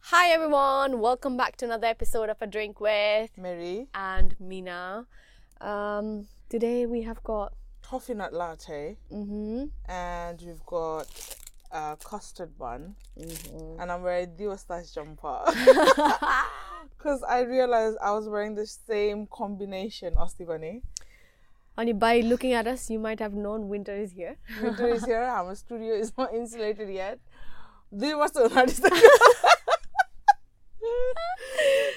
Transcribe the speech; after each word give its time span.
Hi 0.00 0.28
everyone, 0.30 1.00
welcome 1.00 1.38
back 1.38 1.56
to 1.56 1.64
another 1.64 1.86
episode 1.86 2.28
of 2.28 2.36
A 2.42 2.46
Drink 2.46 2.80
with 2.80 3.30
Mary, 3.38 3.88
and 3.94 4.36
Mina. 4.38 5.06
Um, 5.62 6.26
today 6.50 6.84
we 6.84 7.00
have 7.02 7.22
got 7.22 7.54
coffee 7.80 8.12
nut 8.12 8.34
latte, 8.34 8.98
mm-hmm, 9.10 9.64
and 9.90 10.42
we've 10.42 10.66
got 10.66 11.06
a 11.72 11.96
custard 12.04 12.58
bun, 12.58 12.94
mm-hmm. 13.18 13.80
and 13.80 13.90
I'm 13.90 14.02
wearing 14.02 14.36
Dio 14.36 14.54
Stash 14.56 14.90
jumper 14.90 15.44
because 16.98 17.22
I 17.22 17.40
realized 17.40 17.96
I 18.02 18.10
was 18.10 18.28
wearing 18.28 18.54
the 18.54 18.66
same 18.66 19.26
combination 19.28 20.14
Ostibani. 20.16 20.82
Only 21.80 21.94
by 21.94 22.20
looking 22.20 22.52
at 22.52 22.66
us, 22.66 22.90
you 22.90 22.98
might 22.98 23.20
have 23.20 23.32
known 23.32 23.70
winter 23.70 23.96
is 23.96 24.12
here. 24.12 24.36
winter 24.62 24.88
is 24.88 25.02
here. 25.02 25.22
Our 25.22 25.54
studio 25.54 25.94
is 25.94 26.12
not 26.18 26.34
insulated 26.34 26.90
yet. 26.90 27.18
Duy 27.90 28.12
varsa 28.12 28.44
önerdi 28.44 28.74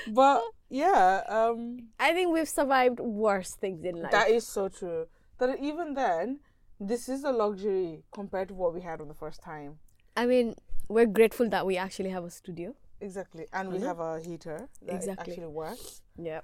But 0.08 0.42
yeah, 0.70 1.24
um, 1.28 1.90
I 2.00 2.14
think 2.14 2.32
we've 2.32 2.48
survived 2.48 3.02
worse 3.02 3.56
things 3.60 3.84
in 3.84 4.02
life. 4.02 4.12
That 4.12 4.30
is 4.30 4.48
so 4.48 4.70
true. 4.70 5.08
That 5.40 5.60
even 5.60 5.96
then, 5.96 6.40
this 6.80 7.10
is 7.10 7.26
a 7.26 7.32
luxury 7.32 8.04
compared 8.14 8.48
to 8.48 8.54
what 8.54 8.74
we 8.74 8.80
had 8.80 9.02
on 9.02 9.10
the 9.10 9.20
first 9.20 9.44
time. 9.44 9.80
I 10.16 10.26
mean, 10.26 10.56
we're 10.88 11.12
grateful 11.12 11.50
that 11.50 11.66
we 11.66 11.76
actually 11.76 12.12
have 12.12 12.24
a 12.24 12.32
studio. 12.32 12.74
Exactly, 13.02 13.48
and 13.52 13.68
we 13.68 13.80
mm-hmm. 13.80 13.88
have 13.88 14.00
a 14.00 14.22
heater 14.22 14.70
that 14.88 14.96
exactly. 14.96 15.34
actually 15.34 15.52
works. 15.52 16.02
Yeah. 16.16 16.40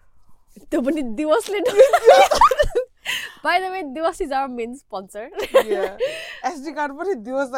Tapi 0.68 0.92
dia 1.16 1.24
was 1.24 1.48
By 3.44 3.60
the 3.60 3.70
way, 3.72 3.84
Divas 3.84 4.22
is 4.22 4.32
our 4.32 4.48
main 4.48 4.76
sponsor. 4.76 5.30
yeah. 5.66 5.98
SD 6.44 6.76
card 6.76 6.92
पनि 7.00 7.16
दिवस 7.24 7.50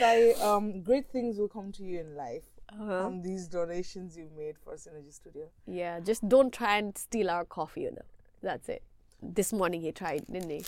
दाइले 0.00 0.42
um 0.42 0.82
great 0.82 1.10
things 1.12 1.38
will 1.38 1.48
come 1.48 1.72
to 1.72 1.84
you 1.84 2.00
in 2.00 2.16
life. 2.16 2.44
Uh-huh. 2.72 3.02
From 3.02 3.22
these 3.22 3.48
donations 3.48 4.16
you 4.16 4.28
made 4.36 4.56
for 4.64 4.74
Sinerji 4.74 5.12
Studio. 5.12 5.48
Yeah, 5.66 6.00
just 6.00 6.28
don't 6.28 6.52
try 6.52 6.76
and 6.78 6.96
steal 6.96 7.28
our 7.30 7.44
coffee, 7.44 7.82
you 7.82 7.90
know. 7.90 8.06
That's 8.42 8.68
it. 8.68 8.82
This 9.20 9.52
morning 9.52 9.80
he 9.82 9.92
tried, 9.92 10.24
didn't 10.26 10.50
he? 10.50 10.64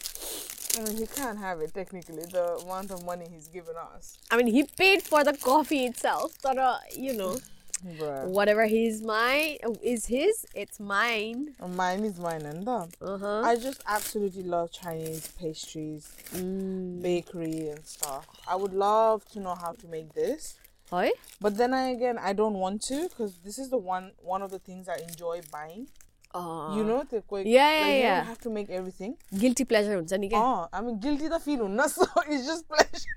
I 0.79 0.85
mean, 0.85 0.97
he 0.97 1.07
can't 1.07 1.39
have 1.39 1.61
it 1.61 1.73
technically. 1.75 2.25
The 2.25 2.45
amount 2.65 2.91
of 2.91 3.05
money 3.05 3.27
he's 3.31 3.48
given 3.48 3.77
us. 3.77 4.19
I 4.31 4.37
mean, 4.37 4.47
he 4.47 4.65
paid 4.65 5.03
for 5.03 5.23
the 5.23 5.35
coffee 5.35 5.85
itself, 5.85 6.33
So 6.41 6.51
uh, 6.51 6.79
you 6.97 7.15
know. 7.15 7.37
Bruh. 7.85 8.27
Whatever 8.27 8.67
he's 8.67 9.03
mine 9.03 9.59
is 9.83 10.07
his, 10.07 10.47
it's 10.55 10.79
mine. 10.79 11.55
Mine 11.75 12.05
is 12.05 12.19
mine 12.19 12.43
and. 12.43 12.69
Um, 12.69 12.89
uh-huh. 13.01 13.43
I 13.45 13.57
just 13.57 13.83
absolutely 13.87 14.45
love 14.45 14.71
Chinese 14.71 15.29
pastries, 15.39 16.13
mm. 16.35 17.03
bakery 17.03 17.69
and 17.71 17.85
stuff. 17.85 18.27
I 18.47 18.55
would 18.55 18.73
love 18.73 19.25
to 19.33 19.41
know 19.41 19.57
how 19.57 19.73
to 19.73 19.89
make 19.89 20.13
this. 20.15 20.59
Hi. 20.91 21.11
But 21.41 21.57
then 21.57 21.75
I 21.75 21.89
again 21.89 22.19
I 22.19 22.35
don't 22.35 22.55
want 22.55 22.83
to 22.83 23.09
because 23.09 23.39
this 23.45 23.59
is 23.59 23.71
the 23.71 23.79
one 23.79 24.13
one 24.19 24.43
of 24.43 24.51
the 24.51 24.59
things 24.59 24.89
I 24.89 24.99
enjoy 24.99 25.41
buying. 25.51 25.89
Uh, 26.35 26.75
you 26.77 26.85
know, 26.85 27.05
the 27.11 27.21
quick. 27.21 27.47
Yeah, 27.47 27.73
yeah, 27.73 27.81
like, 27.81 28.03
yeah. 28.03 28.21
You 28.23 28.29
have 28.29 28.41
to 28.41 28.51
make 28.51 28.71
everything. 28.71 29.17
Guilty 29.37 29.65
pleasure 29.65 29.97
hunsa 29.97 30.19
ni 30.19 30.31
Oh, 30.33 30.69
I 30.73 30.81
mean 30.83 31.01
guilty 31.01 31.29
the 31.29 31.41
feeling 31.41 31.75
not 31.77 31.91
so 31.91 32.07
it's 32.29 32.47
just 32.47 32.69
pleasure. 32.69 33.17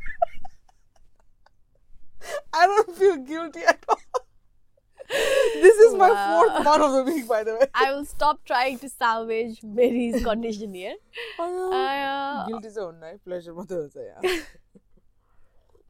I 2.54 2.66
don't 2.66 2.96
feel 2.98 3.18
guilty 3.18 3.62
at 3.62 3.86
all 3.88 4.25
this 5.10 5.76
is 5.76 5.94
wow. 5.94 6.08
my 6.08 6.10
fourth 6.30 6.64
part 6.64 6.82
of 6.82 6.92
the 6.94 7.04
week, 7.12 7.28
by 7.28 7.44
the 7.44 7.54
way. 7.54 7.68
I 7.74 7.94
will 7.94 8.06
stop 8.06 8.44
trying 8.46 8.80
to 8.80 8.90
salvage 8.90 9.62
Mary's 9.64 10.24
condition 10.24 10.74
here. 10.74 10.96
I, 11.40 12.44
uh, 12.44 12.48
Guilt 12.48 12.66
is 12.66 12.78
own, 12.78 13.00
right? 13.00 13.24
Pleasure, 13.24 13.54
mother. 13.54 13.90
Yeah. 13.96 14.40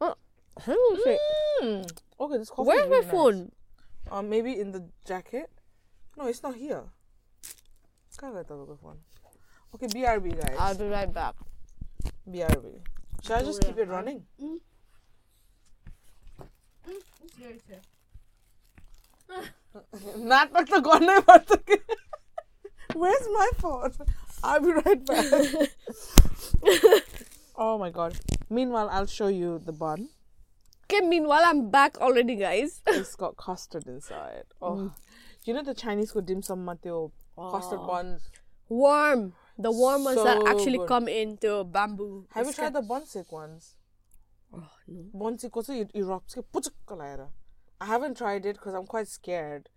oh, 0.00 0.14
mm. 1.62 1.90
Okay, 2.20 2.38
this 2.38 2.50
coffee. 2.50 2.68
Where's 2.68 2.80
really 2.82 2.90
my 2.90 3.00
nice. 3.00 3.10
phone? 3.10 3.52
Uh, 4.10 4.22
maybe 4.22 4.58
in 4.58 4.72
the 4.72 4.88
jacket. 5.04 5.50
No, 6.16 6.26
it's 6.26 6.42
not 6.42 6.54
here. 6.54 6.84
Okay, 8.22 9.86
BRB, 9.88 10.40
guys. 10.40 10.56
I'll 10.58 10.74
be 10.74 10.84
right 10.86 11.12
back. 11.12 11.34
BRB. 12.28 12.80
Should 13.22 13.32
I 13.32 13.42
just 13.42 13.60
keep 13.62 13.76
it 13.76 13.88
running? 13.88 14.24
Mm. 14.42 14.58
Mm. 16.88 17.02
ನಾಟಕ 20.32 20.64
ತಗೊಂಡೇ 20.74 21.16
ಬರ್ತಕ್ಕೆ 21.30 21.78
Where's 23.00 23.26
my 23.38 23.48
phone? 23.62 23.92
I'll 24.42 24.60
be 24.60 24.72
right 24.72 25.00
back. 25.08 25.70
oh 27.64 27.74
my 27.82 27.90
god. 27.90 28.12
Meanwhile, 28.48 28.88
I'll 28.90 29.06
show 29.06 29.28
you 29.28 29.50
the 29.58 29.72
bun. 29.72 30.08
Okay, 30.84 31.00
meanwhile, 31.06 31.42
I'm 31.44 31.70
back 31.70 31.98
already, 32.00 32.36
guys. 32.36 32.80
it's 32.86 33.16
got 33.16 33.36
custard 33.36 33.86
inside. 33.86 34.44
Oh. 34.62 34.76
Mm. 34.76 34.92
You 35.44 35.54
know 35.54 35.62
the 35.62 35.74
Chinese 35.74 36.12
called 36.12 36.26
dim 36.26 36.42
sum 36.42 36.64
mateo? 36.64 37.12
Oh. 37.36 37.50
Custard 37.50 37.80
ah. 37.82 37.86
buns. 37.86 38.30
Warm. 38.68 39.34
The 39.58 39.72
warm 39.72 40.04
ones 40.04 40.18
so 40.18 40.24
that 40.24 40.46
actually 40.46 40.78
good. 40.78 40.88
come 40.88 41.08
into 41.08 41.64
bamboo. 41.64 42.26
Have 42.32 42.46
you 42.46 42.52
tried 42.52 42.74
the 42.74 42.82
bonsik 42.82 43.32
ones? 43.32 43.74
Oh, 44.52 44.68
no. 44.86 45.04
Bonsik 45.14 45.56
also 45.56 45.72
erupts. 45.72 46.36
I 47.80 47.86
haven't 47.86 48.16
tried 48.16 48.46
it 48.46 48.56
because 48.56 48.74
I'm 48.74 48.86
quite 48.86 49.08
scared. 49.08 49.68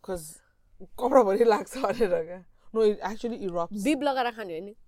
Because 0.00 0.40
Cobra 0.96 1.24
body 1.24 1.44
lacks 1.54 1.74
harder 1.74 2.14
again. 2.16 2.44
No, 2.72 2.80
it 2.80 2.98
actually 3.02 3.38
erupts. 3.46 3.84
Deep 3.84 4.00
lagara 4.00 4.32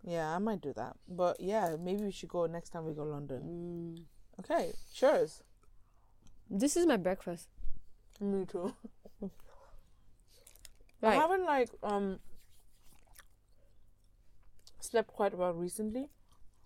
Yeah, 0.05 0.35
I 0.35 0.39
might 0.39 0.61
do 0.63 0.73
that. 0.75 0.97
But 1.09 1.39
yeah, 1.39 1.77
maybe 1.79 2.05
we 2.05 2.11
should 2.11 2.31
go 2.31 2.47
next 2.47 2.71
time 2.71 2.87
we 2.87 2.95
go 2.95 3.05
London. 3.05 3.43
Mm. 3.45 4.05
Okay, 4.41 4.73
cheers. 4.93 5.43
This 6.51 6.77
is 6.77 6.87
my 6.87 6.97
breakfast. 6.97 7.49
Me 8.21 8.45
too. 8.47 8.75
Right. 11.05 11.19
I 11.19 11.21
haven't 11.21 11.45
like 11.45 11.69
um 11.83 12.19
slept 14.81 15.09
quite 15.09 15.37
well 15.37 15.53
recently. 15.53 16.09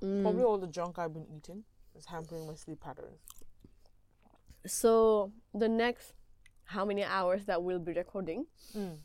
Mm. 0.01 0.23
Probably 0.23 0.45
all 0.45 0.59
the 0.59 0.69
junk 0.69 0.97
I've 0.97 1.13
been 1.13 1.27
eating 1.37 1.65
is 1.97 2.07
hampering 2.07 2.47
my 2.47 2.55
sleep 2.55 2.81
patterns. 2.81 3.19
So, 4.69 5.33
the 5.55 5.69
next 5.69 6.15
how 6.65 6.85
many 6.85 7.03
hours 7.03 7.47
that 7.47 7.63
we'll 7.63 7.79
be 7.79 7.93
recording, 7.93 8.47
hmm. 8.73 9.01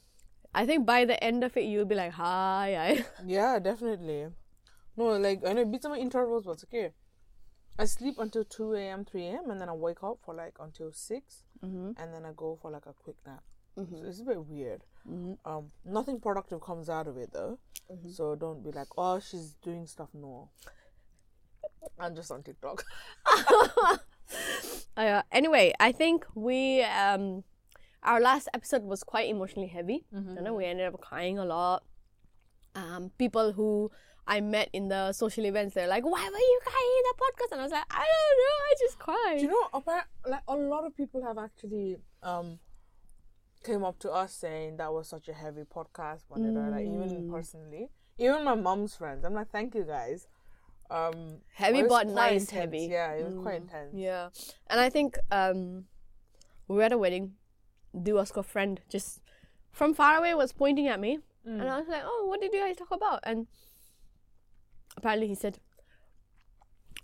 I 0.53 0.65
think 0.65 0.85
by 0.85 1.05
the 1.05 1.21
end 1.23 1.43
of 1.43 1.55
it, 1.57 1.63
you'll 1.63 1.85
be 1.85 1.95
like, 1.95 2.11
hi, 2.11 2.75
hi. 2.77 3.05
Yeah, 3.25 3.57
definitely. 3.59 4.27
No, 4.95 5.17
like 5.17 5.41
I 5.45 5.53
know 5.53 5.65
bits 5.65 5.85
of 5.85 5.91
my 5.91 5.97
intervals 5.97 6.45
was 6.45 6.63
okay. 6.65 6.91
I 7.79 7.85
sleep 7.85 8.15
until 8.19 8.43
two 8.45 8.73
a.m., 8.73 9.03
three 9.05 9.25
a.m., 9.25 9.49
and 9.49 9.59
then 9.59 9.69
I 9.69 9.73
wake 9.73 10.03
up 10.03 10.19
for 10.23 10.35
like 10.35 10.57
until 10.59 10.91
6 10.91 11.43
mm-hmm. 11.65 11.91
and 11.97 12.13
then 12.13 12.23
I 12.23 12.31
go 12.35 12.59
for 12.61 12.69
like 12.69 12.85
a 12.85 12.93
quick 12.93 13.15
nap. 13.25 13.43
Mm-hmm. 13.77 13.97
So 13.97 14.05
it's 14.05 14.21
a 14.21 14.25
bit 14.25 14.45
weird. 14.45 14.83
Mm-hmm. 15.09 15.49
Um, 15.49 15.71
nothing 15.83 16.19
productive 16.19 16.61
comes 16.61 16.89
out 16.89 17.07
of 17.07 17.17
it 17.17 17.31
though. 17.33 17.57
So 18.09 18.35
don't 18.35 18.63
be 18.63 18.71
like, 18.71 18.87
oh, 18.97 19.19
she's 19.19 19.55
doing 19.63 19.87
stuff. 19.87 20.09
No, 20.13 20.49
I'm 21.99 22.15
just 22.15 22.31
on 22.31 22.43
TikTok. 22.43 22.83
Uh, 24.95 25.23
anyway, 25.31 25.73
I 25.79 25.91
think 25.91 26.23
we 26.35 26.83
um, 26.83 27.43
our 28.03 28.21
last 28.21 28.47
episode 28.53 28.83
was 28.83 29.03
quite 29.03 29.27
emotionally 29.27 29.67
heavy. 29.67 30.05
You 30.35 30.41
know, 30.43 30.53
we 30.53 30.65
ended 30.65 30.85
up 30.93 31.01
crying 31.01 31.39
a 31.39 31.45
lot. 31.45 31.83
Um, 32.75 33.09
people 33.17 33.53
who 33.53 33.89
I 34.27 34.39
met 34.41 34.69
in 34.71 34.89
the 34.89 35.11
social 35.13 35.45
events, 35.45 35.73
they're 35.73 35.87
like, 35.87 36.03
"Why 36.05 36.23
were 36.29 36.37
you 36.37 36.59
crying 36.63 36.93
in 36.99 37.03
the 37.09 37.15
podcast?" 37.23 37.51
And 37.53 37.61
I 37.61 37.63
was 37.63 37.71
like, 37.71 37.85
"I 37.89 38.05
don't 38.05 38.37
know, 38.43 38.55
I 38.69 38.73
just 38.79 38.99
cried." 38.99 39.37
Do 39.39 39.45
you 39.45 39.49
know, 39.49 40.01
like 40.29 40.43
a 40.47 40.55
lot 40.55 40.85
of 40.85 40.95
people 40.95 41.23
have 41.23 41.39
actually 41.39 41.97
um 42.21 42.59
came 43.63 43.83
up 43.83 43.97
to 43.99 44.11
us 44.11 44.33
saying 44.33 44.77
that 44.77 44.93
was 44.93 45.07
such 45.07 45.27
a 45.27 45.33
heavy 45.33 45.63
podcast, 45.63 46.21
whatever. 46.27 46.69
Like 46.69 46.85
even 46.85 47.31
personally, 47.31 47.89
even 48.19 48.43
my 48.43 48.55
mom's 48.55 48.95
friends, 48.95 49.25
I'm 49.25 49.33
like, 49.33 49.49
thank 49.49 49.73
you 49.73 49.83
guys. 49.83 50.27
Um, 50.90 51.40
Heavy 51.54 51.80
it 51.80 51.82
was 51.82 51.90
but 51.92 52.06
quite 52.06 52.14
nice 52.14 52.40
intense. 52.44 52.50
heavy. 52.58 52.82
Yeah, 52.90 53.12
it 53.12 53.24
was 53.24 53.34
quite 53.46 53.56
intense. 53.62 53.90
Yeah, 53.92 54.28
and 54.68 54.80
I 54.80 54.88
think 54.90 55.18
um, 55.30 55.84
we 56.66 56.76
were 56.76 56.82
at 56.84 56.92
a 56.92 56.98
wedding. 56.98 57.34
Duasko 57.94 58.44
friend 58.44 58.80
just 58.88 59.20
from 59.72 59.92
far 59.94 60.16
away 60.18 60.34
was 60.34 60.52
pointing 60.52 60.88
at 60.88 60.98
me, 61.00 61.18
and 61.44 61.62
I 61.62 61.78
was 61.78 61.88
like, 61.88 62.02
"Oh, 62.04 62.24
what 62.30 62.40
did 62.40 62.52
you 62.54 62.60
guys 62.60 62.76
talk 62.76 62.90
about?" 62.90 63.20
And 63.24 63.46
apparently 64.96 65.28
he 65.28 65.34
said, 65.34 65.58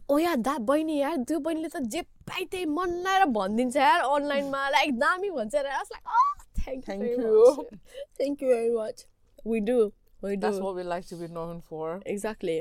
"Oh 0.08 0.16
yeah, 0.22 0.36
that 0.48 0.60
बहिनी 0.70 0.96
यार 1.00 1.16
त्यो 1.28 1.38
बहिनीले 1.46 1.68
त 1.74 1.80
जे 1.94 2.02
पाइ 2.30 2.44
त्यही 2.54 2.64
मन 2.78 2.90
लाएर 3.06 3.24
भनिदिन्छ 3.36 3.76
यार 3.76 4.00
अनलाइनमा 4.16 4.68
लाइक 4.76 4.98
दामी 5.04 5.30
भन्छ 5.38 5.54
यार 5.54 5.66
I 5.66 5.78
was 5.82 5.90
like, 5.96 6.06
"Oh, 6.06 6.32
thank, 6.64 6.84
Thank 6.84 7.02
you, 7.02 7.16
very 7.16 7.32
you. 7.32 7.56
much. 7.56 7.80
thank 8.18 8.40
you 8.44 8.48
very 8.54 8.70
much." 8.78 9.04
We 9.44 9.60
do, 9.60 9.92
we 10.22 10.36
do 10.36 10.40
That's 10.46 10.60
what 10.66 10.74
we 10.74 10.82
like 10.94 11.06
to 11.12 11.16
be 11.16 11.28
known 11.28 11.60
for. 11.70 12.00
exactly. 12.06 12.58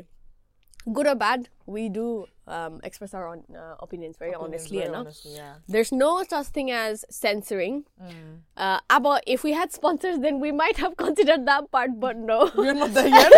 Good 0.92 1.06
or 1.06 1.14
bad, 1.14 1.48
we 1.66 1.88
do 1.88 2.26
um, 2.46 2.80
express 2.82 3.12
our 3.14 3.28
own, 3.28 3.44
uh, 3.54 3.74
opinions 3.80 4.16
very 4.16 4.32
Opinions, 4.32 4.62
honestly 4.62 4.78
very 4.78 4.88
enough. 4.88 5.00
honestly, 5.06 5.34
yeah. 5.36 5.54
There's 5.68 5.92
no 5.92 6.24
such 6.28 6.46
thing 6.46 6.70
as 6.70 7.04
censoring. 7.10 7.84
Mm. 8.02 8.38
Uh, 8.56 8.80
about 8.88 9.22
if 9.26 9.44
we 9.44 9.52
had 9.52 9.72
sponsors, 9.72 10.18
then 10.20 10.40
we 10.40 10.50
might 10.52 10.76
have 10.78 10.96
considered 11.04 11.46
that 11.46 11.70
part, 11.70 11.98
but 12.00 12.16
no. 12.16 12.50
We're 12.56 12.72
not 12.72 12.94
there 12.94 13.08
yet. 13.20 13.32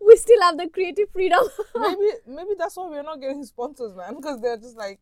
We 0.00 0.16
still 0.16 0.40
have 0.42 0.56
the 0.56 0.68
creative 0.68 1.10
freedom. 1.10 1.40
maybe 1.76 2.08
maybe 2.26 2.50
that's 2.58 2.76
why 2.76 2.88
we're 2.88 3.02
not 3.02 3.20
getting 3.20 3.44
sponsors, 3.44 3.94
man. 3.94 4.16
Because 4.16 4.40
they're 4.40 4.56
just 4.56 4.76
like, 4.76 4.98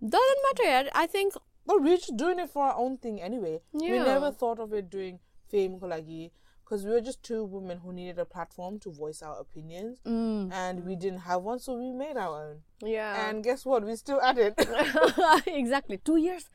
Doesn't 0.00 0.38
matter 0.46 0.62
yet. 0.70 0.88
I 0.94 1.06
think 1.06 1.34
no, 1.66 1.76
we're 1.78 1.96
just 1.96 2.16
doing 2.16 2.38
it 2.38 2.50
for 2.50 2.64
our 2.64 2.76
own 2.76 2.98
thing 2.98 3.20
anyway. 3.20 3.60
We 3.72 3.98
never 3.98 4.30
thought 4.30 4.58
of 4.60 4.72
it 4.72 4.88
doing 4.90 5.18
fame 5.50 5.78
kolagi 5.80 6.30
because 6.68 6.84
we 6.84 6.90
were 6.90 7.00
just 7.00 7.22
two 7.22 7.44
women 7.44 7.78
who 7.78 7.92
needed 7.92 8.18
a 8.18 8.24
platform 8.24 8.78
to 8.80 8.90
voice 8.90 9.22
our 9.22 9.38
opinions, 9.40 9.98
mm, 10.06 10.52
and 10.52 10.84
we 10.84 10.96
didn't 10.96 11.20
have 11.20 11.42
one, 11.42 11.58
so 11.58 11.74
we 11.74 11.90
made 11.92 12.16
our 12.16 12.50
own. 12.50 12.56
yeah. 12.82 13.28
And 13.28 13.42
guess 13.42 13.64
what? 13.64 13.84
We 13.84 13.96
still 13.96 14.20
at 14.20 14.36
it. 14.36 14.54
exactly. 15.46 15.98
Two 15.98 16.16
years. 16.16 16.50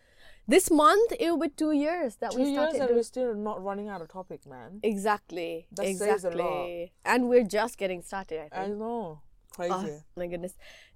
This 0.47 0.69
month 0.69 1.13
it 1.19 1.31
will 1.31 1.39
be 1.39 1.49
two 1.49 1.71
years 1.71 2.17
that 2.17 2.31
two 2.31 2.39
we 2.39 2.49
years 2.49 2.55
started. 2.55 2.79
and 2.79 2.87
doing- 2.89 2.97
we're 2.97 3.03
still 3.03 3.33
not 3.33 3.63
running 3.63 3.87
out 3.87 4.01
of 4.01 4.09
topic, 4.09 4.45
man. 4.45 4.79
Exactly. 4.83 5.67
That 5.71 5.85
exactly. 5.85 6.41
a 6.41 6.43
lot. 6.43 6.89
And 7.05 7.29
we're 7.29 7.45
just 7.45 7.77
getting 7.77 8.01
started, 8.01 8.49
I 8.51 8.63
I 8.63 8.67
know, 8.67 9.21
crazy. 9.55 9.73
Oh, 9.73 10.01
my 10.17 10.27
goodness. 10.27 10.55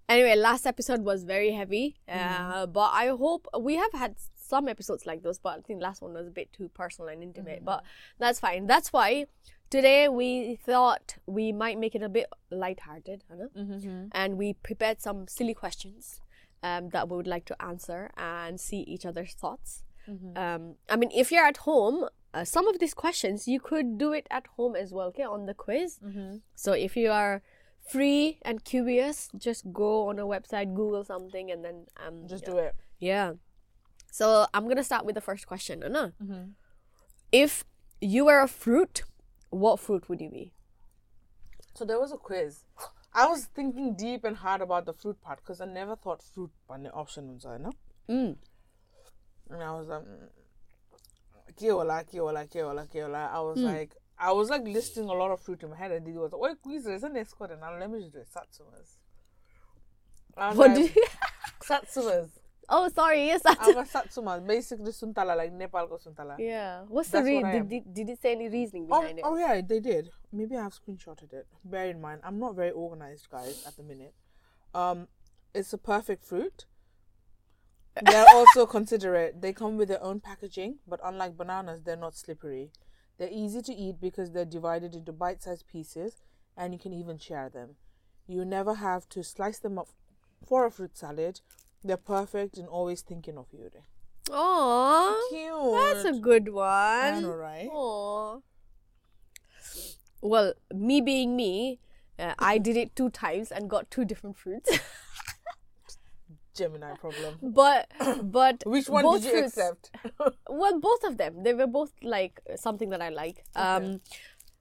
Anyway, 0.10 0.36
last 0.36 0.66
episode 0.66 1.04
was 1.04 1.24
very 1.24 1.52
heavy. 1.52 1.96
Mm-hmm. 2.10 2.52
Uh, 2.52 2.66
but 2.68 2.92
I 2.94 3.08
hope 3.08 3.48
we 3.60 3.76
have 3.76 3.94
had 3.94 4.16
some 4.48 4.68
episodes 4.68 5.06
like 5.06 5.22
those, 5.24 5.40
but 5.40 5.58
I 5.58 5.62
think 5.62 5.82
last 5.82 6.02
one 6.02 6.14
was 6.14 6.28
a 6.28 6.32
bit 6.32 6.52
too 6.54 6.70
personal 6.70 7.10
and 7.10 7.20
Mm-hmm. 7.20 7.28
intimate. 7.40 7.66
But 7.66 7.84
that's 8.20 8.40
fine. 8.40 8.68
That's 8.68 8.92
why 8.94 9.26
today 9.70 10.08
we 10.08 10.56
thought 10.56 11.16
we 11.26 11.52
might 11.52 11.78
make 11.78 11.94
it 11.96 12.04
a 12.04 12.10
bit 12.10 12.28
lighthearted, 12.52 13.24
Hannah? 13.30 13.50
Mm-hmm. 13.58 14.08
and 14.14 14.38
we 14.38 14.54
prepared 14.54 15.02
some 15.02 15.28
silly 15.28 15.54
questions 15.54 16.22
um, 16.64 16.90
that 16.90 17.10
we 17.10 17.18
would 17.18 17.28
like 17.36 17.46
to 17.46 17.62
answer 17.62 18.10
and 18.18 18.60
see 18.60 18.80
each 18.94 19.06
other's 19.06 19.34
thoughts. 19.34 19.84
Mm-hmm. 20.10 20.38
Um, 20.38 20.76
I 20.90 20.96
mean, 20.96 21.12
if 21.14 21.32
you're 21.32 21.46
at 21.46 21.58
home, 21.58 22.08
uh, 22.34 22.46
some 22.46 22.68
of 22.68 22.80
these 22.80 22.94
questions 22.94 23.48
you 23.48 23.60
could 23.60 23.98
do 23.98 24.14
it 24.14 24.26
at 24.32 24.46
home 24.56 24.76
as 24.76 24.92
well, 24.94 25.08
okay, 25.08 25.24
on 25.24 25.46
the 25.46 25.54
quiz. 25.54 26.00
Mm-hmm. 26.06 26.38
So 26.56 26.72
if 26.74 26.96
you 26.96 27.12
are 27.12 27.42
free 27.90 28.40
and 28.44 28.64
curious, 28.64 29.30
just 29.38 29.72
go 29.74 30.08
on 30.10 30.20
a 30.20 30.26
website, 30.26 30.74
Google 30.74 31.04
something, 31.04 31.52
and 31.52 31.64
then 31.66 31.86
um, 32.06 32.28
Just 32.28 32.46
do 32.46 32.58
it. 32.58 32.76
yeah. 33.00 33.34
So 34.18 34.48
I'm 34.52 34.68
gonna 34.68 34.84
start 34.84 35.06
with 35.06 35.14
the 35.14 35.22
first 35.22 35.46
question, 35.46 35.84
Anna. 35.84 36.12
Mm-hmm. 36.20 36.46
If 37.32 37.64
you 38.02 38.26
were 38.26 38.42
a 38.42 38.48
fruit, 38.48 39.04
what 39.52 39.80
fruit 39.80 40.10
would 40.10 40.20
you 40.20 40.32
be? 40.32 40.54
So 41.76 41.86
there 41.86 42.00
was 42.00 42.12
a 42.12 42.18
quiz. 42.18 42.64
I 43.14 43.28
was 43.28 43.46
thinking 43.46 43.96
deep 43.96 44.24
and 44.24 44.36
hard 44.36 44.62
about 44.62 44.88
the 44.88 44.94
fruit 44.94 45.22
part 45.22 45.42
because 45.42 45.62
I 45.62 45.66
never 45.66 45.96
thought 45.96 46.24
fruit 46.24 46.50
on 46.68 46.82
the 46.82 46.92
option 46.94 47.32
was 47.32 47.46
I 47.46 47.58
know. 47.60 47.74
Mm. 48.10 48.38
And 49.52 49.62
I 49.62 49.72
was 49.74 49.88
like, 49.88 50.02
mm, 50.02 50.30
kiola, 51.56 52.04
kiola, 52.12 52.52
kiola, 52.52 52.92
kiola. 52.92 53.32
I 53.32 53.40
was 53.42 53.60
like, 53.60 53.92
I 54.18 54.32
was 54.32 54.50
like 54.50 54.64
listing 54.64 55.04
a 55.04 55.14
lot 55.14 55.30
of 55.30 55.42
fruit 55.42 55.62
in 55.62 55.70
my 55.70 55.78
head, 55.78 55.92
and 55.92 56.04
Didi 56.04 56.18
was 56.18 56.32
like, 56.32 56.42
"Wait, 56.42 56.62
quiz 56.64 56.88
is 56.88 57.04
an 57.04 57.16
escort?" 57.18 57.52
And 57.52 57.62
now 57.62 57.78
let 57.78 57.92
me 57.92 58.00
just 58.00 58.14
do 58.14 58.18
it. 58.18 58.30
Satsumas. 58.34 58.98
What 60.34 60.58
like, 60.58 60.76
did 60.76 60.96
you? 60.96 61.06
Satsumas. 61.70 62.30
Oh, 62.70 62.90
sorry. 62.90 63.26
Yes, 63.28 63.42
that's 63.44 63.60
I 63.60 63.72
was 63.72 63.90
Satsumas. 63.90 64.46
Basically, 64.46 64.92
Suntala, 64.92 65.36
like 65.38 65.54
Nepal 65.54 65.88
ko 65.88 65.98
Suntala. 65.98 66.36
Yeah. 66.40 66.84
What's 66.88 67.10
the 67.10 67.24
reason? 67.24 67.44
what 67.44 67.52
Did, 67.52 67.70
did, 67.70 67.94
did 67.94 68.10
it 68.10 68.22
say 68.22 68.34
any 68.34 68.50
reasoning 68.50 68.88
Oh, 68.92 69.02
behind 69.02 69.20
it? 69.20 69.26
oh 69.26 69.38
yeah, 69.38 69.62
they 69.62 69.80
did. 69.80 70.10
Maybe 70.32 70.56
I've 70.58 70.74
screenshotted 70.74 71.34
it. 71.34 71.48
Bear 71.64 71.86
in 71.86 72.02
mind, 72.02 72.22
I'm 72.24 72.40
not 72.40 72.56
very 72.56 72.72
organized, 72.72 73.30
guys, 73.30 73.64
at 73.68 73.76
the 73.78 73.84
minute. 73.84 74.14
Um, 74.74 75.08
it's 75.54 75.74
a 75.74 75.78
perfect 75.78 76.24
fruit. 76.26 76.66
They're 78.06 78.26
also 78.34 78.66
considerate. 78.68 79.42
They 79.42 79.54
come 79.54 79.78
with 79.78 79.88
their 79.88 80.04
own 80.04 80.20
packaging, 80.20 80.80
but 80.88 81.00
unlike 81.04 81.36
bananas, 81.36 81.82
they're 81.84 81.96
not 81.96 82.16
slippery. 82.16 82.72
They're 83.18 83.30
easy 83.32 83.64
to 83.64 83.74
eat 83.74 84.00
because 84.00 84.32
they're 84.32 84.46
divided 84.46 84.94
into 84.94 85.12
bite-sized 85.12 85.66
pieces, 85.68 86.22
and 86.56 86.74
you 86.74 86.80
can 86.80 86.94
even 86.94 87.18
share 87.18 87.50
them. 87.50 87.78
You 88.28 88.46
never 88.46 88.76
have 88.76 89.10
to 89.10 89.24
slice 89.24 89.58
them 89.58 89.80
up 89.80 89.88
for 90.46 90.66
a 90.68 90.70
fruit 90.72 90.96
salad. 90.96 91.42
They're 91.88 91.98
perfect 91.98 92.58
and 92.58 92.68
always 92.68 93.02
thinking 93.02 93.38
of 93.38 93.48
you. 93.52 93.70
Aww. 94.30 95.16
Cute. 95.30 95.74
That's 95.74 96.06
a 96.06 96.20
good 96.20 96.50
one. 96.50 96.66
I 96.66 97.20
know, 97.22 97.32
right? 97.32 97.70
Aww. 97.72 98.42
Well, 100.22 100.54
me 100.74 101.00
being 101.02 101.36
me, 101.36 101.80
uh, 102.20 102.34
I 102.40 102.58
did 102.58 102.76
it 102.76 102.96
two 102.96 103.10
times 103.10 103.52
and 103.52 103.70
got 103.70 103.90
two 103.90 104.04
different 104.04 104.38
fruits. 104.38 104.70
Gemini 106.56 106.96
problem. 106.96 107.38
but 107.42 107.90
but 108.24 108.64
Which 108.66 108.90
one 108.90 109.04
both 109.04 109.22
did 109.22 109.32
you 109.32 109.40
fruits- 109.40 109.58
accept? 109.58 109.92
Well, 110.50 110.80
both 110.80 111.04
of 111.04 111.18
them. 111.18 111.44
They 111.44 111.54
were 111.54 111.68
both 111.68 111.94
like 112.02 112.42
something 112.56 112.90
that 112.90 113.02
I 113.02 113.10
like. 113.10 113.44
Um, 113.56 114.02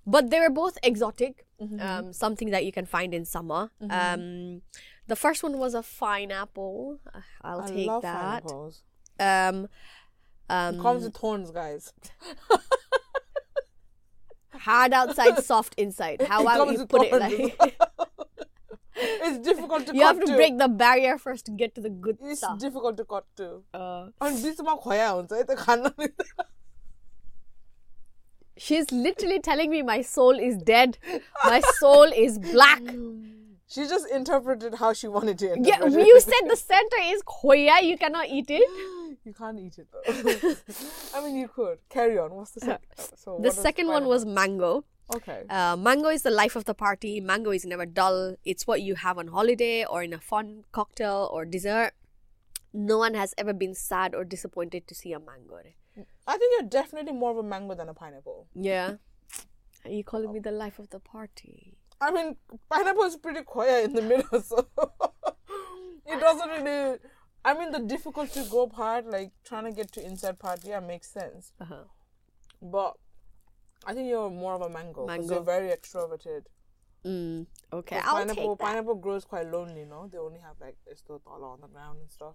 but 0.06 0.30
they 0.30 0.38
were 0.38 0.50
both 0.50 0.78
exotic. 0.82 1.46
Mm-hmm. 1.60 1.80
Um, 1.80 2.12
something 2.12 2.50
that 2.50 2.66
you 2.66 2.72
can 2.72 2.84
find 2.84 3.14
in 3.14 3.24
summer. 3.24 3.70
Um, 3.88 4.60
the 5.06 5.16
first 5.16 5.42
one 5.42 5.58
was 5.58 5.74
a 5.74 5.82
fine 5.82 6.32
apple. 6.32 6.98
I'll 7.42 7.60
I 7.60 7.68
take 7.68 7.86
love 7.86 8.02
that. 8.02 8.44
Um, 8.48 8.74
um, 9.18 9.64
it 9.64 9.68
um, 10.50 10.80
comes 10.80 11.04
with 11.04 11.14
thorns, 11.14 11.50
guys. 11.50 11.92
hard 14.66 14.92
outside, 14.92 15.42
soft 15.44 15.74
inside. 15.76 16.22
How 16.28 16.46
I 16.46 16.60
would 16.60 16.88
put 16.88 17.06
it 17.06 17.12
like. 17.12 17.56
it's 18.96 19.38
difficult 19.46 19.86
to 19.86 19.94
you 19.94 20.02
have 20.02 20.20
to, 20.20 20.26
to, 20.26 20.34
break 20.34 20.58
the 20.58 20.68
barrier 20.68 21.18
first 21.18 21.46
to 21.46 21.52
get 21.52 21.74
to 21.76 21.80
the 21.80 21.90
good 21.90 22.18
it's 22.20 22.40
stuff. 22.40 22.54
It's 22.54 22.64
difficult 22.64 22.96
to 22.96 23.04
cut 23.04 23.24
too. 23.36 23.62
Uh, 23.72 24.08
and 24.20 24.38
this 24.38 24.58
one 24.58 24.78
She's 28.58 28.90
literally 28.90 29.38
telling 29.38 29.70
me 29.70 29.82
my 29.82 30.00
soul 30.00 30.38
is 30.38 30.56
dead. 30.56 30.96
My 31.44 31.60
soul 31.78 32.04
is 32.04 32.38
black. 32.38 32.80
She 33.68 33.82
just 33.88 34.08
interpreted 34.10 34.74
how 34.76 34.92
she 34.92 35.08
wanted 35.08 35.38
to 35.40 35.46
Yeah, 35.46 35.76
interpret 35.76 35.94
it. 35.94 36.06
you 36.06 36.20
said 36.20 36.42
the 36.48 36.56
center 36.56 36.96
is 37.04 37.22
khoya. 37.22 37.82
You 37.82 37.98
cannot 37.98 38.28
eat 38.28 38.46
it. 38.50 38.68
You 39.26 39.34
can't 39.34 39.58
eat 39.58 39.76
it 39.78 39.88
though. 39.92 40.54
I 41.18 41.24
mean, 41.24 41.34
you 41.36 41.48
could. 41.48 41.78
Carry 41.88 42.16
on. 42.16 42.32
What's 42.32 42.52
the 42.52 42.60
second? 42.60 42.86
So 43.16 43.40
The 43.42 43.50
second 43.50 43.88
one 43.88 44.04
was 44.06 44.24
mango. 44.24 44.84
okay. 45.16 45.42
Uh, 45.50 45.74
mango 45.76 46.10
is 46.10 46.22
the 46.22 46.30
life 46.30 46.54
of 46.54 46.64
the 46.64 46.74
party. 46.74 47.20
Mango 47.20 47.50
is 47.50 47.64
never 47.66 47.86
dull. 47.86 48.36
It's 48.44 48.68
what 48.68 48.82
you 48.82 48.94
have 48.94 49.18
on 49.18 49.26
holiday 49.28 49.84
or 49.84 50.04
in 50.04 50.12
a 50.12 50.20
fun 50.20 50.62
cocktail 50.70 51.28
or 51.32 51.44
dessert. 51.44 51.94
No 52.72 52.98
one 52.98 53.14
has 53.14 53.34
ever 53.36 53.52
been 53.52 53.74
sad 53.74 54.14
or 54.14 54.22
disappointed 54.24 54.86
to 54.86 54.94
see 54.94 55.12
a 55.12 55.18
mango. 55.18 55.58
I 56.28 56.36
think 56.38 56.52
you're 56.60 56.68
definitely 56.68 57.12
more 57.12 57.32
of 57.32 57.38
a 57.38 57.42
mango 57.42 57.74
than 57.74 57.88
a 57.88 57.94
pineapple. 57.94 58.46
Yeah. 58.54 58.96
Are 59.84 59.90
you 59.90 60.04
calling 60.04 60.32
me 60.32 60.38
the 60.38 60.52
life 60.52 60.78
of 60.78 60.90
the 60.90 61.00
party? 61.00 61.78
I 62.00 62.10
mean, 62.10 62.36
pineapple 62.70 63.04
is 63.04 63.16
pretty 63.16 63.42
quiet 63.42 63.86
in 63.86 63.94
the 63.94 64.02
middle, 64.02 64.40
so 64.42 64.68
it 66.06 66.20
doesn't 66.20 66.48
really. 66.48 66.98
I 67.44 67.54
mean, 67.54 67.70
the 67.70 67.78
difficult 67.78 68.32
to 68.32 68.44
go 68.50 68.66
part, 68.66 69.06
like 69.06 69.30
trying 69.44 69.64
to 69.64 69.72
get 69.72 69.92
to 69.92 70.04
inside 70.04 70.38
part, 70.38 70.60
yeah, 70.64 70.80
makes 70.80 71.08
sense. 71.10 71.52
Uh-huh. 71.60 71.84
But 72.60 72.94
I 73.86 73.94
think 73.94 74.08
you're 74.08 74.30
more 74.30 74.54
of 74.54 74.62
a 74.62 74.68
mango. 74.68 75.02
'cause 75.02 75.06
Mango. 75.06 75.34
You're 75.34 75.44
very 75.44 75.68
extroverted. 75.68 76.44
Mm, 77.04 77.46
okay, 77.72 78.00
I'll 78.02 78.18
pineapple, 78.18 78.34
take 78.34 78.58
that. 78.58 78.66
pineapple 78.66 78.94
grows 78.96 79.24
quite 79.24 79.46
lonely, 79.46 79.84
no? 79.84 80.08
They 80.08 80.18
only 80.18 80.40
have 80.40 80.56
like 80.60 80.76
it's 80.86 81.00
still 81.00 81.20
taller 81.20 81.46
on 81.46 81.60
the 81.60 81.68
ground 81.68 82.00
and 82.00 82.10
stuff. 82.10 82.34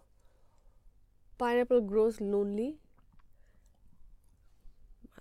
Pineapple 1.38 1.82
grows 1.82 2.22
lonely. 2.22 2.78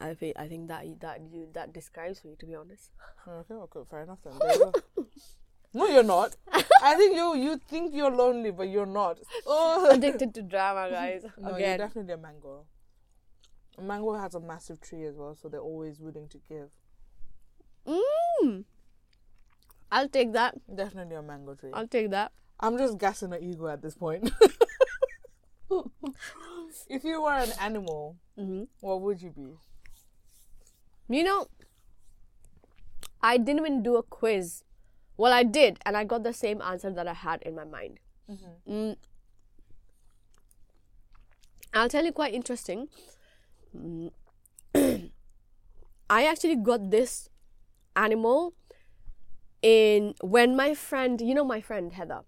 I 0.01 0.15
think 0.15 0.37
I 0.39 0.49
think 0.49 0.69
that 0.69 0.85
that 1.01 1.21
you 1.31 1.49
that 1.53 1.73
describes 1.73 2.25
me 2.25 2.35
to 2.39 2.47
be 2.47 2.55
honest. 2.55 2.91
Okay, 3.29 3.55
okay, 3.55 3.81
fair 3.91 4.03
enough 4.03 4.19
then. 4.25 4.33
There 4.41 4.73
no, 5.75 5.87
you're 5.87 6.03
not. 6.03 6.37
I 6.83 6.95
think 6.95 7.17
you 7.17 7.37
you 7.37 7.61
think 7.69 7.95
you're 7.95 8.11
lonely, 8.11 8.51
but 8.51 8.69
you're 8.69 8.87
not. 8.87 9.19
Oh, 9.47 9.91
Addicted 9.95 10.35
to 10.35 10.43
drama, 10.43 10.89
guys. 10.91 11.25
no, 11.39 11.57
you're 11.57 11.77
definitely 11.77 12.15
a 12.15 12.17
mango. 12.17 12.65
A 13.79 13.83
mango 13.83 14.15
has 14.15 14.35
a 14.35 14.41
massive 14.41 14.81
tree 14.81 15.05
as 15.05 15.17
well, 15.17 15.35
so 15.35 15.49
they're 15.49 15.61
always 15.61 16.01
willing 16.01 16.29
to 16.29 16.39
give. 16.49 16.71
Mm. 17.87 18.65
I'll 19.93 20.09
take 20.09 20.33
that. 20.33 20.55
Definitely 20.75 21.17
a 21.17 21.23
mango 21.23 21.55
tree. 21.55 21.71
I'll 21.73 21.89
take 21.89 22.11
that. 22.11 22.33
I'm 22.59 22.79
just 22.79 22.99
gassing 22.99 23.31
her 23.33 23.39
ego 23.39 23.69
at 23.69 23.83
this 23.83 23.95
point. 23.95 24.31
if 26.89 27.05
you 27.05 27.23
were 27.23 27.33
an 27.33 27.53
animal, 27.61 28.17
hmm 28.37 28.65
what 28.81 29.01
would 29.03 29.21
you 29.21 29.31
be? 29.31 29.57
You 31.11 31.25
know, 31.25 31.47
I 33.21 33.37
didn't 33.37 33.59
even 33.61 33.83
do 33.83 33.97
a 33.97 34.03
quiz. 34.03 34.63
Well, 35.17 35.33
I 35.33 35.43
did, 35.43 35.79
and 35.85 35.97
I 35.97 36.05
got 36.05 36.23
the 36.23 36.33
same 36.33 36.63
answer 36.63 36.91
that 36.93 37.07
I 37.09 37.13
had 37.15 37.43
in 37.43 37.55
my 37.57 37.65
mind. 37.65 37.99
Mm. 38.69 38.97
I'll 41.75 41.89
tell 41.89 42.05
you 42.05 42.13
quite 42.13 42.33
interesting. 42.33 42.89
Mm. 43.77 44.13
I 46.11 46.27
actually 46.27 46.57
got 46.57 46.91
this 46.91 47.29
animal 47.97 48.55
in 49.63 50.15
when 50.23 50.57
my 50.57 50.75
friend, 50.75 51.21
you 51.21 51.35
know, 51.35 51.45
my 51.45 51.61
friend 51.61 51.93
Heather, 51.93 52.21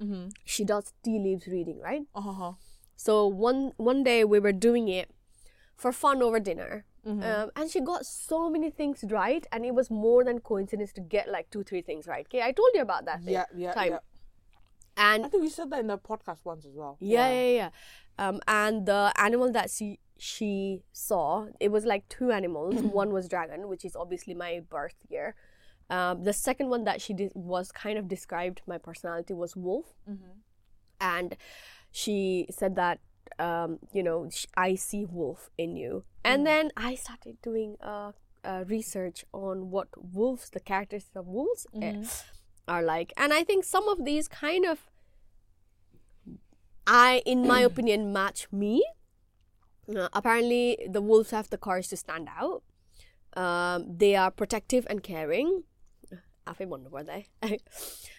Mm-hmm. 0.00 0.28
she 0.46 0.64
does 0.64 0.94
tea 1.04 1.18
leaves 1.18 1.46
reading, 1.46 1.78
right? 1.78 2.00
Uh 2.14 2.22
huh. 2.22 2.52
So 2.96 3.26
one 3.26 3.72
one 3.76 4.02
day 4.02 4.24
we 4.24 4.38
were 4.40 4.52
doing 4.52 4.88
it 4.88 5.10
for 5.76 5.92
fun 5.92 6.22
over 6.22 6.40
dinner, 6.40 6.86
Um, 7.06 7.50
and 7.56 7.70
she 7.70 7.80
got 7.80 8.04
so 8.06 8.50
many 8.50 8.70
things 8.70 9.04
right, 9.08 9.46
and 9.52 9.64
it 9.64 9.74
was 9.74 9.90
more 9.90 10.22
than 10.24 10.40
coincidence 10.40 10.92
to 10.94 11.00
get 11.00 11.28
like 11.30 11.48
two, 11.50 11.62
three 11.62 11.82
things 11.82 12.06
right. 12.06 12.26
Okay, 12.26 12.42
I 12.42 12.52
told 12.52 12.70
you 12.74 12.82
about 12.82 13.06
that. 13.06 13.22
thing, 13.22 13.32
Yeah, 13.34 13.44
yeah, 13.56 13.72
time. 13.72 13.92
yeah. 13.92 13.98
And 14.96 15.24
I 15.24 15.28
think 15.28 15.42
we 15.42 15.48
said 15.48 15.70
that 15.70 15.80
in 15.80 15.86
the 15.86 15.96
podcast 15.98 16.40
once 16.44 16.66
as 16.66 16.74
well. 16.74 16.96
yeah, 17.00 17.30
yeah, 17.32 17.50
yeah. 17.56 17.70
Um, 18.18 18.40
and 18.46 18.84
the 18.86 19.12
animal 19.16 19.50
that 19.52 19.70
she 19.70 19.98
she 20.18 20.82
saw, 20.92 21.46
it 21.58 21.70
was 21.72 21.86
like 21.86 22.06
two 22.10 22.30
animals. 22.32 22.74
one 23.00 23.10
was 23.12 23.26
dragon, 23.28 23.68
which 23.68 23.84
is 23.86 23.96
obviously 23.96 24.34
my 24.34 24.60
birth 24.68 24.96
year. 25.08 25.34
Um, 25.88 26.24
the 26.24 26.32
second 26.34 26.68
one 26.68 26.84
that 26.84 27.00
she 27.00 27.14
did 27.14 27.32
was 27.34 27.72
kind 27.72 27.98
of 27.98 28.06
described 28.08 28.60
my 28.66 28.76
personality 28.78 29.32
was 29.32 29.56
wolf, 29.56 29.86
and 31.00 31.36
she 31.90 32.46
said 32.50 32.76
that 32.76 33.00
um, 33.38 33.78
you 33.92 34.02
know 34.02 34.28
I 34.56 34.74
see 34.74 35.04
wolf 35.04 35.50
in 35.56 35.76
you. 35.76 36.04
And 36.24 36.46
then 36.46 36.70
I 36.76 36.94
started 36.94 37.40
doing 37.42 37.76
uh, 37.80 38.12
uh, 38.44 38.64
research 38.66 39.24
on 39.32 39.70
what 39.70 39.88
wolves, 39.96 40.50
the 40.50 40.60
characteristics 40.60 41.16
of 41.16 41.26
wolves, 41.26 41.66
eh, 41.80 42.04
are 42.68 42.82
like, 42.82 43.12
and 43.16 43.32
I 43.32 43.42
think 43.42 43.64
some 43.64 43.88
of 43.88 44.04
these 44.04 44.28
kind 44.28 44.66
of 44.66 44.90
I, 46.86 47.22
in 47.24 47.46
my 47.46 47.60
opinion, 47.70 48.12
match 48.12 48.48
me. 48.52 48.84
Uh, 49.88 50.08
apparently, 50.12 50.78
the 50.88 51.00
wolves 51.00 51.30
have 51.30 51.50
the 51.50 51.58
courage 51.58 51.88
to 51.88 51.96
stand 51.96 52.28
out. 52.38 52.62
Um, 53.36 53.96
they 53.96 54.16
are 54.16 54.30
protective 54.30 54.86
and 54.90 55.02
caring. 55.02 55.64
I 56.46 56.64
wonder 56.64 56.90
were 56.90 57.04
they. 57.04 57.28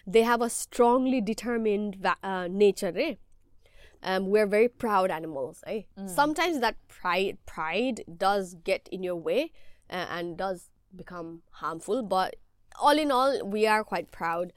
they 0.06 0.22
have 0.22 0.40
a 0.40 0.48
strongly 0.48 1.20
determined 1.20 1.96
va- 1.96 2.16
uh, 2.22 2.48
nature. 2.48 2.92
Eh? 2.96 3.14
Um, 4.02 4.26
we're 4.28 4.46
very 4.46 4.68
proud 4.68 5.10
animals. 5.10 5.62
Eh? 5.66 5.82
Sometimes 6.06 6.60
that 6.60 6.76
pride 6.88 7.38
pride 7.46 8.02
does 8.16 8.54
get 8.64 8.88
in 8.90 9.02
your 9.02 9.16
way 9.16 9.52
uh, 9.88 10.06
and 10.10 10.36
does 10.36 10.70
become 10.94 11.42
harmful. 11.52 12.02
But 12.02 12.36
all 12.80 12.98
in 12.98 13.12
all, 13.12 13.46
we 13.46 13.66
are 13.66 13.84
quite 13.84 14.10
proud 14.10 14.52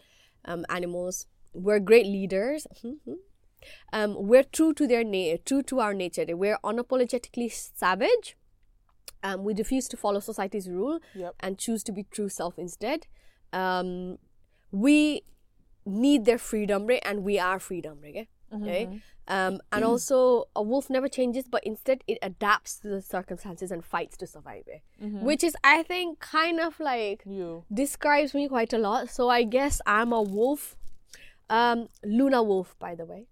um, 0.45 0.65
animals. 0.69 1.27
We're 1.53 1.79
great 1.79 2.05
leaders. 2.07 2.65
um, 3.93 4.15
we're 4.27 4.43
true 4.43 4.73
to 4.73 4.87
their 4.87 5.03
na- 5.03 5.37
true 5.45 5.61
to 5.63 5.79
our 5.79 5.93
nature. 5.93 6.25
We're 6.29 6.57
unapologetically 6.63 7.51
savage. 7.51 8.35
Um, 9.23 9.43
we 9.43 9.53
refuse 9.55 9.87
to 9.89 9.97
follow 9.97 10.19
society's 10.19 10.67
rule 10.69 10.99
Yep. 11.15 11.35
and 11.39 11.57
choose 11.57 11.83
to 11.83 11.91
be 11.91 12.03
true 12.11 12.29
self 12.29 12.59
instead. 12.59 13.07
Um, 13.53 14.17
we 14.71 15.21
need 15.85 16.25
their 16.25 16.37
freedom, 16.37 16.85
right? 16.87 17.01
And 17.03 17.23
we 17.23 17.39
are 17.39 17.59
freedom, 17.59 17.99
right? 18.03 18.27
Okay? 18.61 19.01
Um, 19.27 19.59
and 19.71 19.83
also, 19.83 20.45
a 20.55 20.61
wolf 20.61 20.89
never 20.89 21.07
changes, 21.07 21.45
but 21.49 21.63
instead 21.63 22.03
it 22.07 22.19
adapts 22.21 22.77
to 22.81 22.87
the 22.89 23.01
circumstances 23.01 23.71
and 23.71 23.83
fights 23.83 24.15
to 24.17 24.27
survive, 24.27 24.63
eh? 24.71 24.79
which 25.01 25.43
is, 25.43 25.55
I 25.63 25.81
think, 25.83 26.19
kind 26.19 26.59
of 26.59 26.79
like 26.79 27.23
You. 27.25 27.63
describes 27.73 28.33
me 28.35 28.47
quite 28.47 28.71
a 28.73 28.77
lot. 28.77 29.09
So 29.09 29.29
I 29.29 29.41
guess 29.43 29.81
I'm 29.87 30.13
a 30.13 30.21
wolf. 30.21 30.75
Um, 31.49 31.89
Luna 32.03 32.43
Wolf, 32.43 32.75
by 32.79 32.93
the 32.95 33.05
way. 33.05 33.27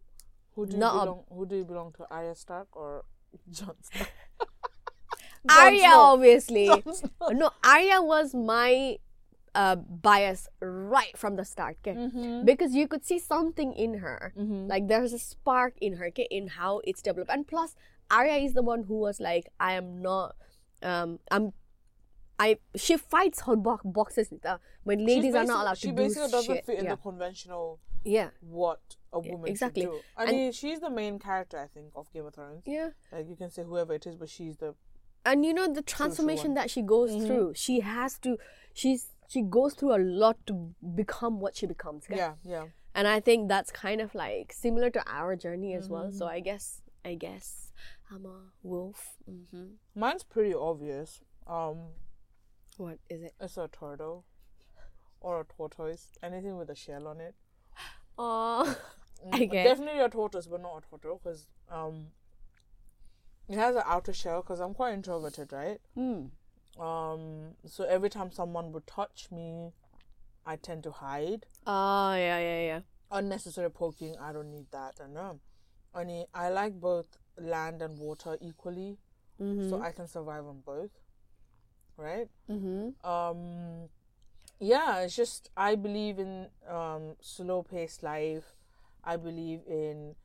Who 0.55 0.65
do 0.65 0.73
you 0.73 0.79
Not 0.79 0.95
a- 0.95 0.99
belong? 1.05 1.23
Who 1.31 1.45
do 1.45 1.55
you 1.57 1.65
belong 1.65 1.93
to? 1.97 2.05
Arya 2.11 2.35
Stark 2.35 2.67
or 2.75 3.05
Jon 3.51 3.75
Stark? 3.81 4.09
Arya, 5.49 5.89
obviously. 5.93 6.69
No, 7.31 7.51
Arya 7.63 8.01
was 8.01 8.33
my 8.33 8.97
uh, 9.55 9.75
bias 9.75 10.47
right 10.61 11.15
from 11.17 11.35
the 11.35 11.45
start, 11.45 11.77
okay? 11.85 11.97
Mm-hmm. 11.97 12.45
Because 12.45 12.73
you 12.73 12.87
could 12.87 13.05
see 13.05 13.19
something 13.19 13.73
in 13.73 13.99
her. 13.99 14.33
Like 14.35 14.87
there's 14.87 15.13
a 15.13 15.19
spark 15.19 15.75
in 15.79 15.97
her, 15.97 16.07
okay, 16.07 16.27
in 16.31 16.47
how 16.47 16.81
it's 16.85 17.01
developed. 17.01 17.31
And 17.31 17.47
plus, 17.47 17.75
Arya 18.09 18.35
is 18.37 18.53
the 18.53 18.63
one 18.63 18.83
who 18.83 18.95
was 18.99 19.19
like, 19.19 19.49
I 19.59 19.73
am 19.73 20.01
not, 20.01 20.35
um, 20.81 21.19
I'm. 21.31 21.53
I 22.39 22.57
she 22.75 22.97
fights 22.97 23.41
her 23.41 23.55
bo- 23.55 23.79
boxes 23.85 24.33
uh, 24.43 24.57
when 24.83 25.05
ladies 25.05 25.35
are 25.35 25.45
not 25.45 25.61
allowed 25.61 25.75
to 25.77 25.87
do 25.89 25.93
basically 25.93 26.31
doesn't 26.31 26.55
shit. 26.55 26.65
fit 26.65 26.79
in 26.79 26.85
yeah. 26.85 26.91
the 26.91 26.97
conventional 26.97 27.79
yeah, 28.03 28.29
what 28.41 28.81
a 29.13 29.19
woman 29.19 29.49
exactly. 29.51 29.83
should 29.83 29.91
do. 29.91 29.99
I 30.17 30.23
And- 30.23 30.31
mean, 30.31 30.51
she's 30.51 30.79
the 30.81 30.89
main 30.89 31.19
character, 31.19 31.57
I 31.59 31.67
think, 31.67 31.91
of 31.95 32.11
Game 32.11 32.25
of 32.25 32.33
Thrones. 32.33 32.63
yeah. 32.65 32.89
Like 33.11 33.29
you 33.29 33.35
can 33.35 33.51
say 33.51 33.63
whoever 33.63 33.93
it 33.93 34.07
is, 34.07 34.15
but 34.15 34.29
she's 34.29 34.57
the 34.57 34.73
and 35.23 35.45
you 35.45 35.53
know 35.53 35.71
the 35.71 35.83
transformation 35.83 36.55
that 36.55 36.71
she 36.71 36.81
goes 36.81 37.11
Mm-hmm. 37.11 37.27
through 37.27 37.53
she 37.55 37.79
has 37.81 38.17
to 38.19 38.37
she's 38.73 39.09
she 39.33 39.41
goes 39.57 39.73
through 39.73 39.93
a 39.95 40.01
lot 40.23 40.37
to 40.45 40.55
become 41.01 41.39
what 41.43 41.55
she 41.55 41.65
becomes 41.73 42.05
okay? 42.05 42.17
yeah, 42.17 42.33
yeah. 42.55 42.65
and 42.95 43.07
i 43.07 43.19
think 43.19 43.47
that's 43.53 43.71
kind 43.71 44.01
of 44.05 44.13
like 44.13 44.53
similar 44.53 44.89
to 44.97 45.03
our 45.19 45.35
journey 45.35 45.73
as 45.73 45.89
well 45.89 46.07
Mm-hmm. 46.09 46.17
so 46.17 46.27
i 46.27 46.39
guess 46.39 46.81
i 47.11 47.13
guess 47.25 47.71
i'm 48.11 48.25
a 48.25 48.37
wolf 48.61 49.17
Mm-hmm. 49.29 49.65
Mine's 49.95 50.23
pretty 50.23 50.53
obvious. 50.53 51.21
Um, 51.47 51.77
what 52.77 52.97
is 53.09 53.21
it 53.23 53.33
it's 53.39 53.57
a 53.57 53.67
turtle 53.79 54.25
or 55.21 55.41
a 55.41 55.45
tortoise, 55.45 56.07
anything 56.21 56.57
with 56.57 56.69
a 56.69 56.75
shell 56.75 57.07
on 57.07 57.21
it. 57.21 57.35
oh 58.17 58.75
okay 59.33 59.63
Definitely 59.63 60.01
a 60.01 60.09
tortoise, 60.09 60.47
but 60.47 60.61
not 60.61 60.77
a 60.77 60.81
turtle, 60.89 61.21
because 61.23 61.47
um, 61.71 62.07
it 63.47 63.55
has 63.57 63.75
an 63.77 63.83
outer 63.85 64.13
shell. 64.13 64.41
Because 64.41 64.59
I'm 64.59 64.73
quite 64.73 64.93
introverted, 64.93 65.53
right? 65.53 65.79
mm. 65.97 66.29
Um, 66.79 67.55
so 67.65 67.83
every 67.83 68.09
time 68.09 68.31
someone 68.31 68.71
would 68.71 68.87
touch 68.87 69.27
me, 69.31 69.71
I 70.45 70.55
tend 70.55 70.83
to 70.83 70.91
hide. 70.91 71.45
oh 71.67 72.13
yeah 72.15 72.39
yeah 72.39 72.61
yeah 72.61 72.79
Unnecessary 73.11 73.69
poking, 73.69 74.15
I 74.19 74.33
don't 74.33 74.51
need 74.51 74.65
that. 74.71 74.99
I 75.03 75.07
know. 75.07 75.39
I 75.93 76.03
need, 76.03 76.25
I 76.33 76.49
like 76.49 76.79
both 76.79 77.05
land 77.39 77.83
and 77.83 77.99
water 77.99 78.37
equally, 78.41 78.97
mm-hmm. 79.39 79.69
so 79.69 79.81
I 79.81 79.91
can 79.91 80.07
survive 80.07 80.45
on 80.45 80.61
both. 80.65 80.89
Right? 81.95 82.27
mm-hmm. 82.49 83.07
um 83.07 83.89
yeah 84.59 85.01
it's 85.01 85.15
just 85.15 85.49
i 85.57 85.75
believe 85.75 86.19
in 86.19 86.47
um 86.69 87.15
slow 87.21 87.63
paced 87.63 88.01
life 88.01 88.55
i 89.03 89.17
believe 89.17 89.59
in 89.67 90.15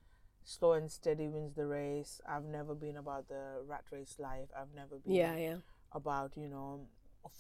slow 0.45 0.73
and 0.73 0.91
steady 0.91 1.29
wins 1.29 1.55
the 1.55 1.67
race 1.67 2.21
i've 2.29 2.45
never 2.45 2.75
been 2.75 2.97
about 2.97 3.29
the 3.29 3.61
rat 3.67 3.85
race 3.91 4.17
life 4.19 4.49
i've 4.57 4.73
never 4.75 4.97
been 5.05 5.15
yeah 5.15 5.37
yeah 5.37 5.57
about 5.93 6.37
you 6.37 6.49
know 6.49 6.87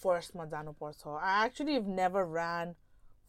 first 0.03 0.37
Manzano 0.37 0.77
Porto. 0.77 1.19
i 1.21 1.45
actually 1.45 1.75
have 1.75 1.87
never 1.87 2.25
ran 2.25 2.75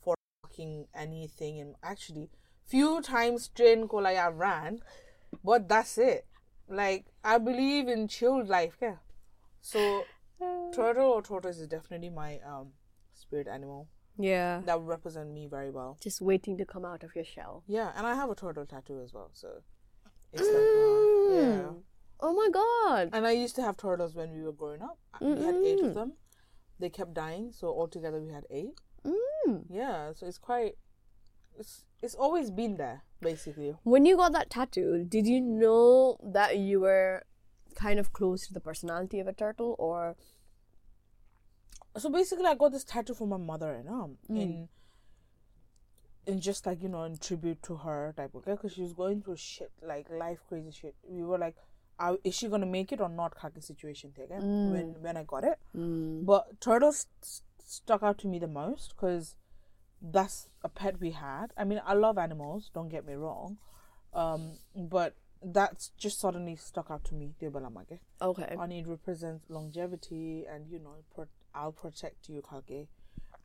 for 0.04 0.16
fucking 0.44 0.88
anything 0.94 1.60
and 1.60 1.76
actually 1.84 2.30
few 2.66 3.02
times 3.02 3.48
train 3.48 3.88
like 3.92 4.18
i 4.18 4.28
ran 4.28 4.80
but 5.44 5.68
that's 5.68 5.98
it 5.98 6.26
like 6.68 7.06
i 7.24 7.38
believe 7.38 7.88
in 7.88 8.08
chilled 8.08 8.48
life 8.48 8.78
yeah 8.82 8.98
so 9.62 10.06
turtle 10.74 11.08
or 11.10 11.22
tortoise 11.22 11.58
is 11.60 11.68
definitely 11.68 12.10
my 12.10 12.40
um 12.46 12.68
spirit 13.14 13.48
animal 13.48 13.88
yeah 14.18 14.62
that 14.66 14.80
would 14.80 14.88
represent 14.88 15.32
me 15.32 15.48
very 15.48 15.72
well. 15.72 15.98
just 16.02 16.22
waiting 16.22 16.58
to 16.58 16.66
come 16.66 16.86
out 16.86 17.04
of 17.04 17.16
your 17.16 17.26
shell 17.26 17.64
Yeah, 17.68 17.92
and 17.96 18.06
I 18.06 18.16
have 18.16 18.30
a 18.30 18.36
turtle 18.36 18.66
tattoo 18.66 19.02
as 19.02 19.14
well, 19.14 19.30
so 19.34 19.48
it's 20.34 20.48
like 20.48 20.76
uh, 20.76 21.34
yeah. 21.34 21.72
Oh 22.22 22.34
my 22.34 22.50
god 22.52 23.10
And 23.14 23.26
I 23.26 23.32
used 23.32 23.56
to 23.58 23.62
have 23.62 23.78
turtles 23.78 24.16
when 24.16 24.32
we 24.36 24.42
were 24.44 24.52
growing 24.52 24.82
up. 24.82 24.98
We 25.22 25.44
had 25.44 25.56
eight 25.56 25.82
of 25.84 25.94
them. 25.94 26.14
They 26.80 26.90
kept 26.90 27.14
dying, 27.14 27.52
so 27.52 27.68
altogether 27.68 28.20
we 28.22 28.30
had 28.32 28.46
eight. 28.50 28.74
mm. 29.06 29.64
Yeah, 29.70 30.14
so 30.14 30.26
it's 30.28 30.38
quite. 30.38 30.76
It's 31.58 31.86
it's 32.02 32.16
always 32.16 32.52
been 32.52 32.78
there 32.78 33.04
basically. 33.22 33.76
When 33.84 34.06
you 34.06 34.16
got 34.16 34.32
that 34.34 34.50
tattoo, 34.50 35.06
did 35.08 35.28
you 35.28 35.42
know 35.42 36.18
that 36.24 36.58
you 36.58 36.80
were 36.82 37.24
kind 37.76 38.00
of 38.00 38.14
close 38.14 38.48
to 38.48 38.54
the 38.54 38.62
personality 38.62 39.20
of 39.20 39.28
a 39.28 39.34
turtle, 39.34 39.76
or 39.78 40.16
So 41.98 42.10
basically, 42.10 42.46
I 42.46 42.56
got 42.56 42.72
this 42.72 42.84
tattoo 42.86 43.14
from 43.14 43.30
my 43.30 43.38
mother, 43.38 43.72
and 43.74 43.90
um, 43.90 44.18
Mm. 44.30 44.42
in 44.42 44.70
in 46.26 46.40
just 46.40 46.66
like 46.66 46.82
you 46.84 46.90
know 46.90 47.04
in 47.04 47.18
tribute 47.18 47.62
to 47.64 47.76
her 47.78 48.14
type 48.16 48.36
okay 48.36 48.52
because 48.52 48.74
she 48.74 48.82
was 48.84 48.94
going 48.94 49.22
through 49.22 49.36
shit 49.36 49.72
like 49.82 50.08
life 50.12 50.40
crazy 50.48 50.70
shit 50.70 50.96
we 51.08 51.24
were 51.24 51.40
like 51.40 51.56
"Are- 52.00 52.18
is 52.24 52.34
she 52.36 52.48
gonna 52.48 52.65
make 52.65 52.91
it 52.91 53.01
or 53.01 53.10
not 53.10 53.36
kaki 53.36 53.62
situation 53.62 54.13
okay? 54.18 54.34
Mm. 54.41 54.72
when 54.72 54.88
when 55.03 55.18
i 55.18 55.24
got 55.24 55.44
it 55.44 55.60
but 56.25 56.60
turtles 56.62 57.06
st- 57.22 57.44
stuck 57.77 58.01
out 58.03 58.18
to 58.20 58.27
me 58.27 58.39
the 58.39 58.48
most 58.48 58.96
because 58.96 59.36
that's 60.01 60.50
a 60.63 60.70
pet 60.70 61.00
we 61.00 61.12
had 61.12 61.53
i 61.58 61.63
mean 61.63 61.82
i 61.86 61.94
love 61.94 62.18
animals 62.18 62.70
don't 62.74 62.89
get 62.89 63.06
me 63.06 63.13
wrong 63.13 63.58
um 64.13 64.53
but 64.75 65.13
that's 65.41 65.89
just 65.98 66.20
suddenly 66.20 66.56
stuck 66.56 66.88
out 66.89 67.03
to 67.03 67.13
me 67.15 67.34
okay? 68.22 68.48
and 68.60 68.74
it 68.74 68.88
represents 68.88 69.50
longevity 69.50 70.46
and 70.51 70.68
you 70.70 70.79
know 70.79 70.96
pro- 71.13 71.27
i'll 71.53 71.72
protect 71.72 72.29
you 72.29 72.41
kage 72.41 72.88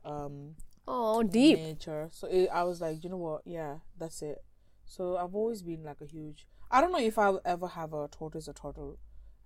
um 0.05 0.55
Oh, 0.87 1.23
deep. 1.23 1.59
nature. 1.59 2.09
So 2.13 2.27
it, 2.27 2.49
I 2.53 2.63
was 2.65 2.83
like, 2.83 3.03
you 3.03 3.09
know 3.09 3.17
what? 3.17 3.41
Yeah, 3.47 3.77
that's 3.99 4.21
it. 4.21 4.45
So 4.85 5.17
I've 5.17 5.35
always 5.35 5.63
been 5.63 5.83
like 5.83 6.03
a 6.03 6.05
huge. 6.05 6.47
I 6.75 6.81
don't 6.81 6.93
know 6.93 6.99
if 6.99 7.19
I'll 7.19 7.41
ever 7.45 7.69
have 7.69 7.93
a 7.93 8.09
tortoise 8.09 8.49
or 8.49 8.53
turtle 8.53 8.99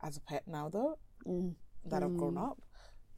as 0.03 0.17
a 0.17 0.21
pet 0.21 0.45
now 0.47 0.69
though 0.69 0.99
Mm. 1.27 1.55
that 1.85 2.03
I've 2.03 2.17
grown 2.17 2.39
up. 2.39 2.59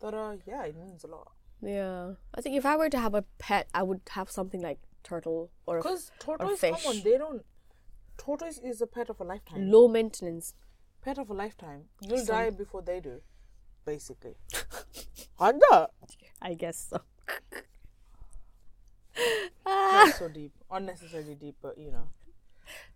But 0.01 0.15
uh, 0.15 0.37
yeah, 0.47 0.65
it 0.65 0.77
means 0.77 1.05
a 1.05 1.07
lot. 1.07 1.29
Yeah, 1.63 2.15
I 2.35 2.41
think 2.41 2.57
if 2.57 2.65
I 2.67 2.77
were 2.77 2.89
to 2.91 2.99
have 2.99 3.15
a 3.15 3.23
pet, 3.39 3.69
I 3.75 3.83
would 3.83 4.01
have 4.11 4.31
something 4.31 4.61
like 4.63 4.79
turtle 5.03 5.51
or 5.67 5.77
Because 5.77 6.11
tortoise, 6.19 6.49
come 6.61 6.75
fish. 6.75 6.87
on, 6.87 7.03
they 7.03 7.19
don't. 7.19 7.45
Tortoise 8.17 8.59
is 8.59 8.81
a 8.81 8.87
pet 8.87 9.11
of 9.11 9.21
a 9.21 9.25
lifetime. 9.25 9.71
low 9.71 9.87
maintenance. 9.87 10.55
Pet 11.03 11.19
of 11.19 11.31
a 11.31 11.35
lifetime. 11.35 11.85
You'll 12.01 12.19
Some- 12.19 12.35
die 12.37 12.51
before 12.51 12.83
they 12.83 13.01
do. 13.01 13.21
basically. 13.85 14.35
Honda. 15.37 15.89
I 16.43 16.55
guess 16.55 16.79
so. 16.91 17.01
Not 19.67 20.15
so 20.17 20.29
deep, 20.29 20.53
unnecessarily 20.71 21.35
deep, 21.35 21.57
but 21.61 21.77
you 21.79 21.91
know. 21.93 22.09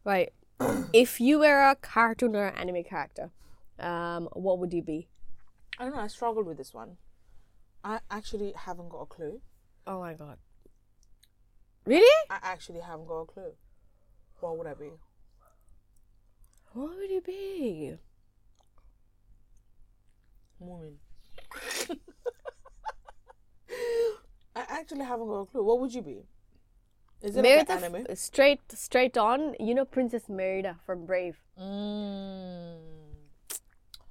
Right. 0.05 0.33
if 0.93 1.21
you 1.21 1.41
were 1.41 1.69
a 1.69 1.77
cartoon 1.77 2.37
or 2.37 2.49
anime 2.49 2.85
character, 2.85 3.31
um, 3.79 4.29
what 4.33 4.59
would 4.59 4.73
you 4.73 4.83
be? 4.83 5.09
I 5.79 5.85
don't 5.85 5.95
know. 5.95 6.01
I 6.01 6.07
struggled 6.07 6.47
with 6.47 6.57
this 6.57 6.73
one. 6.73 6.97
I 7.83 8.01
actually 8.11 8.53
haven't 8.57 8.89
got 8.89 9.01
a 9.01 9.07
clue. 9.07 9.41
Oh 9.87 10.01
my 10.01 10.15
god. 10.15 10.39
Really? 11.85 12.29
I 12.31 12.39
actually 12.43 12.81
haven't 12.81 13.07
got 13.07 13.21
a 13.21 13.27
clue. 13.27 13.53
What 14.41 14.57
would 14.57 14.67
I 14.67 14.75
be? 14.75 14.91
What 16.73 16.97
would 16.97 17.11
you 17.11 17.21
be? 17.21 17.95
Moomin. 20.63 20.95
I 24.57 24.65
actually 24.69 25.05
haven't 25.05 25.27
got 25.27 25.41
a 25.41 25.47
clue. 25.47 25.63
What 25.65 25.81
would 25.81 25.93
you 25.93 26.03
be? 26.03 26.23
Is 27.25 27.37
it 27.37 27.43
like 27.43 27.67
Merida, 27.69 27.73
an 27.73 27.85
anime? 27.85 28.17
straight 28.17 28.61
straight 28.73 29.17
on. 29.17 29.55
You 29.59 29.75
know 29.75 29.85
Princess 29.87 30.29
Merida 30.29 30.77
from 30.85 31.07
Brave. 31.07 31.37
Mm. 31.59 32.77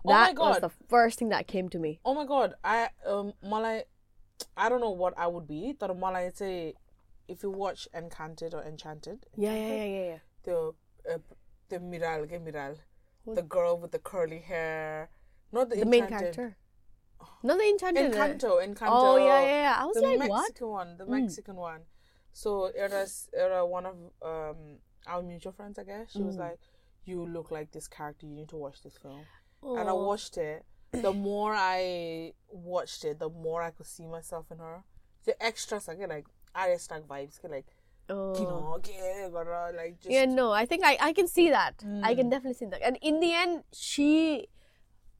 Oh 0.05 0.10
That 0.10 0.38
was 0.38 0.60
the 0.60 0.72
first 0.89 1.20
thing 1.20 1.29
that 1.29 1.48
came 1.48 1.70
to 1.70 1.79
me. 1.79 2.00
Oh 2.03 2.13
my 2.13 2.25
god! 2.25 2.55
I 2.63 2.89
um 3.05 3.34
Malay, 3.41 3.84
I 4.58 4.67
don't 4.67 4.82
know 4.82 4.89
what 5.03 5.13
I 5.15 5.27
would 5.27 5.48
be. 5.48 5.75
But 5.79 5.96
Malay 5.98 6.32
say, 6.34 6.74
if 7.27 7.43
you 7.43 7.51
watch 7.51 7.88
Encanted 7.93 8.53
or 8.53 8.63
Enchanted, 8.63 9.27
Yeah, 9.38 9.55
yeah, 9.55 9.67
yeah, 9.67 9.84
yeah, 9.86 10.05
yeah. 10.13 10.17
the 10.43 10.58
uh, 11.13 11.17
the 11.70 11.79
Miral, 11.79 12.25
ke 12.27 12.41
Miral, 12.43 12.77
the 13.27 13.43
girl 13.43 13.77
with 13.77 13.91
the 13.91 14.00
curly 14.00 14.39
hair, 14.39 15.10
not 15.51 15.70
the, 15.70 15.77
The 15.77 15.86
main 15.86 16.08
character. 16.08 16.58
Not 17.41 17.58
the 17.58 17.70
enchanted. 17.70 18.13
uh, 18.13 18.15
Encanto, 18.17 18.51
Encanto. 18.67 18.89
Oh 18.91 19.17
yeah, 19.17 19.41
yeah, 19.41 19.62
yeah. 19.67 19.75
I 19.79 19.86
was 19.86 19.96
the 19.96 20.01
like, 20.01 20.20
Mexican 20.20 20.67
what? 20.67 20.88
one, 20.88 20.98
the 20.98 21.05
Mexican 21.05 21.55
one. 21.55 21.82
So 22.34 22.66
it 22.66 22.92
was, 22.92 23.30
it 23.32 23.50
was 23.50 23.70
one 23.70 23.86
of 23.86 23.96
um 24.22 24.58
our 25.08 25.22
mutual 25.22 25.52
friends, 25.54 25.78
I 25.80 25.84
guess. 25.84 26.12
She 26.12 26.24
was 26.24 26.36
Mm. 26.38 26.40
like, 26.40 26.60
"You 27.06 27.25
look 27.25 27.52
like 27.52 27.72
this 27.72 27.88
character. 27.88 28.25
You 28.25 28.34
need 28.36 28.50
to 28.50 28.58
watch 28.58 28.82
this 28.82 28.98
film." 28.98 29.25
And 29.62 29.90
I 29.90 29.94
watched 29.94 30.38
it. 30.38 30.66
The 30.92 31.13
more 31.30 31.54
I 31.56 32.34
watched 32.50 33.06
it, 33.06 33.20
the 33.20 33.30
more 33.30 33.62
I 33.62 33.72
could 33.72 33.86
see 33.88 34.06
myself 34.08 34.52
in 34.52 34.58
her. 34.60 34.84
The 35.25 35.42
extras, 35.42 35.88
I 35.90 35.96
get 35.96 36.10
like 36.10 36.25
Arya 36.54 36.80
Stark 36.80 37.08
vibes, 37.08 37.42
get 37.42 37.52
like 37.52 37.68
Oh. 38.10 38.34
you 38.40 38.46
know, 38.48 38.74
okay, 38.78 39.30
gotta, 39.32 39.75
like 39.78 40.00
just 40.02 40.12
yeah, 40.12 40.25
no, 40.25 40.52
I 40.52 40.66
think 40.66 40.84
I, 40.84 40.98
I 41.00 41.13
can 41.13 41.28
see 41.28 41.50
that. 41.50 41.75
I 42.04 42.13
Mm. 42.13 42.18
can 42.18 42.30
definitely 42.30 42.56
see 42.56 42.66
that. 42.66 42.82
And 42.82 42.98
in 43.02 43.20
the 43.22 43.34
end, 43.34 43.63
she 43.72 44.48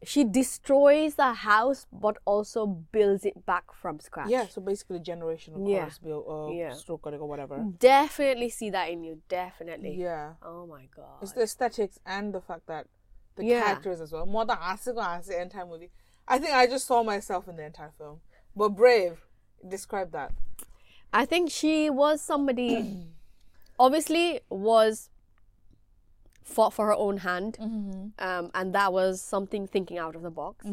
she 0.06 0.24
destroys 0.24 1.16
the 1.16 1.34
house, 1.34 1.86
but 1.92 2.18
also 2.26 2.66
builds 2.66 3.26
it 3.26 3.46
back 3.46 3.74
from 3.74 4.00
scratch. 4.00 4.30
yeah. 4.30 4.48
So 4.48 4.62
basically, 4.62 5.00
generational 5.00 5.68
Yeah. 5.70 5.86
curse, 5.86 6.00
build, 6.00 6.26
uh, 6.28 6.52
Yeah. 6.54 6.74
stroke 6.74 7.06
or 7.08 7.26
whatever. 7.28 7.66
Definitely 7.80 8.50
see 8.50 8.70
that 8.72 8.90
in 8.90 9.04
you. 9.04 9.22
Definitely. 9.30 9.96
Yeah. 9.96 10.34
Oh 10.42 10.66
my 10.68 10.88
god. 10.96 11.22
It's 11.22 11.34
the 11.34 11.42
aesthetics 11.44 12.00
and 12.06 12.34
the 12.34 12.42
fact 12.42 12.68
that 12.68 12.88
the 13.36 13.46
Yeah. 13.46 13.64
characters 13.64 14.00
as 14.02 14.12
well. 14.12 14.26
More 14.26 14.46
than 14.46 14.58
Asuka 14.58 15.18
as 15.20 15.28
the 15.28 15.42
entire 15.42 15.66
movie. 15.66 15.92
I 16.28 16.40
think 16.40 16.54
I 16.54 16.68
just 16.68 16.86
saw 16.86 17.04
myself 17.04 17.48
in 17.48 17.56
the 17.56 17.66
entire 17.66 17.92
film. 17.98 18.22
But 18.56 18.70
Brave, 18.70 19.26
describe 19.68 20.12
that. 20.12 20.32
I 21.12 21.26
think 21.26 21.50
she 21.52 21.90
was 21.90 22.22
somebody 22.22 23.08
obviously 23.80 24.42
was 24.50 25.10
fought 26.44 26.74
for 26.74 26.88
her 26.88 26.94
own 26.94 27.18
hand. 27.18 27.58
Um, 28.20 28.52
and 28.54 28.74
that 28.76 28.92
was 28.94 29.22
something 29.22 29.68
thinking 29.68 29.98
out 29.98 30.16
of 30.16 30.22
the 30.22 30.30
box. 30.32 30.66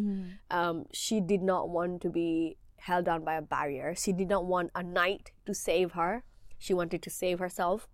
Um, 0.51 0.87
she 0.93 1.21
did 1.21 1.43
not 1.43 1.69
want 1.71 2.03
to 2.03 2.11
be 2.11 2.57
held 2.77 3.05
down 3.05 3.25
by 3.25 3.35
a 3.35 3.43
barrier. 3.43 3.95
She 3.97 4.13
did 4.13 4.29
not 4.29 4.45
want 4.47 4.71
a 4.75 4.83
knight 4.83 5.33
to 5.47 5.55
save 5.55 5.93
her. 5.93 6.25
She 6.59 6.75
wanted 6.75 7.03
to 7.03 7.11
save 7.11 7.39
herself. 7.39 7.89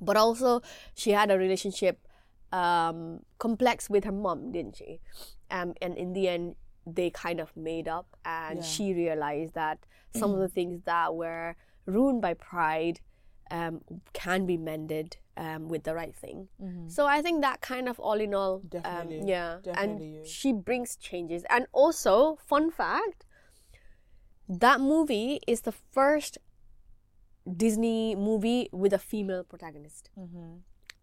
But 0.00 0.16
also 0.16 0.60
she 0.94 1.12
had 1.12 1.30
a 1.30 1.38
relationship 1.38 2.06
um, 2.52 3.20
complex 3.38 3.88
with 3.88 4.04
her 4.04 4.12
mom 4.12 4.52
didn't 4.52 4.76
she? 4.76 5.00
Um, 5.50 5.74
and 5.80 5.96
in 5.96 6.12
the 6.12 6.28
end 6.28 6.56
they 6.86 7.10
kind 7.10 7.40
of 7.40 7.56
made 7.56 7.88
up. 7.88 8.16
And 8.24 8.58
Yeah. 8.58 8.64
she 8.64 8.92
realized 8.92 9.54
that 9.54 9.78
some 10.14 10.32
of 10.34 10.40
the 10.40 10.48
things 10.48 10.82
that 10.84 11.14
were 11.14 11.54
ruined 11.86 12.20
by 12.20 12.34
pride 12.34 13.00
um, 13.50 13.80
can 14.12 14.46
be 14.46 14.56
mended 14.56 15.16
um, 15.36 15.68
with 15.68 15.82
the 15.84 15.94
right 15.94 16.14
thing 16.14 16.48
so 16.88 17.06
i 17.06 17.22
think 17.22 17.40
that 17.40 17.60
kind 17.60 17.88
of 17.88 17.98
all 17.98 18.20
in 18.20 18.34
all 18.34 18.60
Definitely. 18.68 19.20
um, 19.20 19.28
yeah 19.28 19.58
Definitely 19.62 20.06
you. 20.08 20.18
and 20.18 20.26
she 20.26 20.52
brings 20.52 20.96
changes 20.96 21.44
and 21.48 21.66
also 21.72 22.36
fun 22.46 22.70
fact 22.70 23.24
that 24.48 24.80
movie 24.80 25.40
is 25.46 25.62
the 25.62 25.72
first 25.72 26.38
disney 27.56 28.14
movie 28.14 28.68
with 28.72 28.92
a 28.92 28.98
female 28.98 29.42
protagonist 29.44 30.10
Mm-hmm. 30.18 30.58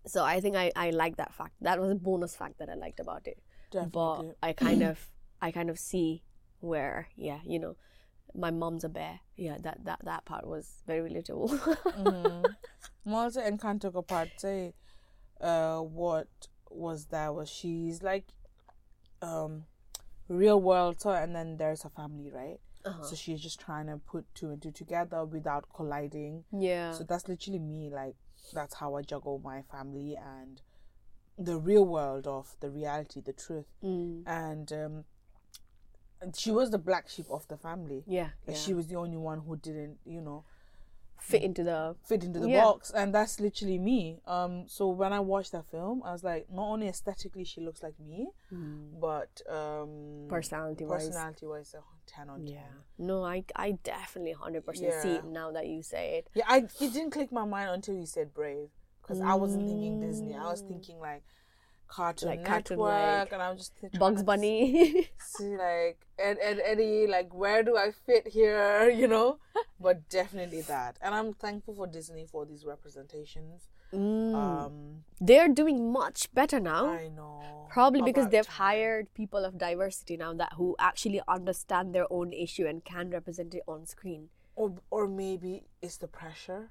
so 0.06 0.24
i 0.24 0.40
think 0.40 0.56
i, 0.56 0.72
I 0.76 0.92
like 0.92 1.18
that 1.18 1.34
fact 1.34 1.54
that 1.62 1.80
was 1.80 1.92
a 1.92 1.96
bonus 1.96 2.36
fact 2.36 2.60
that 2.60 2.70
i 2.70 2.76
liked 2.76 3.00
about 3.00 3.28
it 3.28 3.40
Definitely. 3.72 3.92
but 3.92 4.48
i 4.48 4.54
kind 4.54 4.84
of 4.84 5.08
i 5.42 5.52
kind 5.52 5.70
of 5.70 5.78
see 5.78 6.24
where 6.62 7.08
yeah 7.16 7.40
you 7.46 7.60
know 7.60 7.76
my 8.36 8.52
mom's 8.52 8.84
a 8.84 8.90
bear. 8.90 9.20
Yeah 9.36 9.58
that 9.62 9.86
that, 9.86 10.00
that 10.04 10.26
part 10.26 10.48
was 10.48 10.84
very 10.88 11.10
relatable. 11.10 11.50
Mm-hmm. 12.00 12.46
Malta 13.06 13.46
and 13.46 13.60
Kanto 13.60 13.90
part 14.02 14.30
say 14.38 14.74
uh 15.42 15.80
what 15.80 16.28
was 16.70 17.06
that? 17.08 17.34
Was 17.34 17.50
she's 17.50 18.04
like 18.04 18.26
um 19.22 19.66
real 20.28 20.62
world 20.62 21.02
so 21.02 21.10
and 21.10 21.36
then 21.36 21.58
there's 21.58 21.84
her 21.84 21.90
family 21.90 22.32
right? 22.32 22.60
Uh-huh. 22.86 23.04
so 23.04 23.14
she's 23.14 23.42
just 23.42 23.60
trying 23.60 23.88
to 23.88 23.98
put 23.98 24.26
two 24.34 24.52
and 24.52 24.62
two 24.62 24.72
together 24.72 25.26
without 25.26 25.66
colliding. 25.76 26.46
Yeah. 26.52 26.92
So 26.94 27.04
that's 27.04 27.28
literally 27.28 27.60
me 27.60 27.90
like 27.90 28.16
that's 28.54 28.76
how 28.76 28.96
i 28.96 29.02
juggle 29.02 29.42
my 29.44 29.62
family 29.64 30.16
and 30.16 30.62
the 31.38 31.58
real 31.58 31.86
world 31.86 32.26
of 32.26 32.56
the 32.62 32.70
reality 32.70 33.22
the 33.22 33.34
truth. 33.34 33.66
Mm, 33.84 34.24
and 34.26 34.72
um 34.72 35.04
she 36.36 36.52
was 36.52 36.70
the 36.72 36.78
black 36.78 37.10
sheep 37.10 37.26
of 37.30 37.48
the 37.48 37.58
family. 37.58 38.04
Yeah, 38.08 38.30
like 38.48 38.56
yeah. 38.58 38.62
she 38.62 38.74
was 38.74 38.88
the 38.88 38.96
only 38.96 39.18
one 39.18 39.40
who 39.40 39.56
didn't 39.56 39.98
you 40.06 40.22
know 40.22 40.44
fit 41.18 41.44
into 41.44 41.64
the 41.64 41.96
fit 42.06 42.24
into 42.24 42.40
the 42.40 42.50
Yeah. 42.50 42.64
box. 42.64 42.92
And 42.92 43.14
that's 43.14 43.40
literally 43.40 43.78
me. 43.78 44.22
Um 44.26 44.68
so 44.68 44.88
when 44.88 45.12
i 45.12 45.20
watched 45.20 45.52
that 45.52 45.66
film 45.66 46.02
i 46.06 46.12
was 46.14 46.24
like 46.24 46.48
not 46.50 46.64
only 46.64 46.88
aesthetically 46.88 47.44
she 47.44 47.60
looks 47.62 47.84
like 47.84 48.00
me 48.00 48.30
but 49.00 49.42
um 49.50 50.28
personality 50.30 50.86
wise 50.86 51.06
personality 51.06 51.46
wise 51.46 51.76
a 51.78 51.82
10 52.10 52.30
on 52.30 52.40
10 52.46 52.48
yeah. 52.48 52.62
no 52.98 53.24
i 53.24 53.44
i 53.56 53.72
definitely 53.84 54.34
100% 54.34 55.02
see 55.02 55.16
it 55.16 55.26
now 55.26 55.52
that 55.52 55.68
you 55.68 55.84
say 55.84 56.18
it. 56.20 56.30
Yeah 56.34 56.46
i 56.48 56.58
it 56.60 56.94
didn't 56.94 57.12
click 57.12 57.32
my 57.32 57.46
mind 57.46 57.70
until 57.72 57.96
you 57.96 58.06
said 58.06 58.34
brave 58.34 58.70
because 59.02 59.20
i 59.22 59.34
wasn't 59.34 59.68
thinking 59.68 60.00
disney. 60.00 60.36
I 60.36 60.46
was 60.50 60.62
thinking 60.62 61.00
like 61.00 61.24
cartoon 61.90 62.30
Like 62.30 62.46
Cartoon, 62.46 62.78
network 62.78 62.92
like 63.20 63.32
and 63.34 63.42
i 63.42 63.50
was 63.52 63.60
just 63.82 64.00
bugs 64.00 64.22
bunny 64.24 65.10
see 65.20 65.58
like 65.58 65.98
Ed, 66.20 66.38
Ed 66.42 66.60
Eddie 66.64 67.08
like 67.08 67.34
where 67.34 67.64
do 67.64 67.78
I 67.78 67.92
fit 68.06 68.28
here 68.28 68.90
you 69.02 69.08
know 69.08 69.40
but 69.80 70.08
definitely 70.10 70.62
that 70.74 70.98
and 71.02 71.16
I'm 71.16 71.34
thankful 71.34 71.74
for 71.76 71.88
Disney 71.88 72.26
for 72.26 72.46
these 72.46 72.64
representations 72.66 73.70
Mm. 73.92 74.36
um 74.36 75.04
they're 75.20 75.48
doing 75.48 75.92
much 75.92 76.32
better 76.40 76.60
now 76.60 76.86
I 76.86 77.08
know 77.08 77.42
Probably 77.72 78.04
because 78.04 78.28
they've 78.30 78.46
time. 78.46 78.62
hired 78.66 79.06
people 79.16 79.44
of 79.44 79.58
diversity 79.58 80.16
now 80.16 80.32
that 80.42 80.54
who 80.58 80.76
actually 80.78 81.22
understand 81.28 81.96
their 81.96 82.06
own 82.18 82.32
issue 82.32 82.68
and 82.68 82.86
can 82.86 83.10
represent 83.10 83.56
it 83.56 83.64
on 83.68 83.88
screen. 83.88 84.30
or 84.56 84.68
or 84.92 85.08
maybe 85.08 85.54
it's 85.82 85.98
the 85.98 86.08
pressure 86.08 86.62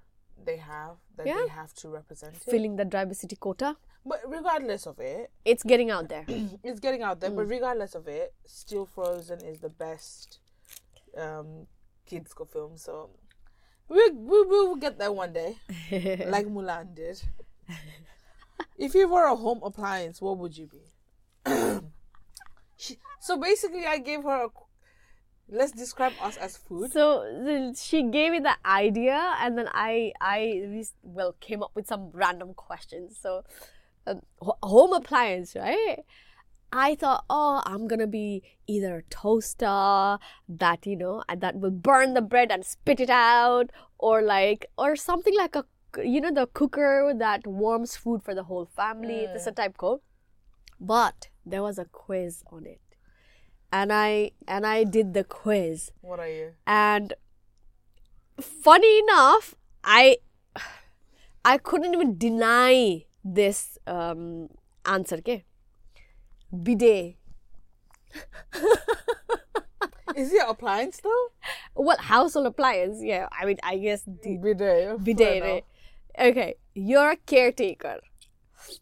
they 0.49 0.59
have 0.59 0.95
that 1.17 1.27
Yeah. 1.27 1.41
they 1.43 1.49
have 1.49 1.73
to 1.83 1.89
represent 1.89 2.37
it 2.37 2.43
Filling 2.53 2.77
the 2.77 2.85
diversity 2.85 3.35
quota, 3.35 3.77
but 4.09 4.21
regardless 4.27 4.87
of 4.87 4.99
it 4.99 5.31
it's 5.45 5.63
getting 5.63 5.91
out 5.91 6.09
there. 6.09 6.25
it's 6.65 6.81
getting 6.81 7.03
out 7.03 7.21
there 7.21 7.31
Mm. 7.31 7.37
but 7.37 7.47
regardless 7.49 7.95
of 7.95 8.09
it 8.09 8.33
still 8.47 8.87
Frozen 8.87 9.41
is 9.45 9.59
the 9.61 9.69
best 9.69 10.39
um 11.17 11.67
kids 12.07 12.33
film 12.53 12.77
so 12.77 13.11
we 13.89 14.11
we 14.11 14.43
will 14.45 14.77
get 14.77 14.99
there 14.99 15.13
one 15.13 15.33
day 15.33 15.57
like 16.29 16.47
Mulan 16.47 16.95
did. 16.95 17.21
if 18.79 18.95
you 18.95 19.09
were 19.09 19.25
a 19.25 19.35
home 19.37 19.61
appliance, 19.63 20.21
what 20.21 20.39
would 20.39 20.57
you 20.57 20.67
be? 20.67 20.83
she, 22.77 22.97
so 23.21 23.37
basically, 23.39 23.87
I 23.87 23.99
gave 23.99 24.23
her. 24.23 24.45
A, 24.45 24.49
let's 25.51 25.73
describe 25.73 26.13
us 26.23 26.37
as 26.37 26.57
food. 26.57 26.93
so 26.93 27.23
the, 27.23 27.75
she 27.79 28.03
gave 28.05 28.33
me 28.33 28.41
the 28.41 28.57
idea, 28.65 29.35
and 29.41 29.57
then 29.57 29.69
I 29.73 30.13
I 30.21 30.85
well 31.03 31.35
came 31.41 31.63
up 31.63 31.73
with 31.75 31.87
some 31.87 32.11
random 32.13 32.55
questions. 32.55 33.19
So 33.21 33.45
home 34.63 34.93
appliance, 34.93 35.55
right? 35.57 35.99
I 36.73 36.95
thought, 36.97 37.25
oh, 37.31 37.63
I'm 37.65 37.89
gonna 37.89 38.07
be 38.07 38.43
either 38.67 38.99
a 38.99 39.03
toaster 39.05 40.19
that 40.49 40.87
you 40.87 40.97
know 40.97 41.23
that 41.35 41.57
will 41.57 41.71
burn 41.71 42.15
the 42.15 42.21
bread 42.21 42.53
and 42.53 42.65
spit 42.65 43.01
it 43.01 43.11
out, 43.11 43.71
or 43.99 44.21
like, 44.23 44.67
or 44.77 44.95
something 44.95 45.35
like 45.37 45.57
a, 45.57 45.65
you 46.05 46.21
know, 46.21 46.33
the 46.33 46.47
cooker 46.47 47.15
that 47.17 47.47
warms 47.47 47.97
food 47.97 48.23
for 48.23 48.35
the 48.35 48.45
whole 48.45 48.67
family. 48.67 49.27
This 49.33 49.47
a 49.47 49.53
mm. 49.53 49.57
type 49.57 49.79
code. 49.79 50.01
But 50.79 51.29
there 51.45 51.63
was 51.63 51.79
a 51.79 51.87
quiz 51.87 52.43
on 52.53 52.67
it, 52.67 52.81
and 53.73 53.93
I 53.93 54.33
and 54.47 54.67
I 54.67 54.85
did 54.85 55.15
the 55.15 55.25
quiz. 55.25 55.91
What 56.03 56.21
are 56.21 56.29
you? 56.29 56.53
And 56.67 57.15
funny 58.39 58.99
enough, 58.99 59.55
I 59.83 60.19
I 61.45 61.57
couldn't 61.57 61.95
even 61.95 62.19
deny 62.19 63.07
this 63.35 63.79
um, 63.87 64.49
answer. 64.85 65.17
Okay, 65.17 65.45
bidet. 66.53 67.17
Is 70.17 70.33
it 70.33 70.43
appliance 70.49 70.99
though? 71.03 71.27
Well, 71.75 71.99
household 71.99 72.47
appliance. 72.47 72.99
Yeah, 73.03 73.29
I 73.31 73.45
mean, 73.45 73.59
I 73.63 73.77
guess 73.79 74.03
the 74.05 74.37
Bidet. 74.39 75.05
bidet. 75.05 75.43
right? 75.43 75.65
Okay, 76.19 76.55
you're 76.75 77.11
a 77.13 77.17
caretaker, 77.17 78.01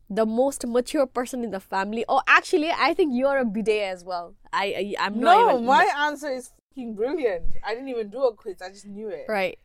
the 0.08 0.24
most 0.24 0.66
mature 0.66 1.06
person 1.06 1.44
in 1.44 1.50
the 1.50 1.60
family. 1.60 2.04
Or 2.08 2.22
actually, 2.26 2.70
I 2.70 2.94
think 2.94 3.12
you're 3.14 3.38
a 3.38 3.44
bidet 3.44 3.82
as 3.92 4.04
well. 4.04 4.34
I, 4.52 4.94
I 4.98 5.06
I'm 5.06 5.20
not 5.20 5.52
No, 5.52 5.58
my 5.60 5.84
answer 5.98 6.30
is 6.30 6.52
fucking 6.70 6.94
brilliant. 6.94 7.44
I 7.62 7.74
didn't 7.74 7.88
even 7.88 8.08
do 8.08 8.22
a 8.24 8.32
quiz. 8.34 8.62
I 8.62 8.70
just 8.70 8.86
knew 8.86 9.08
it. 9.08 9.26
right. 9.28 9.58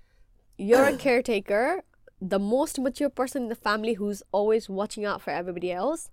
You're 0.58 0.86
a 0.86 0.98
caretaker, 0.98 1.82
the 2.22 2.40
most 2.40 2.80
mature 2.80 3.10
person 3.10 3.44
in 3.44 3.50
the 3.50 3.56
family 3.56 3.96
who's 3.96 4.24
always 4.32 4.70
watching 4.70 5.04
out 5.04 5.22
for 5.22 5.32
everybody 5.32 5.72
else. 5.72 6.12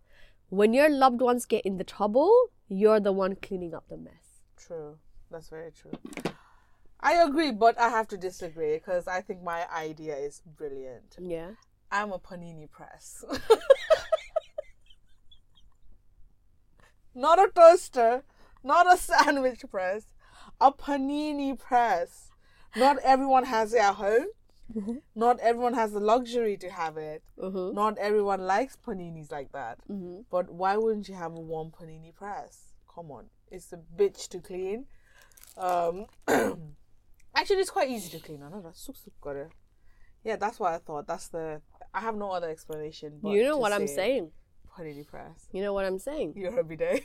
When 0.49 0.73
your 0.73 0.89
loved 0.89 1.21
ones 1.21 1.45
get 1.45 1.67
in 1.67 1.77
the 1.77 1.85
trouble, 1.85 2.33
you're 2.69 2.99
the 2.99 3.13
one 3.13 3.37
cleaning 3.37 3.75
up 3.75 3.85
the 3.89 3.99
mess. 3.99 4.43
True. 4.57 4.97
That's 5.31 5.51
very 5.51 5.71
true. 5.71 5.93
I 7.01 7.23
agree, 7.23 7.53
but 7.53 7.79
I 7.79 7.91
have 7.91 8.09
to 8.09 8.17
disagree 8.17 8.75
because 8.75 9.07
I 9.07 9.21
think 9.21 9.43
my 9.43 9.67
idea 9.71 10.17
is 10.17 10.41
brilliant. 10.57 11.17
Yeah. 11.21 11.51
I'm 11.93 12.13
a 12.13 12.19
panini 12.19 12.71
press. 12.71 13.25
not 17.15 17.39
a 17.39 17.51
toaster, 17.55 18.25
not 18.65 18.93
a 18.93 18.97
sandwich 18.97 19.65
press, 19.71 20.07
a 20.61 20.73
panini 20.73 21.59
press. 21.59 22.31
Not 22.75 22.99
everyone 22.99 23.45
has 23.45 23.75
it 23.75 23.81
at 23.81 23.95
home. 23.95 24.27
Not 25.15 25.41
everyone 25.41 25.75
has 25.75 25.93
the 25.93 26.01
luxury 26.01 26.57
to 26.59 26.69
have 26.71 26.97
it. 26.97 27.23
Mm-hmm. 27.39 27.75
Not 27.75 27.99
everyone 27.99 28.41
likes 28.47 28.77
paninis 28.77 29.33
like 29.33 29.53
that. 29.53 29.79
Mm-hmm. 29.91 30.21
But 30.31 30.51
why 30.53 30.77
wouldn't 30.77 31.09
you 31.09 31.15
have 31.15 31.33
a 31.33 31.41
warm 31.41 31.71
panini 31.71 32.15
press? 32.15 32.75
Come 32.95 33.11
on, 33.11 33.27
it's 33.51 33.73
a 33.73 33.79
bitch 33.97 34.29
to 34.29 34.41
clean. 34.41 34.87
Um, 35.57 36.07
actually, 37.35 37.57
it's 37.57 37.71
quite 37.71 37.91
easy 37.91 38.11
to 38.11 38.25
clean. 38.25 38.43
I 38.43 38.51
know 38.51 38.61
that's 38.63 38.85
suk 38.85 38.97
suk 38.97 39.13
gore. 39.21 39.51
Yeah, 40.25 40.37
that's 40.37 40.61
what 40.61 40.73
I 40.73 40.79
thought. 40.79 41.07
That's 41.07 41.29
the. 41.29 41.61
I 41.95 42.01
have 42.01 42.17
no 42.17 42.31
other 42.33 42.51
explanation. 42.51 43.19
But 43.23 43.31
You 43.31 43.45
know 43.45 43.57
what 43.59 43.73
I'm 43.73 43.87
saying. 43.87 44.31
Panini 44.77 45.07
press. 45.07 45.49
You 45.53 45.63
know 45.63 45.73
what 45.73 45.85
I'm 45.85 45.99
saying. 45.99 46.35
You're 46.37 46.59
a 46.59 46.65
bidet. 46.65 47.05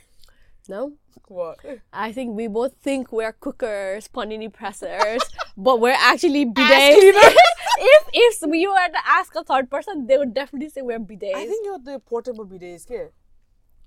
No? 0.68 0.92
What? 1.28 1.58
I 1.92 2.12
think 2.12 2.36
we 2.36 2.46
both 2.46 2.74
think 2.80 3.12
we're 3.12 3.32
cookers, 3.32 4.08
panini 4.08 4.52
pressers, 4.52 5.22
but 5.56 5.80
we're 5.80 5.96
actually 5.98 6.46
bidets. 6.46 7.34
if 7.78 8.08
if 8.12 8.48
we 8.48 8.66
were 8.66 8.88
to 8.88 9.02
ask 9.06 9.34
a 9.34 9.44
third 9.44 9.70
person, 9.70 10.06
they 10.06 10.18
would 10.18 10.34
definitely 10.34 10.68
say 10.68 10.82
we're 10.82 10.98
bidets. 10.98 11.34
I 11.34 11.46
think 11.46 11.64
you're 11.64 11.78
the 11.78 11.98
portable 11.98 12.46
bidets, 12.46 12.86
ke? 12.86 13.12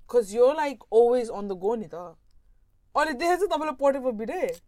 Cause 0.06 0.32
you're 0.32 0.54
like 0.54 0.78
always 0.90 1.28
on 1.30 1.48
the 1.48 1.54
go, 1.54 1.74
nita. 1.74 2.14
Or 2.94 3.14
there's 3.14 3.42
a 3.42 3.48
double 3.48 3.72
portable 3.74 4.12
bidet. 4.12 4.60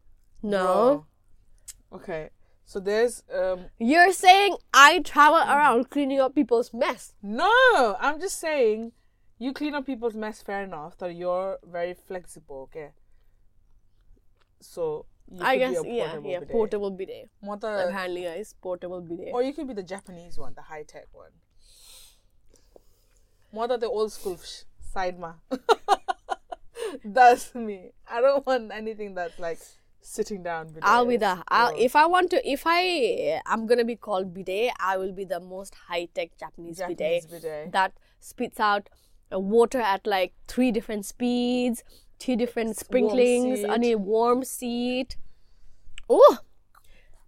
no. 0.43 1.07
Oh. 1.93 1.97
Okay. 1.97 2.31
So 2.65 2.79
there's 2.79 3.25
um 3.35 3.65
You're 3.79 4.13
saying 4.13 4.57
I 4.73 5.01
travel 5.01 5.39
around 5.39 5.91
cleaning 5.91 6.21
up 6.21 6.35
people's 6.35 6.73
mess. 6.73 7.15
No, 7.23 7.97
I'm 7.99 8.21
just 8.21 8.39
saying 8.39 8.93
you 9.39 9.53
clean 9.53 9.75
up 9.75 9.87
people's 9.87 10.15
mess 10.15 10.43
fair 10.43 10.63
enough 10.63 10.97
that 10.99 11.15
you're 11.15 11.59
very 11.65 11.95
flexible, 11.95 12.69
okay? 12.71 12.91
So 14.61 15.07
you 15.20 15.20
I 15.41 15.57
guess, 15.59 15.83
be 15.83 15.91
a 15.91 15.95
yeah, 15.95 16.05
portable 16.09 16.31
yeah, 16.31 16.39
bidet. 16.41 16.53
portable 16.53 16.91
bidet. 16.91 17.31
What 17.41 17.61
the- 17.61 17.89
Apparently, 17.89 18.23
guys, 18.25 18.55
portable 18.61 19.01
bidet. 19.01 19.33
or 19.33 19.43
you 19.43 19.53
could 19.53 19.69
be 19.69 19.75
the 19.75 19.83
Japanese 19.83 20.39
one, 20.39 20.55
the 20.55 20.63
high 20.63 20.83
tech 20.83 21.07
one. 21.13 21.31
What 23.51 23.71
are 23.71 23.79
the 23.79 23.89
old 23.89 24.13
school 24.13 24.39
sh- 24.39 24.63
side 24.93 25.19
ma? 25.19 25.35
That's 27.05 27.55
me. 27.55 27.93
I 28.09 28.21
don't 28.21 28.45
want 28.47 28.73
anything 28.73 29.15
that's 29.15 29.39
like 29.39 29.61
sitting 30.01 30.43
down. 30.43 30.69
Bidet 30.69 30.83
I'll 30.85 31.07
be 31.07 31.17
the. 31.17 31.43
I'll, 31.49 31.73
if 31.79 31.95
I 31.95 32.07
want 32.07 32.31
to, 32.31 32.49
if 32.51 32.63
I, 32.67 33.41
I'm 33.47 33.67
gonna 33.67 33.85
be 33.85 33.97
called 33.97 34.35
bidet. 34.35 34.73
I 34.81 34.97
will 34.97 35.13
be 35.13 35.25
the 35.25 35.39
most 35.41 35.75
high 35.75 36.09
tech 36.15 36.31
Japanese, 36.39 36.79
Japanese 36.79 37.27
bidet, 37.27 37.43
bidet. 37.43 37.73
that 37.73 37.93
spits 38.19 38.59
out 38.59 38.89
uh, 39.33 39.39
water 39.39 39.81
at 39.81 40.07
like 40.07 40.33
three 40.49 40.73
different 40.73 41.07
speeds, 41.07 41.85
three 42.21 42.37
different 42.37 42.77
sprinklings, 42.77 43.65
on 43.65 43.83
a 43.85 43.95
warm 43.97 44.45
seat. 44.45 45.17
Oh, 46.09 46.39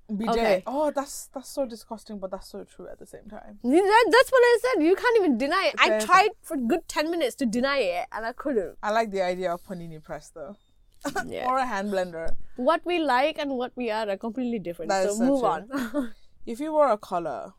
bidet. 0.09 0.29
okay. 0.37 0.63
Oh, 0.67 0.91
that's 0.91 1.29
that's 1.35 1.49
so 1.49 1.67
disgusting, 1.67 2.19
but 2.19 2.31
that's 2.31 2.49
so 2.49 2.65
true 2.65 2.89
at 2.89 2.99
the 2.99 3.07
same 3.07 3.29
time. 3.29 3.59
that, 3.63 4.05
that's 4.11 4.31
what 4.31 4.43
I 4.51 4.59
said. 4.63 4.83
You 4.85 4.95
can't 4.95 5.17
even 5.17 5.39
deny 5.39 5.71
it. 5.73 5.75
I 5.79 5.99
tried 6.05 6.31
for 6.43 6.57
good 6.57 6.87
ten 6.89 7.11
minutes 7.11 7.35
to 7.37 7.47
deny 7.47 7.79
it, 7.79 8.07
and 8.13 8.27
I 8.27 8.33
couldn't. 8.33 8.77
I 8.83 8.91
like 8.91 9.11
the 9.11 9.23
idea 9.23 9.53
of 9.55 9.63
panini 9.65 10.03
press 10.03 10.31
though, 10.31 10.57
Yeah. 11.27 11.47
or 11.47 11.59
a 11.59 11.67
hand 11.67 11.91
blender. 11.93 12.31
What 12.57 12.85
we 12.85 12.99
like 12.99 13.39
and 13.39 13.53
what 13.53 13.73
we 13.77 13.91
are 13.91 14.09
are 14.09 14.17
completely 14.17 14.59
different. 14.59 14.91
That 14.91 15.09
so 15.11 15.15
so 15.17 15.25
move 15.25 15.41
true. 15.41 16.01
on. 16.01 16.13
If 16.45 16.59
you 16.59 16.73
were 16.73 16.91
a 16.91 16.99
color, 16.99 17.53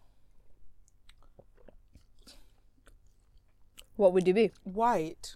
what 3.95 4.11
would 4.13 4.27
you 4.27 4.33
be? 4.33 4.51
white, 4.63 5.35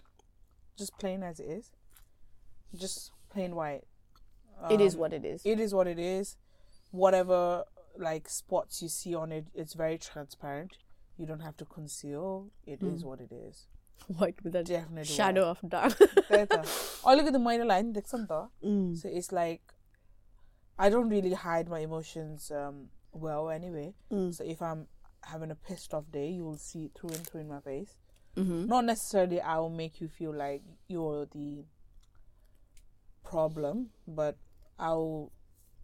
just 0.77 0.97
plain 0.99 1.23
as 1.23 1.39
it 1.39 1.45
is, 1.45 1.71
just 2.75 3.11
plain 3.29 3.55
white. 3.55 3.83
it 4.69 4.81
is 4.81 4.95
Um, 4.95 5.01
what 5.01 5.13
it 5.13 5.23
is. 5.25 5.41
It 5.45 5.59
is 5.59 5.73
what 5.73 5.87
it 5.87 5.99
is. 5.99 6.35
Whatever 6.91 7.63
like 7.97 8.29
spots 8.29 8.81
you 8.81 8.89
see 8.89 9.15
on 9.15 9.31
it, 9.31 9.47
it's 9.53 9.73
very 9.73 9.97
transparent. 9.97 10.77
You 11.17 11.25
don't 11.25 11.39
have 11.41 11.57
to 11.57 11.65
conceal. 11.65 12.51
It 12.65 12.83
is 12.83 13.03
what 13.03 13.19
it 13.21 13.31
is. 13.31 13.67
White 14.07 14.43
with 14.43 14.55
a 14.55 14.63
Definitely 14.63 15.05
shadow 15.05 15.45
of 15.49 15.59
dark. 15.67 15.97
Oh, 16.29 17.15
look 17.15 17.25
at 17.27 17.33
the 17.33 17.39
minor 17.39 17.65
line. 17.65 17.93
Mm. 17.93 18.97
So 18.97 19.09
it's 19.09 19.31
like 19.31 19.61
I 20.77 20.89
don't 20.89 21.09
really 21.09 21.33
hide 21.33 21.67
my 21.67 21.79
emotions 21.79 22.51
um, 22.51 22.89
well 23.11 23.49
anyway. 23.49 23.95
Mm. 24.11 24.33
So 24.33 24.43
if 24.43 24.61
I'm 24.61 24.87
having 25.23 25.49
a 25.51 25.55
pissed 25.55 25.93
off 25.93 26.05
day, 26.11 26.29
you 26.29 26.43
will 26.45 26.57
see 26.57 26.85
it 26.85 26.91
through 26.95 27.09
and 27.09 27.25
through 27.27 27.41
in 27.41 27.47
my 27.49 27.59
face. 27.59 27.95
Mm-hmm. 28.35 28.67
Not 28.67 28.85
necessarily 28.85 29.41
I 29.41 29.57
will 29.57 29.71
make 29.71 29.99
you 29.99 30.07
feel 30.07 30.33
like 30.33 30.61
you're 30.87 31.25
the 31.33 31.65
problem, 33.29 33.89
but 34.07 34.37
I'll 34.79 35.31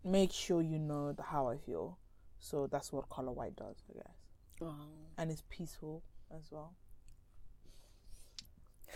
make 0.04 0.32
sure 0.32 0.62
you 0.62 0.80
know 0.80 1.16
how 1.24 1.48
I 1.48 1.58
feel. 1.58 1.98
So 2.40 2.68
that's 2.72 2.92
what 2.92 3.10
color 3.10 3.32
white 3.32 3.56
does, 3.56 3.78
I 3.90 3.94
guess. 3.94 4.18
And 5.18 5.32
it's 5.32 5.44
peaceful 5.50 6.04
as 6.36 6.52
well. 6.52 6.74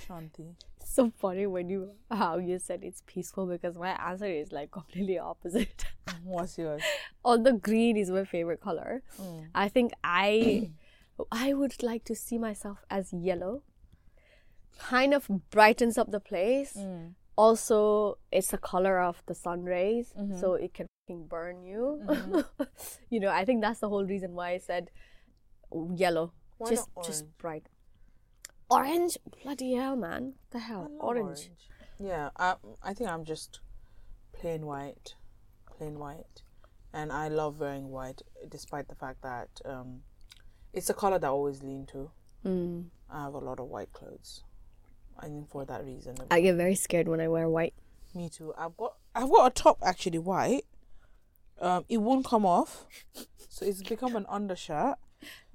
Shanti. 0.07 0.55
So 0.83 1.11
funny 1.17 1.47
when 1.47 1.69
you 1.69 1.91
how 2.11 2.37
you 2.37 2.59
said 2.59 2.83
it's 2.83 3.01
peaceful 3.05 3.45
because 3.47 3.77
my 3.77 3.89
answer 4.09 4.25
is 4.27 4.51
like 4.51 4.71
completely 4.71 5.17
opposite. 5.17 5.85
What's 6.23 6.57
yours? 6.57 6.81
Although 7.25 7.53
green 7.57 7.97
is 7.97 8.09
my 8.09 8.23
favorite 8.23 8.61
color, 8.61 9.01
Mm. 9.19 9.47
I 9.55 9.69
think 9.69 9.91
I 10.03 10.71
I 11.31 11.53
would 11.53 11.81
like 11.81 12.03
to 12.05 12.15
see 12.15 12.37
myself 12.37 12.85
as 12.89 13.11
yellow. 13.11 13.63
Kind 14.79 15.13
of 15.13 15.27
brightens 15.49 15.97
up 15.97 16.11
the 16.11 16.19
place. 16.19 16.75
Mm. 16.77 17.13
Also, 17.37 18.17
it's 18.31 18.49
the 18.49 18.57
color 18.57 18.99
of 18.99 19.21
the 19.27 19.35
sun 19.35 19.63
rays, 19.63 20.13
Mm-hmm. 20.17 20.39
so 20.39 20.55
it 20.55 20.73
can 20.73 20.87
fucking 21.07 21.27
burn 21.27 21.63
you. 21.63 22.01
you 23.09 23.19
know, 23.19 23.29
I 23.29 23.45
think 23.45 23.61
that's 23.61 23.79
the 23.79 23.89
whole 23.89 24.05
reason 24.05 24.33
why 24.33 24.49
I 24.51 24.57
said 24.57 24.89
yellow. 25.95 26.33
Why 26.57 26.69
just 26.71 26.89
not 26.95 27.05
just 27.05 27.25
bright. 27.37 27.67
Orange? 28.69 29.17
Bloody 29.43 29.73
hell, 29.75 29.95
man. 29.95 30.33
The 30.51 30.59
hell? 30.59 30.89
Love 30.91 30.99
Orange. 30.99 31.51
Yeah, 31.99 32.29
I 32.37 32.55
I 32.83 32.93
think 32.93 33.09
I'm 33.09 33.23
just 33.23 33.59
plain 34.33 34.65
white, 34.65 35.15
plain 35.77 35.97
white, 35.99 36.41
and 36.93 37.11
I 37.11 37.27
love 37.27 37.59
wearing 37.59 37.89
white, 37.89 38.21
despite 38.49 38.87
the 38.87 38.95
fact 38.95 39.21
that 39.21 39.49
um, 39.65 40.01
it's 40.73 40.89
a 40.89 40.93
color 40.93 41.17
that 41.19 41.27
I 41.27 41.29
always 41.29 41.63
lean 41.63 41.85
to. 41.93 42.11
Mm. 42.45 42.85
I 43.09 43.23
have 43.23 43.33
a 43.33 43.39
lot 43.39 43.59
of 43.59 43.67
white 43.67 43.93
clothes. 43.93 44.43
I 45.19 45.25
think 45.27 45.49
for 45.49 45.65
that 45.65 45.83
reason. 45.83 46.15
I 46.29 46.41
get 46.41 46.55
very 46.55 46.75
scared 46.75 47.07
when 47.07 47.19
I 47.19 47.27
wear 47.27 47.49
white. 47.49 47.73
Me 48.13 48.29
too. 48.29 48.53
I've 48.57 48.75
got 48.77 48.95
I've 49.15 49.29
got 49.29 49.47
a 49.47 49.49
top 49.49 49.79
actually 49.83 50.19
white. 50.19 50.65
Um, 51.59 51.85
it 51.89 51.97
won't 51.97 52.25
come 52.25 52.45
off, 52.45 52.85
so 53.49 53.65
it's 53.65 53.81
become 53.81 54.15
an 54.15 54.25
undershirt. 54.29 54.97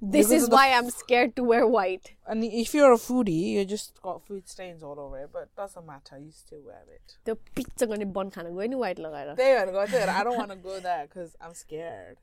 This 0.01 0.31
is 0.31 0.49
why 0.49 0.73
I'm 0.73 0.89
scared 0.89 1.35
to 1.37 1.43
wear 1.43 1.65
white. 1.65 2.15
And 2.27 2.43
if 2.43 2.73
you're 2.73 2.91
a 2.91 2.97
foodie, 2.97 3.53
you 3.53 3.63
just 3.63 4.01
got 4.01 4.25
food 4.25 4.49
stains 4.49 4.83
all 4.83 4.99
over 4.99 5.19
it, 5.19 5.29
but 5.31 5.43
it 5.43 5.55
doesn't 5.55 5.85
matter. 5.85 6.17
You 6.17 6.31
still 6.31 6.61
wear 6.65 6.83
it. 6.93 7.17
The 7.23 7.37
pizza 7.55 7.87
gonna 7.87 8.05
bun 8.05 8.29
kind 8.29 8.47
of 8.47 8.53
go 8.53 8.59
any 8.59 8.75
white 8.75 8.97
lagara. 8.97 9.35
There 9.37 9.65
go 9.67 9.85
there. 9.85 10.09
I 10.09 10.23
don't 10.23 10.37
want 10.37 10.51
to 10.51 10.57
go 10.57 10.79
there 10.81 11.07
because 11.07 11.35
I'm 11.39 11.53
scared. 11.53 12.17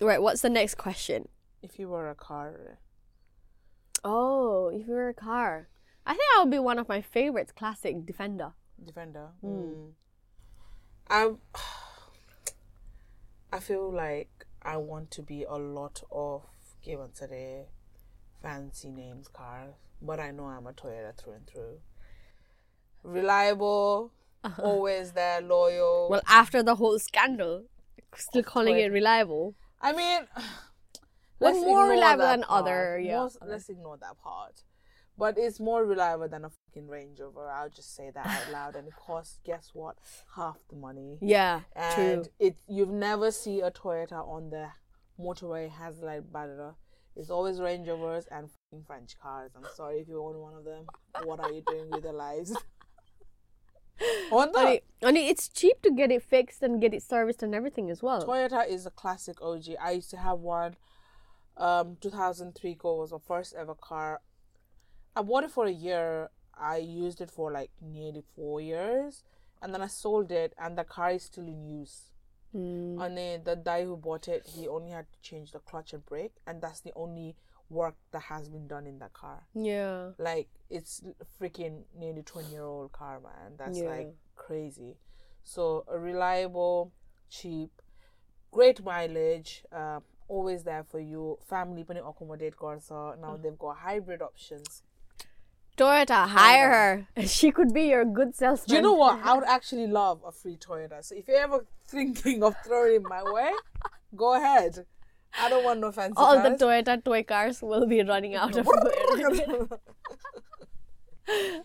Right. 0.00 0.22
What's 0.22 0.42
the 0.42 0.50
next 0.50 0.76
question? 0.76 1.28
If 1.62 1.78
you 1.78 1.88
were 1.88 2.08
a 2.08 2.14
car. 2.14 2.78
Oh, 4.04 4.68
if 4.68 4.86
you 4.86 4.94
were 4.94 5.08
a 5.08 5.14
car. 5.14 5.68
I 6.10 6.14
think 6.14 6.24
I 6.36 6.40
would 6.42 6.50
be 6.50 6.58
one 6.58 6.80
of 6.80 6.88
my 6.88 7.02
favorites, 7.02 7.52
classic 7.52 8.04
Defender. 8.04 8.50
Defender. 8.84 9.28
Mm. 9.44 9.92
I 11.08 11.30
I 13.52 13.60
feel 13.60 13.92
like 13.92 14.44
I 14.60 14.76
want 14.76 15.12
to 15.12 15.22
be 15.22 15.44
a 15.44 15.54
lot 15.54 16.02
of 16.10 16.42
given 16.82 17.12
today 17.16 17.66
fancy 18.42 18.90
names 18.90 19.28
cars, 19.28 19.74
but 20.02 20.18
I 20.18 20.32
know 20.32 20.46
I'm 20.46 20.66
a 20.66 20.72
Toyota 20.72 21.16
through 21.16 21.34
and 21.34 21.46
through. 21.46 21.78
Reliable, 23.04 24.10
always 24.58 25.12
there, 25.12 25.40
loyal. 25.40 26.08
Well, 26.10 26.22
after 26.26 26.60
the 26.60 26.74
whole 26.74 26.98
scandal, 26.98 27.66
still 28.16 28.42
calling 28.42 28.76
it 28.76 28.90
reliable. 28.90 29.54
I 29.80 29.92
mean, 29.92 30.22
let's 31.38 31.60
more 31.60 31.88
reliable 31.88 32.24
than 32.24 32.44
other, 32.48 32.98
yeah, 32.98 33.20
Most- 33.20 33.36
other. 33.40 33.52
let's 33.52 33.68
ignore 33.68 33.96
that 33.98 34.18
part. 34.20 34.64
But 35.18 35.36
it's 35.36 35.60
more 35.60 35.84
reliable 35.84 36.28
than 36.28 36.44
a 36.46 36.50
fucking 36.50 36.88
Range 36.88 37.18
Rover. 37.20 37.50
I'll 37.50 37.68
just 37.68 37.94
say 37.94 38.10
that 38.14 38.26
out 38.26 38.52
loud. 38.52 38.76
And 38.76 38.88
it 38.88 38.94
costs, 38.96 39.38
guess 39.44 39.70
what? 39.74 39.96
Half 40.34 40.56
the 40.70 40.76
money. 40.76 41.18
Yeah, 41.20 41.60
And 41.76 42.24
true. 42.24 42.32
it 42.38 42.56
you've 42.66 42.88
never 42.90 43.30
see 43.30 43.60
a 43.60 43.70
Toyota 43.70 44.26
on 44.26 44.50
the 44.50 44.68
motorway 45.20 45.70
has 45.70 45.98
like 46.00 46.32
barrier. 46.32 46.74
It's 47.16 47.28
always 47.28 47.60
Range 47.60 47.86
Rovers 47.86 48.26
and 48.30 48.48
fucking 48.50 48.84
French 48.86 49.18
cars. 49.20 49.50
I'm 49.54 49.66
sorry 49.74 49.98
if 49.98 50.08
you 50.08 50.22
own 50.24 50.38
one 50.38 50.54
of 50.54 50.64
them. 50.64 50.86
What 51.24 51.40
are 51.40 51.52
you 51.52 51.62
doing 51.66 51.90
with 51.90 52.04
your 52.04 52.14
lives? 52.14 52.56
on 54.32 54.52
the 54.52 54.80
it's 55.02 55.48
cheap 55.48 55.82
to 55.82 55.90
get 55.90 56.10
it 56.10 56.22
fixed 56.22 56.62
and 56.62 56.80
get 56.80 56.94
it 56.94 57.02
serviced 57.02 57.42
and 57.42 57.54
everything 57.54 57.90
as 57.90 58.02
well. 58.02 58.24
Toyota 58.24 58.66
is 58.66 58.86
a 58.86 58.90
classic 58.90 59.42
OG. 59.42 59.64
I 59.80 59.90
used 59.92 60.10
to 60.10 60.16
have 60.16 60.38
one. 60.38 60.76
Um, 61.56 61.98
2003 62.00 62.74
Go 62.76 62.96
was 62.96 63.12
my 63.12 63.18
first 63.18 63.54
ever 63.54 63.74
car. 63.74 64.20
I 65.15 65.21
bought 65.21 65.43
it 65.43 65.51
for 65.51 65.65
a 65.65 65.71
year. 65.71 66.29
I 66.57 66.77
used 66.77 67.21
it 67.21 67.29
for 67.31 67.51
like 67.51 67.71
nearly 67.81 68.23
four 68.35 68.61
years, 68.61 69.23
and 69.61 69.73
then 69.73 69.81
I 69.81 69.87
sold 69.87 70.31
it, 70.31 70.53
and 70.57 70.77
the 70.77 70.83
car 70.83 71.11
is 71.11 71.23
still 71.23 71.47
in 71.47 71.65
use. 71.65 72.11
Mm. 72.55 73.01
And 73.05 73.17
then 73.17 73.43
the 73.43 73.55
guy 73.55 73.83
who 73.83 73.97
bought 73.97 74.27
it, 74.27 74.47
he 74.55 74.67
only 74.67 74.91
had 74.91 75.05
to 75.11 75.19
change 75.21 75.51
the 75.51 75.59
clutch 75.59 75.93
and 75.93 76.05
brake, 76.05 76.33
and 76.47 76.61
that's 76.61 76.79
the 76.81 76.93
only 76.95 77.35
work 77.69 77.95
that 78.11 78.23
has 78.23 78.47
been 78.47 78.67
done 78.67 78.85
in 78.87 78.99
that 78.99 79.11
car. 79.13 79.47
Yeah. 79.53 80.11
Like 80.17 80.47
it's 80.69 81.01
freaking 81.41 81.83
nearly 81.97 82.21
20 82.21 82.49
year 82.51 82.63
old 82.63 82.91
car, 82.91 83.19
man. 83.19 83.55
That's 83.57 83.79
Yeah. 83.79 83.89
like 83.89 84.15
crazy. 84.35 84.97
So 85.43 85.83
a 85.87 85.97
reliable, 85.99 86.91
cheap, 87.29 87.81
great 88.51 88.83
mileage, 88.83 89.65
uh, 89.71 89.99
always 90.27 90.63
there 90.63 90.83
for 90.83 90.99
you. 90.99 91.37
Family 91.41 91.83
पनि 91.83 91.99
accommodate 91.99 92.55
गर्छ. 92.55 92.91
Now 93.19 93.35
Mm. 93.35 93.41
they've 93.41 93.57
got 93.59 93.77
hybrid 93.77 94.21
options. 94.21 94.83
Toyota, 95.80 96.26
hire 96.28 96.70
her. 96.70 97.06
She 97.26 97.50
could 97.50 97.72
be 97.72 97.84
your 97.84 98.04
good 98.04 98.34
salesman. 98.36 98.68
Do 98.68 98.74
you 98.76 98.82
know 98.82 98.92
what? 98.94 99.20
I 99.24 99.34
would 99.34 99.44
actually 99.56 99.86
love 99.86 100.20
a 100.26 100.32
free 100.32 100.56
Toyota. 100.56 101.02
So 101.02 101.14
if 101.14 101.26
you're 101.26 101.38
ever 101.38 101.64
thinking 101.88 102.42
of 102.42 102.54
throwing 102.64 102.96
it 102.96 103.02
my 103.02 103.22
way, 103.22 103.50
go 104.14 104.34
ahead. 104.34 104.84
I 105.40 105.48
don't 105.48 105.64
want 105.64 105.80
no 105.80 105.90
fancy 105.92 106.14
All 106.16 106.42
the. 106.42 106.50
Toyota 106.50 107.02
toy 107.02 107.22
cars 107.22 107.62
will 107.62 107.86
be 107.86 108.02
running 108.02 108.34
out 108.34 108.56
of 108.56 108.68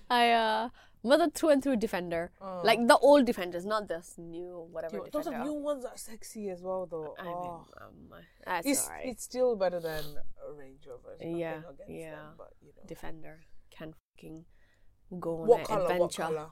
I 0.10 0.32
uh 0.32 0.70
mother 1.04 1.28
through 1.34 1.50
and 1.50 1.64
through 1.64 1.78
defender. 1.78 2.32
Like 2.64 2.88
the 2.88 2.98
old 2.98 3.26
defenders, 3.26 3.66
not 3.66 3.88
this 3.88 4.14
new 4.18 4.68
whatever 4.72 4.98
Yo, 4.98 5.08
Those 5.12 5.28
new 5.28 5.54
ones 5.54 5.84
are 5.84 5.98
sexy 5.98 6.50
as 6.50 6.62
well, 6.62 6.86
though. 6.86 7.16
I 7.20 7.24
mean, 7.24 7.34
oh. 7.34 7.66
um, 7.82 7.96
that's 8.46 8.68
it's 8.68 8.90
it's 9.04 9.24
still 9.24 9.56
better 9.56 9.80
than 9.80 10.04
a 10.48 10.54
Range 10.54 10.86
Rover. 10.88 11.18
Yeah, 11.20 11.62
yeah. 11.90 12.12
them, 12.12 12.34
but 12.38 12.54
you 12.62 12.72
know. 12.76 12.84
defender 12.88 13.40
fucking 14.16 14.46
go 15.20 15.42
on 15.42 15.48
What 15.48 15.60
an 15.62 15.66
color? 15.66 15.92
Adventure. 15.92 16.48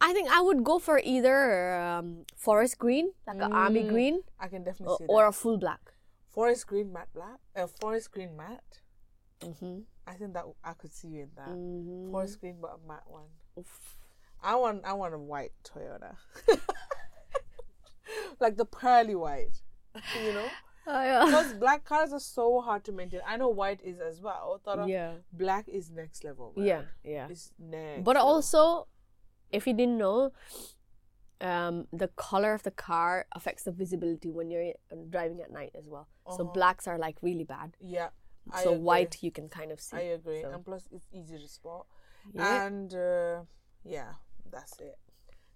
I 0.00 0.12
think 0.12 0.28
I 0.30 0.40
would 0.40 0.64
go 0.64 0.78
for 0.78 1.00
either 1.04 1.74
um, 1.80 2.24
forest 2.36 2.78
green, 2.78 3.12
like 3.26 3.36
an 3.36 3.52
army 3.52 3.84
Mm, 3.84 3.88
green, 3.88 4.22
I 4.40 4.48
can 4.48 4.64
definitely 4.64 4.94
or, 4.94 4.98
see 4.98 5.04
or 5.08 5.22
that. 5.22 5.28
a 5.28 5.32
full 5.32 5.58
black. 5.58 5.92
Forest 6.28 6.66
green 6.66 6.92
matte 6.92 7.08
black. 7.14 7.38
Uh, 7.54 7.66
forest 7.80 8.10
green 8.10 8.36
matte. 8.36 8.80
Mm-hmm. 9.40 9.80
I 10.06 10.14
think 10.14 10.32
that 10.34 10.44
I 10.64 10.72
could 10.72 10.92
see 10.92 11.08
you 11.08 11.22
in 11.22 11.30
that. 11.36 11.48
Mm-hmm. 11.48 12.10
Forest 12.10 12.40
green, 12.40 12.56
but 12.60 12.78
a 12.84 12.88
matte 12.88 13.04
one. 13.06 13.28
Oof. 13.58 13.98
I 14.42 14.56
want 14.56 14.84
I 14.84 14.92
want 14.94 15.14
a 15.14 15.18
white 15.18 15.52
Toyota. 15.62 16.16
like 18.40 18.56
the 18.56 18.64
pearly 18.64 19.14
white. 19.14 19.62
You 20.24 20.32
know? 20.32 20.48
Oh, 20.86 21.02
yeah. 21.02 21.24
Because 21.26 21.52
black 21.64 21.84
cars 21.84 22.12
are 22.12 22.20
so 22.20 22.60
hard 22.60 22.84
to 22.84 22.92
maintain. 22.92 23.20
I 23.26 23.36
know 23.36 23.48
white 23.48 23.80
is 23.84 24.00
as 24.00 24.20
well. 24.20 24.60
But 24.64 24.88
yeah, 24.88 25.14
black 25.32 25.68
is 25.68 25.90
next 25.90 26.24
level. 26.24 26.52
Man. 26.56 26.66
yeah, 26.66 26.82
yeah. 27.04 27.26
It's 27.30 27.52
next. 27.58 28.04
But 28.04 28.16
level. 28.16 28.28
also, 28.30 28.86
if 29.50 29.66
you 29.66 29.74
didn't 29.74 29.98
know, 29.98 30.32
um, 31.40 31.86
the 31.92 32.08
color 32.08 32.54
of 32.54 32.62
the 32.62 32.70
car 32.70 33.26
affects 33.32 33.64
the 33.64 33.72
visibility 33.72 34.30
when 34.30 34.50
you're 34.50 34.72
driving 35.10 35.40
at 35.40 35.50
night 35.52 35.72
as 35.76 35.86
well. 35.88 36.08
So 36.28 36.42
Uh-huh. 36.44 36.52
blacks 36.52 36.86
are 36.86 36.98
like 36.98 37.16
really 37.22 37.44
bad. 37.44 37.76
Yeah. 37.80 38.10
I 38.50 38.62
so 38.64 38.70
agree. 38.70 38.82
white 38.84 39.22
you 39.22 39.30
can 39.30 39.48
kind 39.48 39.70
of 39.70 39.80
see. 39.80 39.96
I 39.96 40.00
agree. 40.18 40.42
So, 40.42 40.50
And 40.50 40.64
plus 40.64 40.88
it's 40.90 41.06
easy 41.12 41.38
to 41.38 41.48
spot. 41.48 41.86
yeah. 42.32 42.66
And 42.66 42.94
uh, 42.94 43.42
yeah, 43.84 44.14
that's 44.50 44.78
it. 44.80 44.98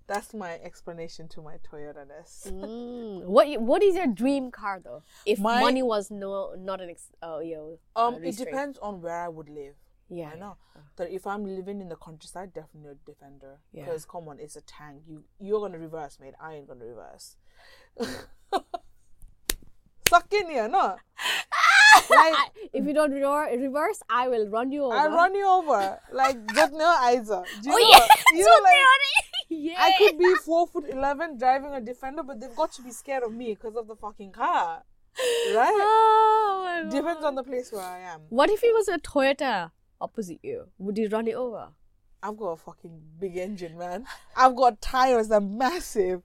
That's 0.06 0.32
my 0.34 0.52
explanation 0.62 1.26
to 1.28 1.42
my 1.42 1.56
Toyota 1.68 2.06
ness. 2.06 2.46
Mm. 2.48 3.24
What 3.24 3.60
What 3.60 3.82
is 3.82 3.96
your 3.96 4.06
dream 4.06 4.50
car 4.50 4.80
though? 4.82 5.02
If 5.24 5.38
My- 5.40 5.60
money 5.60 5.82
was 5.82 6.10
no 6.10 6.54
not 6.56 6.80
an 6.80 6.90
ex- 6.90 7.10
oh 7.22 7.40
yo. 7.40 7.78
Um, 7.96 8.14
uh, 8.14 8.18
it 8.18 8.36
depends 8.36 8.78
on 8.78 9.02
where 9.02 9.16
I 9.24 9.28
would 9.28 9.48
live. 9.48 9.74
Yeah, 10.08 10.30
I 10.32 10.38
know 10.38 10.56
that 10.96 11.10
if 11.10 11.26
I'm 11.26 11.44
living 11.44 11.80
in 11.80 11.88
the 11.88 11.96
countryside, 11.96 12.54
definitely 12.54 12.92
a 12.92 12.94
defender. 13.04 13.58
Yeah. 13.72 13.84
Because 13.84 14.04
come 14.04 14.28
on, 14.28 14.38
it's 14.38 14.54
a 14.54 14.60
tank. 14.60 15.02
You 15.08 15.24
you're 15.40 15.60
gonna 15.60 15.78
reverse, 15.78 16.18
mate. 16.20 16.34
I 16.40 16.54
ain't 16.54 16.68
gonna 16.68 16.84
reverse. 16.84 17.36
Suck 20.08 20.32
in 20.32 20.50
here, 20.50 20.68
no. 20.68 20.96
like 22.10 22.52
If 22.72 22.84
you 22.86 22.92
don't 22.94 23.12
re- 23.12 23.56
reverse, 23.56 24.02
I 24.08 24.28
will 24.28 24.48
run 24.48 24.72
you 24.72 24.84
over. 24.84 24.94
I'll 24.96 25.10
run 25.10 25.34
you 25.34 25.46
over, 25.48 25.98
like 26.12 26.36
just 26.54 26.72
no 26.72 26.86
eyes. 26.86 27.26
Do 27.28 27.34
you 27.64 27.72
Oh 27.72 27.78
know? 27.78 27.88
yeah, 27.90 28.06
you 28.34 28.44
know, 28.44 28.60
like 28.62 28.74
yeah. 29.48 29.74
I 29.78 29.92
could 29.98 30.18
be 30.18 30.34
four 30.44 30.66
foot 30.66 30.86
eleven 30.90 31.38
driving 31.38 31.72
a 31.72 31.80
defender, 31.80 32.22
but 32.22 32.40
they've 32.40 32.54
got 32.56 32.72
to 32.72 32.82
be 32.82 32.90
scared 32.90 33.22
of 33.22 33.32
me 33.32 33.54
because 33.54 33.76
of 33.76 33.86
the 33.86 33.96
fucking 33.96 34.32
car, 34.32 34.82
right? 35.54 35.82
Oh. 36.78 36.88
Depends 36.90 37.24
on 37.24 37.34
the 37.34 37.42
place 37.42 37.72
where 37.72 37.82
I 37.82 38.00
am. 38.00 38.20
What 38.28 38.50
if 38.50 38.62
it 38.62 38.74
was 38.74 38.88
a 38.88 38.98
Toyota 38.98 39.70
opposite 40.00 40.40
you? 40.42 40.68
Would 40.78 40.98
you 40.98 41.08
run 41.08 41.26
it 41.26 41.34
over? 41.34 41.68
I've 42.22 42.36
got 42.36 42.48
a 42.48 42.56
fucking 42.56 43.00
big 43.18 43.36
engine, 43.36 43.78
man. 43.78 44.04
I've 44.36 44.54
got 44.56 44.80
tires 44.80 45.28
that 45.28 45.36
are 45.36 45.40
massive. 45.40 46.22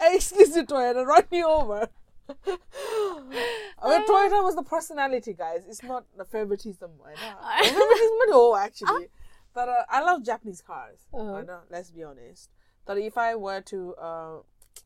Excuse 0.00 0.56
me, 0.56 0.62
Toyota, 0.62 1.04
run 1.06 1.22
me 1.30 1.44
over. 1.44 1.88
I 2.46 3.88
mean, 3.88 4.06
Toyota 4.06 4.42
was 4.42 4.56
the 4.56 4.62
personality, 4.62 5.34
guys. 5.34 5.64
It's 5.68 5.82
not 5.82 6.04
the 6.16 6.24
favoritism. 6.24 6.90
I 7.04 7.10
know. 7.12 7.64
Favoritism, 7.70 8.18
no, 8.28 8.56
actually. 8.56 9.08
But 9.54 9.68
uh, 9.68 9.84
I 9.88 10.02
love 10.02 10.24
Japanese 10.24 10.60
cars. 10.60 10.98
Uh-huh. 11.12 11.34
I 11.34 11.42
know. 11.42 11.60
Let's 11.70 11.90
be 11.90 12.02
honest. 12.02 12.50
But 12.84 12.98
if 12.98 13.16
I 13.18 13.34
were 13.34 13.60
to, 13.62 13.94
uh, 13.94 14.36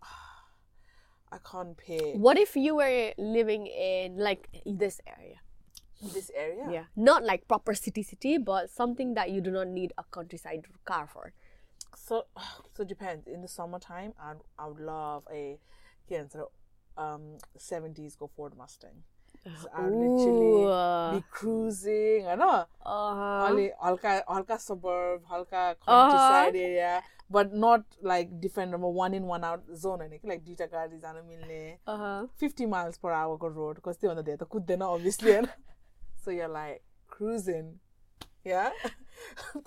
I 1.33 1.39
can't 1.51 1.77
pay 1.77 2.15
What 2.15 2.39
if 2.39 2.57
you 2.57 2.77
were 2.77 3.13
living 3.19 3.67
in 3.67 4.19
like 4.19 4.49
this 4.67 5.01
area? 5.07 5.37
this 6.15 6.31
area. 6.35 6.67
Yeah. 6.71 6.85
Not 6.97 7.25
like 7.25 7.47
proper 7.47 7.75
city 7.75 8.03
city, 8.03 8.39
but 8.39 8.71
something 8.71 9.15
that 9.15 9.31
you 9.31 9.41
do 9.41 9.51
not 9.51 9.69
need 9.69 9.93
a 9.99 10.05
countryside 10.05 10.65
car 10.85 11.07
for. 11.13 11.33
So, 11.97 12.27
so 12.75 12.85
depends. 12.85 13.27
In 13.27 13.43
the 13.43 13.49
summertime, 13.49 14.15
I 14.19 14.35
I 14.59 14.67
would 14.67 14.81
love 14.81 15.25
a, 15.33 15.59
yeah, 16.09 16.25
um, 17.01 17.39
seventies 17.57 18.17
go 18.17 18.27
Ford 18.37 18.57
Mustang. 18.57 19.03
So 19.63 19.69
I 19.75 19.89
literally 19.89 21.17
be 21.17 21.25
cruising. 21.31 22.27
I 22.29 22.35
know. 22.35 22.67
uh, 22.85 23.49
Only 23.49 23.71
halka 23.83 24.23
halka 24.29 24.59
suburb, 24.61 25.23
halka 25.31 25.77
countryside 25.87 26.57
area, 26.57 27.03
but 27.31 27.55
not 27.55 27.85
like 28.03 28.29
defender 28.41 28.73
number 28.73 28.89
one 28.89 29.15
in 29.15 29.25
one 29.25 29.43
out 29.45 29.63
zone. 29.75 30.03
And 30.03 30.13
like 30.25 30.45
dita 30.45 30.67
gadi 30.71 30.99
jana 31.01 31.23
milne. 31.23 31.79
uh-huh. 31.87 32.27
50 32.37 32.67
miles 32.67 32.99
per 32.99 33.13
hour 33.13 33.39
go 33.39 33.49
road 33.49 33.77
because 33.77 33.97
they 33.97 34.09
on 34.09 34.17
the 34.17 34.23
data 34.23 34.45
could 34.45 34.67
then 34.67 34.83
obviously 34.83 35.33
so 36.23 36.31
you're 36.31 36.49
like 36.49 36.83
cruising 37.09 37.79
yeah 38.45 38.71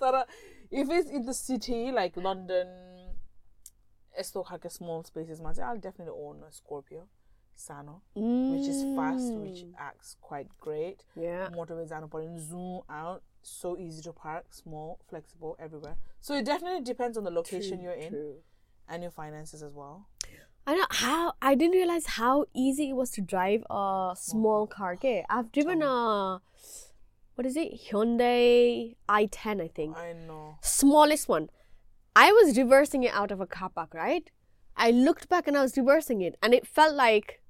if 0.70 0.88
it's 0.90 1.10
in 1.10 1.24
the 1.26 1.34
city 1.34 1.90
like 1.92 2.16
london 2.16 2.68
like 4.16 4.70
small 4.70 5.02
spaces 5.04 5.40
man, 5.40 5.54
i'll 5.62 5.78
definitely 5.78 6.14
own 6.16 6.42
a 6.48 6.52
scorpio 6.52 7.06
sano 7.56 8.02
which 8.14 8.68
is 8.68 8.84
fast 8.96 9.34
which 9.36 9.62
Mm. 9.64 9.72
acts 9.78 10.16
quite 10.20 10.48
great 10.60 11.04
Yeah. 11.16 11.48
motorways 11.50 11.90
and 11.90 12.08
but 12.10 12.38
zoom 12.38 12.82
out 12.88 13.22
so 13.42 13.76
easy 13.78 14.02
to 14.02 14.12
park 14.12 14.52
small 14.54 14.98
flexible 15.08 15.56
everywhere 15.58 15.96
so 16.20 16.34
it 16.34 16.44
definitely 16.44 16.80
depends 16.82 17.16
on 17.18 17.24
the 17.24 17.30
location 17.30 17.80
you're 17.80 17.92
in 17.92 18.10
True. 18.10 18.36
and 18.88 19.02
your 19.02 19.12
finances 19.12 19.62
as 19.62 19.72
well 19.74 20.06
I 20.66 20.74
know 20.76 20.86
how 20.90 21.34
I 21.42 21.54
didn't 21.54 21.74
realize 21.76 22.06
how 22.06 22.46
easy 22.54 22.88
it 22.88 22.94
was 22.94 23.10
to 23.12 23.20
drive 23.20 23.64
a 23.68 24.14
small 24.16 24.66
car. 24.66 24.94
Okay, 24.94 25.22
I've 25.28 25.52
driven 25.52 25.82
a 25.82 26.40
what 27.34 27.44
is 27.46 27.54
it? 27.54 27.90
Hyundai 27.90 28.96
i10, 29.06 29.60
I 29.60 29.68
think. 29.68 29.94
i 29.98 30.14
know 30.14 30.56
Smallest 30.62 31.28
one. 31.28 31.50
I 32.16 32.32
was 32.32 32.56
reversing 32.56 33.02
it 33.02 33.12
out 33.12 33.30
of 33.30 33.42
a 33.42 33.46
car 33.46 33.68
park, 33.68 33.92
right? 33.92 34.30
I 34.74 34.90
looked 34.90 35.28
back 35.28 35.46
and 35.46 35.54
I 35.56 35.60
was 35.62 35.76
reversing 35.76 36.22
it, 36.22 36.36
and 36.42 36.54
it 36.54 36.66
felt 36.66 36.94
like 36.94 37.40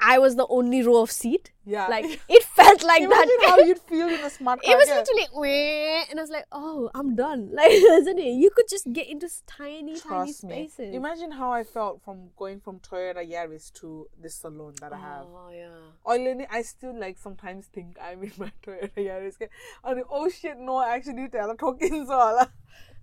I 0.00 0.18
was 0.18 0.36
the 0.36 0.46
only 0.48 0.82
row 0.82 1.02
of 1.02 1.10
seat. 1.10 1.52
Yeah. 1.64 1.86
Like 1.88 2.04
it 2.28 2.42
felt 2.44 2.82
like 2.82 3.02
Imagine 3.02 3.36
that. 3.40 3.46
how 3.50 3.58
you'd 3.58 3.78
feel 3.78 4.08
in 4.08 4.20
a 4.20 4.30
smart 4.38 4.62
car. 4.62 4.72
it 4.72 4.76
was 4.76 4.88
literally, 4.88 5.28
"Wah," 5.34 6.04
and 6.10 6.18
I 6.18 6.22
was 6.22 6.30
like, 6.30 6.46
"Oh, 6.52 6.90
I'm 6.94 7.14
done." 7.14 7.50
Like, 7.54 7.70
isn't 7.70 8.18
it? 8.18 8.32
You 8.42 8.50
could 8.50 8.66
just 8.68 8.90
get 8.92 9.08
into 9.08 9.28
tiny, 9.46 9.94
tiny 9.94 10.00
Trust 10.00 10.44
me. 10.44 10.68
spaces. 10.68 10.94
Imagine 10.94 11.30
how 11.32 11.52
I 11.52 11.62
felt 11.64 12.02
from 12.02 12.30
going 12.36 12.60
from 12.60 12.80
Toyota 12.80 13.22
Yaris 13.30 13.72
to 13.80 14.08
this 14.20 14.36
salon 14.36 14.74
that 14.80 14.92
I 14.92 14.98
have. 14.98 15.26
Oh 15.28 15.50
yeah. 15.52 15.68
Oilini, 16.06 16.46
I 16.50 16.62
still 16.62 16.98
like 16.98 17.18
sometimes 17.18 17.66
think 17.66 17.96
I'm 18.02 18.22
in 18.22 18.32
my 18.38 18.50
Toyota 18.66 18.96
Yaris. 18.96 19.36
And 19.84 20.02
oh 20.10 20.28
shit, 20.28 20.56
no, 20.58 20.76
I 20.76 20.94
actually 20.96 21.28
tell 21.28 21.54
talking 21.56 22.06
so. 22.06 22.46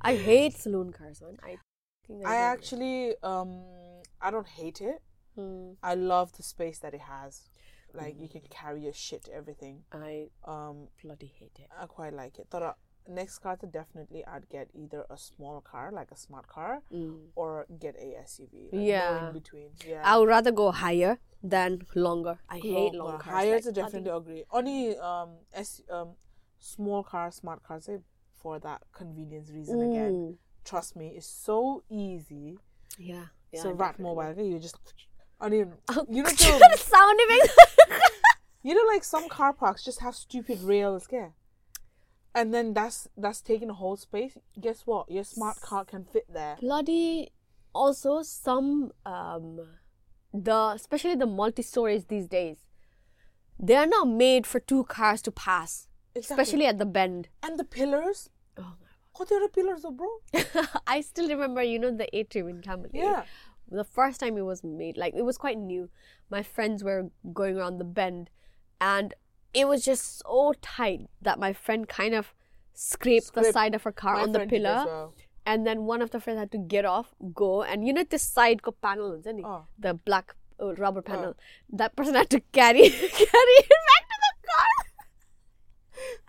I 0.01 0.15
hate 0.15 0.57
saloon 0.57 0.91
cars, 0.91 1.21
man. 1.21 1.38
I. 1.43 1.57
think 2.07 2.25
I 2.25 2.29
hate 2.36 2.41
actually 2.55 3.15
um 3.23 3.63
I 4.21 4.31
don't 4.31 4.47
hate 4.47 4.81
it. 4.81 5.01
Hmm. 5.38 5.73
I 5.84 5.93
love 5.95 6.34
the 6.34 6.43
space 6.43 6.80
that 6.80 6.93
it 6.93 7.02
has. 7.02 7.50
Like 7.93 8.15
you 8.19 8.28
can 8.28 8.41
carry 8.50 8.82
your 8.84 8.93
shit, 8.93 9.30
everything. 9.34 9.84
I 9.91 10.30
Um, 10.43 10.88
bloody 11.02 11.28
hate 11.39 11.58
it. 11.60 11.69
I 11.82 11.86
quite 11.86 12.13
like 12.13 12.38
it. 12.39 12.47
Thought 12.50 12.78
next 13.08 13.39
car 13.39 13.56
to 13.56 13.65
definitely 13.65 14.26
I'd 14.26 14.50
get 14.50 14.67
either 14.73 15.06
a 15.10 15.17
small 15.17 15.62
car 15.62 15.91
like 15.93 16.12
a 16.12 16.17
smart 16.17 16.47
car 16.47 16.82
Mm. 16.91 17.30
or 17.36 17.65
get 17.80 17.95
a 17.95 18.17
SUV. 18.30 18.69
Like 18.73 18.88
Yeah. 18.88 19.28
in 19.28 19.34
between. 19.34 19.69
Yeah. 19.86 20.02
I 20.04 20.17
would 20.17 20.28
rather 20.28 20.52
go 20.52 20.71
higher 20.71 21.17
than 21.41 21.71
longer. 21.95 22.39
I 22.50 22.58
hate 22.60 22.93
long 22.93 23.08
Longer. 23.12 23.23
cars. 23.23 23.36
Higher 23.36 23.54
like, 23.56 23.63
to 23.63 23.71
definitely 23.71 24.12
agree. 24.12 24.43
Only 24.52 24.97
um 24.97 25.30
S 25.54 25.82
um 25.89 26.10
small 26.60 27.04
car, 27.04 27.32
smart 27.32 27.63
cars 27.63 27.88
eh, 27.88 28.00
for 28.36 28.60
that 28.60 28.82
convenience 28.91 29.50
reason 29.52 29.80
again. 29.82 30.13
Mm. 30.13 30.38
Trust 30.65 30.95
me, 30.97 31.08
it's 31.15 31.28
so 31.28 31.84
easy. 31.89 32.60
Yeah. 33.00 33.28
yeah 33.54 33.62
so 33.62 33.71
rat 33.71 33.97
mobile, 34.00 34.43
you 34.43 34.60
just 34.60 34.78
I 35.39 35.50
mean 35.50 35.73
Oh, 35.89 36.06
you 36.10 36.23
know 36.23 36.30
the 36.30 36.78
sound 36.78 37.19
effects. 37.21 37.56
You 38.63 38.73
know, 38.76 38.91
like 38.93 39.06
some 39.06 39.30
car 39.30 39.54
parks 39.54 39.82
just 39.82 40.02
have 40.02 40.13
stupid 40.13 40.62
rails, 40.62 41.08
yeah. 41.10 41.30
And 42.36 42.54
then 42.54 42.73
that's 42.73 43.08
that's 43.15 43.39
taking 43.41 43.69
a 43.69 43.73
whole 43.73 43.95
space. 43.95 44.38
Guess 44.60 44.82
what? 44.86 45.10
Your 45.10 45.23
smart 45.23 45.62
car 45.62 45.86
can 45.86 46.04
fit 46.04 46.26
there. 46.34 46.58
bloody 46.60 47.32
also 47.73 48.23
some 48.23 48.91
um 49.06 49.60
the 50.34 50.71
especially 50.76 51.15
the 51.15 51.26
multi 51.28 51.62
stories 51.62 52.06
these 52.06 52.28
days 52.28 52.58
they 53.60 53.76
are 53.76 53.86
not 53.88 54.08
made 54.08 54.45
for 54.47 54.60
two 54.60 54.84
cars 54.86 55.21
to 55.21 55.32
pass 55.32 55.88
Exactly. 56.15 56.34
especially 56.43 56.65
at 56.65 56.78
the 56.80 56.86
bend 56.86 57.30
and 57.43 57.58
the 57.60 57.63
pillars. 57.63 58.30
oh 58.58 58.73
What 59.15 59.32
are 59.32 59.39
the 59.39 59.50
pillars, 59.50 59.86
bro? 60.00 60.10
i 60.88 61.02
still 61.02 61.28
remember 61.30 61.63
you 61.63 61.80
know 61.80 61.91
the 61.95 62.10
atrium 62.17 62.50
in 62.50 62.62
Camberley 62.62 63.00
Yeah. 63.00 63.23
The 63.69 63.84
first 63.84 64.19
time 64.19 64.38
it 64.38 64.45
was 64.45 64.63
made 64.63 64.97
like 64.97 65.13
it 65.15 65.23
was 65.23 65.38
quite 65.38 65.58
new 65.58 65.89
my 66.30 66.41
friends 66.41 66.84
were 66.84 67.10
going 67.34 67.58
around 67.58 67.77
the 67.77 67.84
bend 67.84 68.30
and 68.80 69.13
it 69.53 69.67
was 69.67 69.84
just 69.84 70.19
so 70.19 70.53
tight 70.62 71.08
that 71.21 71.39
my 71.39 71.51
friend 71.53 71.88
kind 71.88 72.13
of 72.13 72.34
scraped, 72.73 73.34
the 73.34 73.51
side 73.51 73.73
of 73.73 73.84
her 73.84 73.91
car 73.91 74.15
on 74.15 74.32
the 74.32 74.39
friend 74.39 74.51
did 74.51 74.65
as 74.65 74.84
pillar 74.84 74.86
well. 74.86 75.13
and 75.45 75.65
then 75.65 75.86
one 75.86 76.01
of 76.01 76.12
the 76.12 76.19
friends 76.19 76.39
had 76.39 76.51
to 76.51 76.58
get 76.58 76.86
off, 76.86 77.15
go, 77.34 77.63
and 77.63 77.88
you 77.88 77.93
know 77.93 78.03
this 78.03 78.21
side 78.21 78.62
ko 78.62 78.71
panel, 78.71 79.13
isn't 79.13 79.39
it? 79.39 79.45
Oh. 79.45 79.65
The 79.80 79.93
black 79.95 80.36
uh, 80.62 80.75
rubber 80.75 81.01
panel. 81.01 81.36
That 81.71 81.95
person 81.95 82.15
had 82.15 82.30
to 82.32 82.39
carry 82.51 82.89
carry 82.89 83.56
it 83.63 83.69
back 83.89 84.03
to 84.12 84.17
the 84.25 84.47
car. 84.47 84.67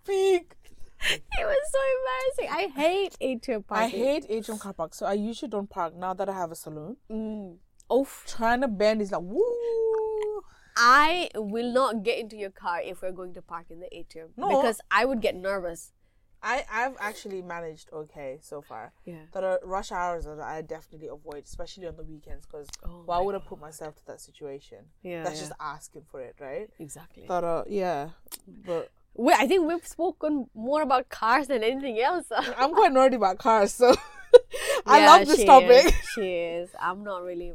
Peak. 0.06 0.54
It 1.10 1.44
was 1.44 1.64
so 1.72 1.78
embarrassing. 1.96 2.58
I 2.58 2.80
hate 2.80 3.16
atrium 3.20 3.62
parking. 3.62 4.00
I 4.02 4.04
hate 4.04 4.26
atrium 4.28 4.58
car 4.58 4.72
parks, 4.72 4.98
so 4.98 5.06
I 5.06 5.12
usually 5.14 5.48
don't 5.48 5.70
park 5.70 5.94
now 5.96 6.12
that 6.14 6.28
I 6.28 6.32
have 6.32 6.50
a 6.50 6.56
saloon. 6.56 6.96
Mm. 7.10 7.56
Oof. 7.92 8.24
Trying 8.26 8.60
to 8.62 8.68
bend 8.68 9.00
is 9.00 9.12
like 9.12 9.22
woo. 9.22 10.42
I 10.76 11.28
will 11.34 11.72
not 11.72 12.04
get 12.04 12.18
into 12.18 12.36
your 12.36 12.50
car 12.50 12.80
if 12.80 13.02
we're 13.02 13.12
going 13.12 13.34
to 13.34 13.42
park 13.42 13.66
in 13.70 13.80
the 13.80 13.96
atrium 13.96 14.30
No. 14.36 14.48
because 14.48 14.80
I 14.90 15.04
would 15.04 15.20
get 15.20 15.34
nervous. 15.34 15.92
I 16.40 16.64
I've 16.70 16.94
actually 17.00 17.42
managed 17.42 17.88
okay 17.92 18.38
so 18.40 18.62
far. 18.62 18.92
Yeah. 19.04 19.22
That 19.32 19.42
are 19.42 19.58
rush 19.64 19.90
hours 19.90 20.24
that 20.26 20.38
I 20.38 20.62
definitely 20.62 21.08
avoid, 21.08 21.44
especially 21.44 21.86
on 21.88 21.96
the 21.96 22.04
weekends, 22.04 22.46
because 22.46 22.68
Oh 22.84 23.02
why 23.06 23.18
would 23.20 23.34
I 23.34 23.38
put 23.38 23.58
myself 23.58 23.96
to 23.96 24.06
that 24.06 24.20
situation? 24.20 24.78
Yeah, 25.02 25.24
That's 25.24 25.36
yeah. 25.40 25.48
just 25.48 25.52
asking 25.58 26.02
for 26.08 26.20
it, 26.20 26.36
right? 26.38 26.70
Exactly. 26.78 27.24
That 27.26 27.42
uh, 27.42 27.64
yeah, 27.66 28.10
but 28.46 28.90
we, 29.18 29.32
I 29.32 29.46
think 29.48 29.66
we've 29.66 29.86
spoken 29.86 30.46
more 30.54 30.80
about 30.80 31.08
cars 31.08 31.48
than 31.48 31.64
anything 31.64 32.00
else. 32.00 32.26
I'm 32.56 32.72
quite 32.72 32.92
nerdy 32.92 33.16
about 33.16 33.38
cars, 33.38 33.74
so 33.74 33.94
I 34.86 35.00
yeah, 35.00 35.06
love 35.06 35.26
this 35.26 35.40
she 35.40 35.44
topic. 35.44 35.86
Is, 35.86 35.94
she 36.14 36.34
is. 36.34 36.70
I'm 36.80 37.02
not 37.02 37.24
really 37.24 37.52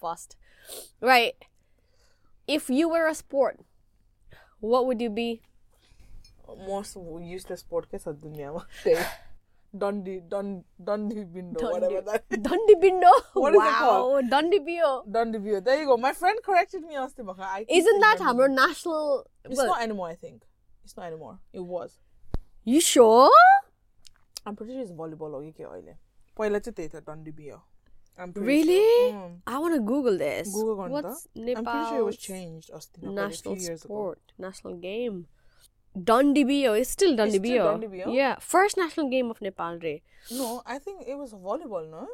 fast, 0.00 0.36
Right. 1.00 1.34
If 2.48 2.68
you 2.68 2.88
were 2.88 3.06
a 3.06 3.14
sport, 3.14 3.60
what 4.58 4.86
would 4.86 5.00
you 5.00 5.08
be? 5.08 5.40
Most 6.68 6.96
useless 7.22 7.60
sport 7.60 7.86
के 7.90 7.98
साथ 7.98 8.20
दुनिया 8.20 8.52
में 8.52 9.06
Dundee, 9.76 10.20
Dundee, 10.28 11.24
Bindo, 11.24 11.58
Dundee, 11.58 11.72
whatever 11.72 12.00
that 12.02 12.24
is. 12.30 12.38
Dundee 12.38 12.74
Bindo? 12.74 13.10
What 13.34 13.54
wow. 13.54 13.60
is 13.60 13.66
it 13.66 13.78
called? 13.78 14.24
Dandi 14.30 14.58
Biyo. 14.66 15.04
Dandi 15.10 15.38
Biyo. 15.42 15.64
There 15.64 15.80
you 15.80 15.86
go. 15.86 15.96
My 15.96 16.12
friend 16.12 16.38
corrected 16.44 16.82
me. 16.82 16.96
I 16.96 17.66
Isn't 17.68 18.00
that 18.00 18.20
our 18.20 18.48
national... 18.48 19.26
It's 19.44 19.56
well, 19.56 19.66
not 19.68 19.82
anymore, 19.82 20.08
I 20.08 20.14
think. 20.14 20.44
It's 20.84 20.96
not 20.96 21.06
anymore. 21.06 21.38
It 21.52 21.60
was. 21.60 21.98
You 22.64 22.80
sure? 22.80 23.30
I'm 24.46 24.56
pretty 24.56 24.72
sure 24.74 24.82
it's 24.82 24.92
volleyball 24.92 25.32
or 25.32 25.44
UK 25.44 25.60
oil. 25.70 25.96
Poilete 26.36 26.74
theater 26.74 27.00
Dundee 27.00 27.32
really? 28.36 29.10
Sure. 29.10 29.12
Mm. 29.12 29.40
I 29.46 29.58
want 29.58 29.74
to 29.74 29.80
Google 29.80 30.18
this. 30.18 30.52
Google 30.52 30.88
What's 30.88 31.28
Nepal's 31.34 31.58
I'm 31.58 31.64
pretty 31.64 31.88
sure 31.88 31.98
it 31.98 32.04
was 32.04 32.16
changed. 32.16 32.70
Austin, 32.72 33.14
national 33.14 33.56
sport, 33.58 34.18
ago. 34.18 34.46
national 34.46 34.74
game. 34.76 35.26
Dandi 35.96 36.44
Biyo. 36.44 36.78
It's 36.78 36.90
still 36.90 37.16
Dundee 37.16 37.38
still 37.38 37.78
Bio. 37.78 37.88
Bio. 37.88 38.12
Yeah, 38.12 38.36
first 38.40 38.76
national 38.76 39.10
game 39.10 39.30
of 39.30 39.40
Nepal, 39.40 39.78
Ray. 39.78 40.02
No, 40.30 40.62
I 40.66 40.78
think 40.78 41.06
it 41.06 41.16
was 41.16 41.32
volleyball, 41.32 41.88
no? 41.90 42.08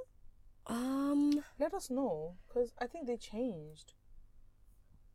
Um. 0.67 1.43
Let 1.59 1.75
us 1.75 1.91
know, 1.91 2.35
cause 2.53 2.73
I 2.79 2.87
think 2.87 3.07
they 3.07 3.17
changed. 3.17 3.95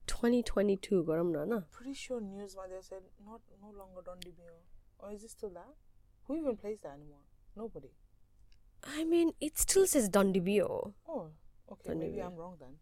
2022. 0.08 1.04
Garam 1.04 1.32
na 1.32 1.46
na. 1.46 1.62
Pretty 1.72 1.94
sure 1.94 2.22
news 2.22 2.56
they 2.56 2.82
said 2.82 3.04
not 3.26 3.42
no 3.62 3.70
longer 3.78 4.02
Dandi 4.02 4.32
Biyo. 4.32 4.58
Or 5.00 5.12
is 5.12 5.24
it 5.24 5.32
still 5.32 5.50
that? 5.52 5.74
Who 6.28 6.38
even 6.38 6.56
plays 6.58 6.80
that 6.82 6.94
anymore? 6.94 7.26
Nobody. 7.56 7.90
I 8.84 9.04
mean, 9.04 9.32
it 9.42 9.58
still 9.58 9.88
says 9.88 10.10
Dandi 10.10 10.42
Biyo. 10.42 10.94
Oh, 11.08 11.30
okay. 11.72 11.94
Maybe 11.94 12.18
Bio. 12.18 12.28
I'm 12.28 12.36
wrong 12.36 12.56
then. 12.60 12.76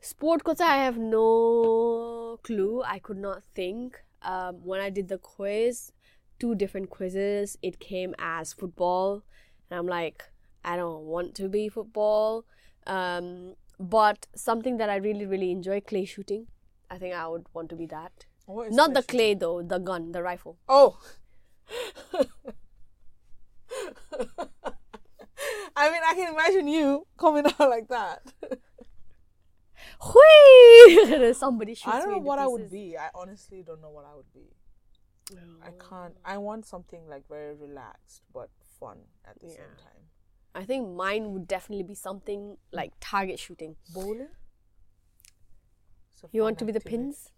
Sport 0.00 0.44
ko 0.44 0.54
cha, 0.54 0.64
I 0.64 0.76
have 0.84 0.96
no 0.96 2.38
clue. 2.42 2.82
I 2.84 2.98
could 2.98 3.18
not 3.18 3.42
think. 3.54 4.00
Um, 4.22 4.64
when 4.64 4.80
I 4.80 4.90
did 4.90 5.08
the 5.08 5.18
quiz, 5.18 5.92
two 6.38 6.54
different 6.54 6.88
quizzes, 6.90 7.58
it 7.62 7.78
came 7.78 8.14
as 8.18 8.52
football, 8.52 9.22
and 9.70 9.78
I'm 9.78 9.86
like, 9.86 10.24
I 10.64 10.76
don't 10.76 11.04
want 11.04 11.34
to 11.36 11.48
be 11.48 11.68
football. 11.68 12.44
Um, 12.86 13.54
but 13.78 14.26
something 14.34 14.76
that 14.78 14.90
I 14.90 14.96
really, 14.96 15.26
really 15.26 15.50
enjoy, 15.50 15.80
clay 15.80 16.04
shooting. 16.04 16.46
I 16.90 16.98
think 16.98 17.14
I 17.14 17.26
would 17.28 17.46
want 17.52 17.68
to 17.70 17.76
be 17.76 17.86
that. 17.86 18.26
Oh, 18.48 18.62
is 18.62 18.74
Not 18.74 18.94
the 18.94 19.02
clay 19.02 19.34
though, 19.34 19.62
the 19.62 19.78
gun, 19.78 20.12
the 20.12 20.22
rifle. 20.22 20.58
Oh. 20.68 20.98
I 25.76 25.90
mean, 25.92 26.00
I 26.06 26.14
can 26.14 26.34
imagine 26.34 26.66
you 26.68 27.06
coming 27.18 27.44
out 27.46 27.70
like 27.70 27.88
that. 27.88 28.22
Whee! 30.14 31.32
Somebody 31.34 31.74
shoots 31.74 31.94
I 31.94 32.00
don't 32.00 32.10
know 32.10 32.18
what 32.18 32.38
I 32.38 32.46
would 32.46 32.70
be. 32.70 32.96
I 32.96 33.10
honestly 33.14 33.62
don't 33.62 33.80
know 33.80 33.90
what 33.90 34.04
I 34.04 34.14
would 34.14 34.32
be. 34.32 34.48
I 35.62 35.70
can't. 35.88 36.14
I 36.24 36.38
want 36.38 36.66
something 36.66 37.06
like 37.08 37.28
very 37.28 37.54
relaxed 37.54 38.22
but 38.32 38.48
fun 38.80 38.98
at 39.26 39.38
the 39.40 39.48
Yeah. 39.48 39.54
same 39.56 39.76
time. 39.76 39.97
I 40.58 40.64
think 40.64 40.88
mine 40.88 41.32
would 41.32 41.46
definitely 41.46 41.84
be 41.84 41.94
something 41.94 42.56
like 42.72 42.92
target 43.00 43.38
shooting. 43.38 43.76
Bowler. 43.94 44.30
So 46.16 46.28
you 46.32 46.42
want 46.42 46.58
to 46.58 46.64
be 46.64 46.72
the 46.72 46.80
pins? 46.80 47.30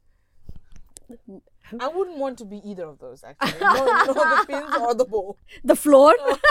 I 1.78 1.88
wouldn't 1.88 2.16
want 2.16 2.38
to 2.38 2.46
be 2.46 2.62
either 2.64 2.86
of 2.86 2.98
those 2.98 3.22
actually. 3.22 3.60
No, 3.60 3.84
no, 4.06 4.14
the 4.14 4.44
pins 4.48 4.74
or 4.80 4.94
the 4.94 5.04
bowl. 5.04 5.36
The 5.62 5.76
floor? 5.76 6.16
Oh. 6.18 6.38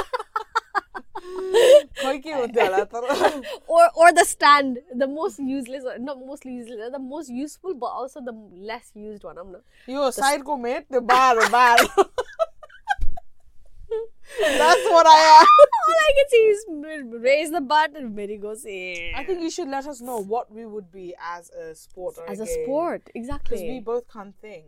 or 3.67 3.89
or 3.95 4.13
the 4.13 4.25
stand, 4.25 4.79
the 4.95 5.07
most 5.07 5.39
useless, 5.39 5.83
not 5.99 6.19
mostly 6.19 6.53
useless, 6.53 6.91
the 6.91 6.99
most 6.99 7.29
useful, 7.29 7.73
but 7.73 7.87
also 7.87 8.21
the 8.21 8.33
less 8.53 8.91
used 8.93 9.23
one. 9.23 9.39
I'm 9.39 9.51
not. 9.51 9.61
Yo, 9.87 10.05
the 10.05 10.11
side 10.11 10.45
ko 10.45 10.55
mate, 10.55 10.85
the 10.89 11.01
bar, 11.01 11.49
bar. 11.49 11.77
That's 14.39 14.83
what 14.89 15.07
I 15.07 15.39
am. 15.41 15.47
All 15.89 15.95
I 16.07 16.11
can 16.15 16.29
see 16.29 16.37
is 16.37 16.65
raise 17.21 17.51
the 17.51 17.61
butt 17.61 17.95
and 17.95 18.15
Mary 18.15 18.37
goes 18.37 18.65
in. 18.65 19.13
I 19.15 19.23
think 19.23 19.41
you 19.41 19.49
should 19.49 19.67
let 19.67 19.85
us 19.87 20.01
know 20.01 20.17
what 20.21 20.51
we 20.51 20.65
would 20.65 20.91
be 20.91 21.15
as 21.21 21.49
a 21.51 21.73
sport 21.75 22.17
or 22.17 22.29
as 22.29 22.39
a 22.39 22.45
game. 22.45 22.63
sport, 22.65 23.09
exactly. 23.15 23.57
because 23.57 23.67
we 23.69 23.79
both 23.79 24.03
can't 24.11 24.35
think. 24.39 24.65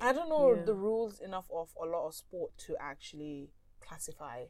I 0.00 0.12
don't 0.12 0.28
know 0.28 0.54
Yeah. 0.54 0.64
the 0.64 0.74
rules 0.74 1.20
enough 1.20 1.46
of 1.54 1.70
a 1.82 1.86
lot 1.86 2.06
of 2.06 2.14
sport 2.14 2.50
to 2.66 2.76
actually 2.80 3.50
classify. 3.80 4.44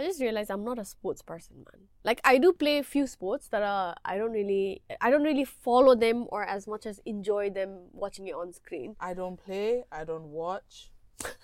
I 0.00 0.04
just 0.04 0.20
realized 0.20 0.50
I'm 0.50 0.64
not 0.64 0.78
a 0.78 0.84
sports 0.84 1.22
person, 1.22 1.56
man. 1.56 1.88
Like 2.04 2.20
I 2.24 2.38
do 2.38 2.52
play 2.52 2.78
a 2.78 2.84
few 2.84 3.06
sports 3.08 3.48
that 3.48 3.62
are 3.62 3.96
I 4.04 4.16
don't 4.16 4.30
really 4.32 4.82
I 5.00 5.10
don't 5.10 5.24
really 5.24 5.44
follow 5.44 5.96
them 5.96 6.26
or 6.28 6.44
as 6.44 6.68
much 6.68 6.86
as 6.86 7.00
enjoy 7.04 7.50
them 7.50 7.88
watching 7.92 8.28
it 8.28 8.34
on 8.34 8.52
screen. 8.52 8.94
I 9.00 9.14
don't 9.14 9.36
play. 9.42 9.82
I 9.90 10.04
don't 10.04 10.28
watch. 10.28 10.92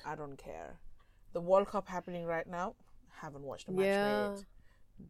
I 0.07 0.14
don't 0.14 0.36
care 0.38 0.78
the 1.35 1.41
World 1.41 1.68
Cup 1.68 1.89
happening 1.89 2.24
right 2.24 2.47
now. 2.47 2.74
Haven't 3.20 3.43
watched 3.43 3.68
a 3.68 3.72
match 3.72 3.85
yeah. 3.85 4.35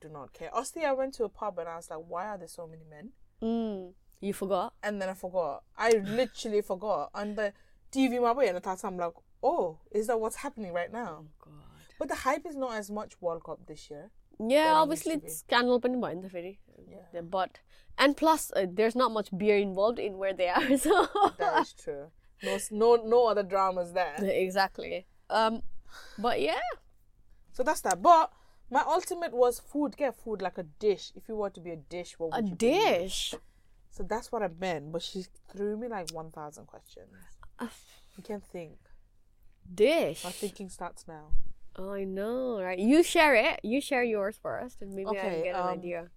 Do 0.00 0.08
not 0.08 0.32
care. 0.32 0.50
Honestly, 0.52 0.84
I 0.84 0.92
went 0.92 1.14
to 1.14 1.24
a 1.24 1.28
pub 1.28 1.58
and 1.58 1.68
I 1.68 1.76
was 1.76 1.90
like, 1.90 2.00
why 2.08 2.26
are 2.26 2.38
there 2.38 2.48
so 2.48 2.66
many 2.66 2.82
men? 2.88 3.10
Mm. 3.42 3.92
You 4.20 4.32
forgot? 4.32 4.72
And 4.82 5.00
then 5.00 5.10
I 5.10 5.14
forgot. 5.14 5.62
I 5.76 5.90
literally 5.90 6.62
forgot. 6.62 7.10
On 7.14 7.34
the 7.34 7.52
TV, 7.92 8.20
my 8.20 8.32
way, 8.32 8.48
and 8.48 8.56
I 8.56 8.60
thought, 8.60 8.80
time, 8.80 8.94
I'm 8.94 8.98
like, 8.98 9.12
oh, 9.42 9.78
is 9.92 10.06
that 10.06 10.18
what's 10.18 10.36
happening 10.36 10.72
right 10.72 10.90
now? 10.90 11.26
Oh, 11.46 11.50
but 11.98 12.08
the 12.08 12.14
hype 12.14 12.46
is 12.46 12.56
not 12.56 12.74
as 12.74 12.90
much 12.90 13.20
World 13.20 13.44
Cup 13.44 13.66
this 13.66 13.90
year. 13.90 14.10
Yeah, 14.40 14.72
obviously 14.74 15.12
it's 15.12 15.38
scandal 15.38 15.78
but 15.78 15.92
in 15.92 16.00
the 16.22 16.28
ferry. 16.28 16.58
Yeah. 16.88 17.20
But 17.20 17.60
and 17.98 18.16
plus 18.16 18.50
uh, 18.56 18.66
there's 18.68 18.96
not 18.96 19.12
much 19.12 19.28
beer 19.36 19.58
involved 19.58 19.98
in 19.98 20.18
where 20.18 20.32
they 20.32 20.48
are. 20.48 20.76
So 20.76 21.08
that 21.38 21.62
is 21.62 21.72
true. 21.72 22.06
No, 22.42 22.58
no, 22.70 22.96
no 22.96 23.26
other 23.26 23.42
dramas 23.42 23.92
there. 23.92 24.16
Exactly. 24.20 25.06
Um, 25.30 25.62
but 26.18 26.40
yeah 26.40 26.60
So 27.52 27.62
that's 27.62 27.82
that. 27.82 28.02
But 28.02 28.32
my 28.70 28.82
ultimate 28.86 29.32
was 29.32 29.60
food. 29.60 29.96
Get 29.96 30.16
food 30.16 30.42
like 30.42 30.58
a 30.58 30.64
dish. 30.64 31.12
If 31.14 31.28
you 31.28 31.36
were 31.36 31.50
to 31.50 31.60
be 31.60 31.70
a 31.70 31.76
dish, 31.76 32.18
what 32.18 32.30
a 32.32 32.42
would 32.42 32.50
you 32.50 32.56
be? 32.56 32.66
dish 32.66 33.34
So 33.90 34.02
that's 34.02 34.32
what 34.32 34.42
I 34.42 34.48
meant. 34.48 34.90
But 34.92 35.02
she 35.02 35.24
threw 35.52 35.76
me 35.76 35.86
like 35.88 36.10
one 36.12 36.30
thousand 36.32 36.66
questions. 36.66 37.14
Uh. 37.58 37.68
You 38.16 38.22
can't 38.22 38.44
think. 38.44 38.78
dish 39.74 40.24
My 40.24 40.30
thinking 40.30 40.68
starts 40.68 41.06
now. 41.08 41.26
oh, 41.76 41.92
I 41.92 42.04
know 42.04 42.60
right 42.62 42.78
you 42.78 43.02
share 43.02 43.34
it 43.34 43.60
you 43.64 43.80
share 43.80 44.04
yours 44.04 44.36
first 44.40 44.82
and 44.82 44.92
maybe 44.94 45.08
I 45.10 45.14
can 45.14 45.42
get 45.42 45.54
an 45.56 45.60
um, 45.62 45.68
idea 45.78 46.10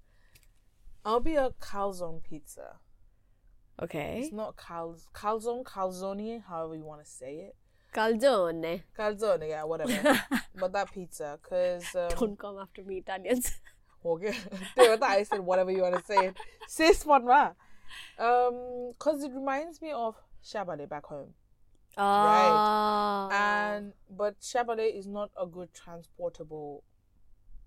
I'll 1.06 1.20
be 1.22 1.36
a 1.36 1.50
calzone 1.62 2.22
pizza. 2.24 2.68
okay 3.82 4.20
It's 4.22 4.34
not 4.34 4.58
calz 4.58 5.06
calzone, 5.14 5.64
calzone, 5.64 6.44
however 6.50 6.76
you 6.76 6.84
want 6.84 7.02
to 7.04 7.10
say 7.10 7.34
it. 7.48 7.56
Calzone 7.98 8.84
Calzone, 8.98 9.50
yeah, 9.50 9.64
whatever. 9.64 10.22
but 10.60 10.72
that 10.74 10.92
pizza, 10.92 11.40
cause 11.42 11.96
um, 11.96 12.10
don't 12.10 12.40
come 12.40 12.58
after 12.60 12.84
me 12.84 12.98
Italians 12.98 13.60
Okay. 14.08 14.34
Dude, 14.78 15.04
I 15.04 15.24
said 15.24 15.40
whatever 15.40 15.72
you 15.72 15.82
want 15.82 15.98
to 15.98 16.04
say. 16.04 16.32
Say 16.68 16.94
one 17.06 17.26
ma. 17.26 17.52
Um, 18.20 18.94
cause 19.00 19.24
it 19.24 19.32
reminds 19.34 19.82
me 19.82 19.92
of 19.92 20.16
Shabale 20.44 20.88
back 20.88 21.06
home. 21.06 21.34
ah 21.98 23.30
And 23.32 23.94
but 24.10 24.40
Shabale 24.42 24.98
is 24.98 25.08
not 25.08 25.32
a 25.40 25.46
good 25.46 25.74
transportable 25.74 26.84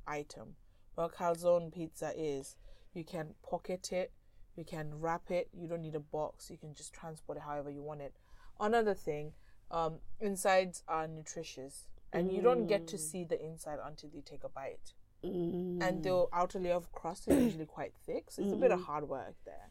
item. 0.06 0.56
But 0.96 1.14
calzone 1.14 1.72
pizza 1.72 2.12
is. 2.16 2.56
You 2.92 3.04
can 3.04 3.34
pocket 3.48 3.92
it, 3.92 4.12
you 4.56 4.64
can 4.64 4.90
wrap 4.98 5.30
it, 5.30 5.48
you 5.56 5.68
don't 5.68 5.82
need 5.82 5.94
a 5.94 6.00
box, 6.00 6.50
you 6.50 6.58
can 6.58 6.74
just 6.74 6.92
transport 6.92 7.38
it 7.38 7.44
however 7.46 7.70
you 7.70 7.82
want 7.82 8.00
it. 8.00 8.14
Another 8.58 8.94
thing, 8.94 9.32
um, 9.70 9.98
insides 10.20 10.82
are 10.88 11.06
nutritious. 11.06 11.88
And 12.12 12.32
you 12.32 12.42
don't 12.42 12.66
get 12.66 12.88
to 12.88 12.98
see 12.98 13.22
the 13.22 13.40
inside 13.40 13.78
until 13.84 14.10
you 14.12 14.22
take 14.24 14.42
a 14.42 14.48
bite. 14.48 14.94
Mm. 15.22 15.86
and 15.86 16.02
the 16.02 16.26
outer 16.32 16.58
layer 16.58 16.72
of 16.72 16.90
crust 16.92 17.28
is 17.28 17.42
usually 17.44 17.66
quite 17.66 17.92
thick, 18.06 18.30
so 18.30 18.40
it's 18.42 18.54
a 18.54 18.56
bit 18.56 18.70
of 18.70 18.80
hard 18.80 19.06
work 19.06 19.34
there. 19.44 19.70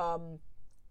Um, 0.00 0.38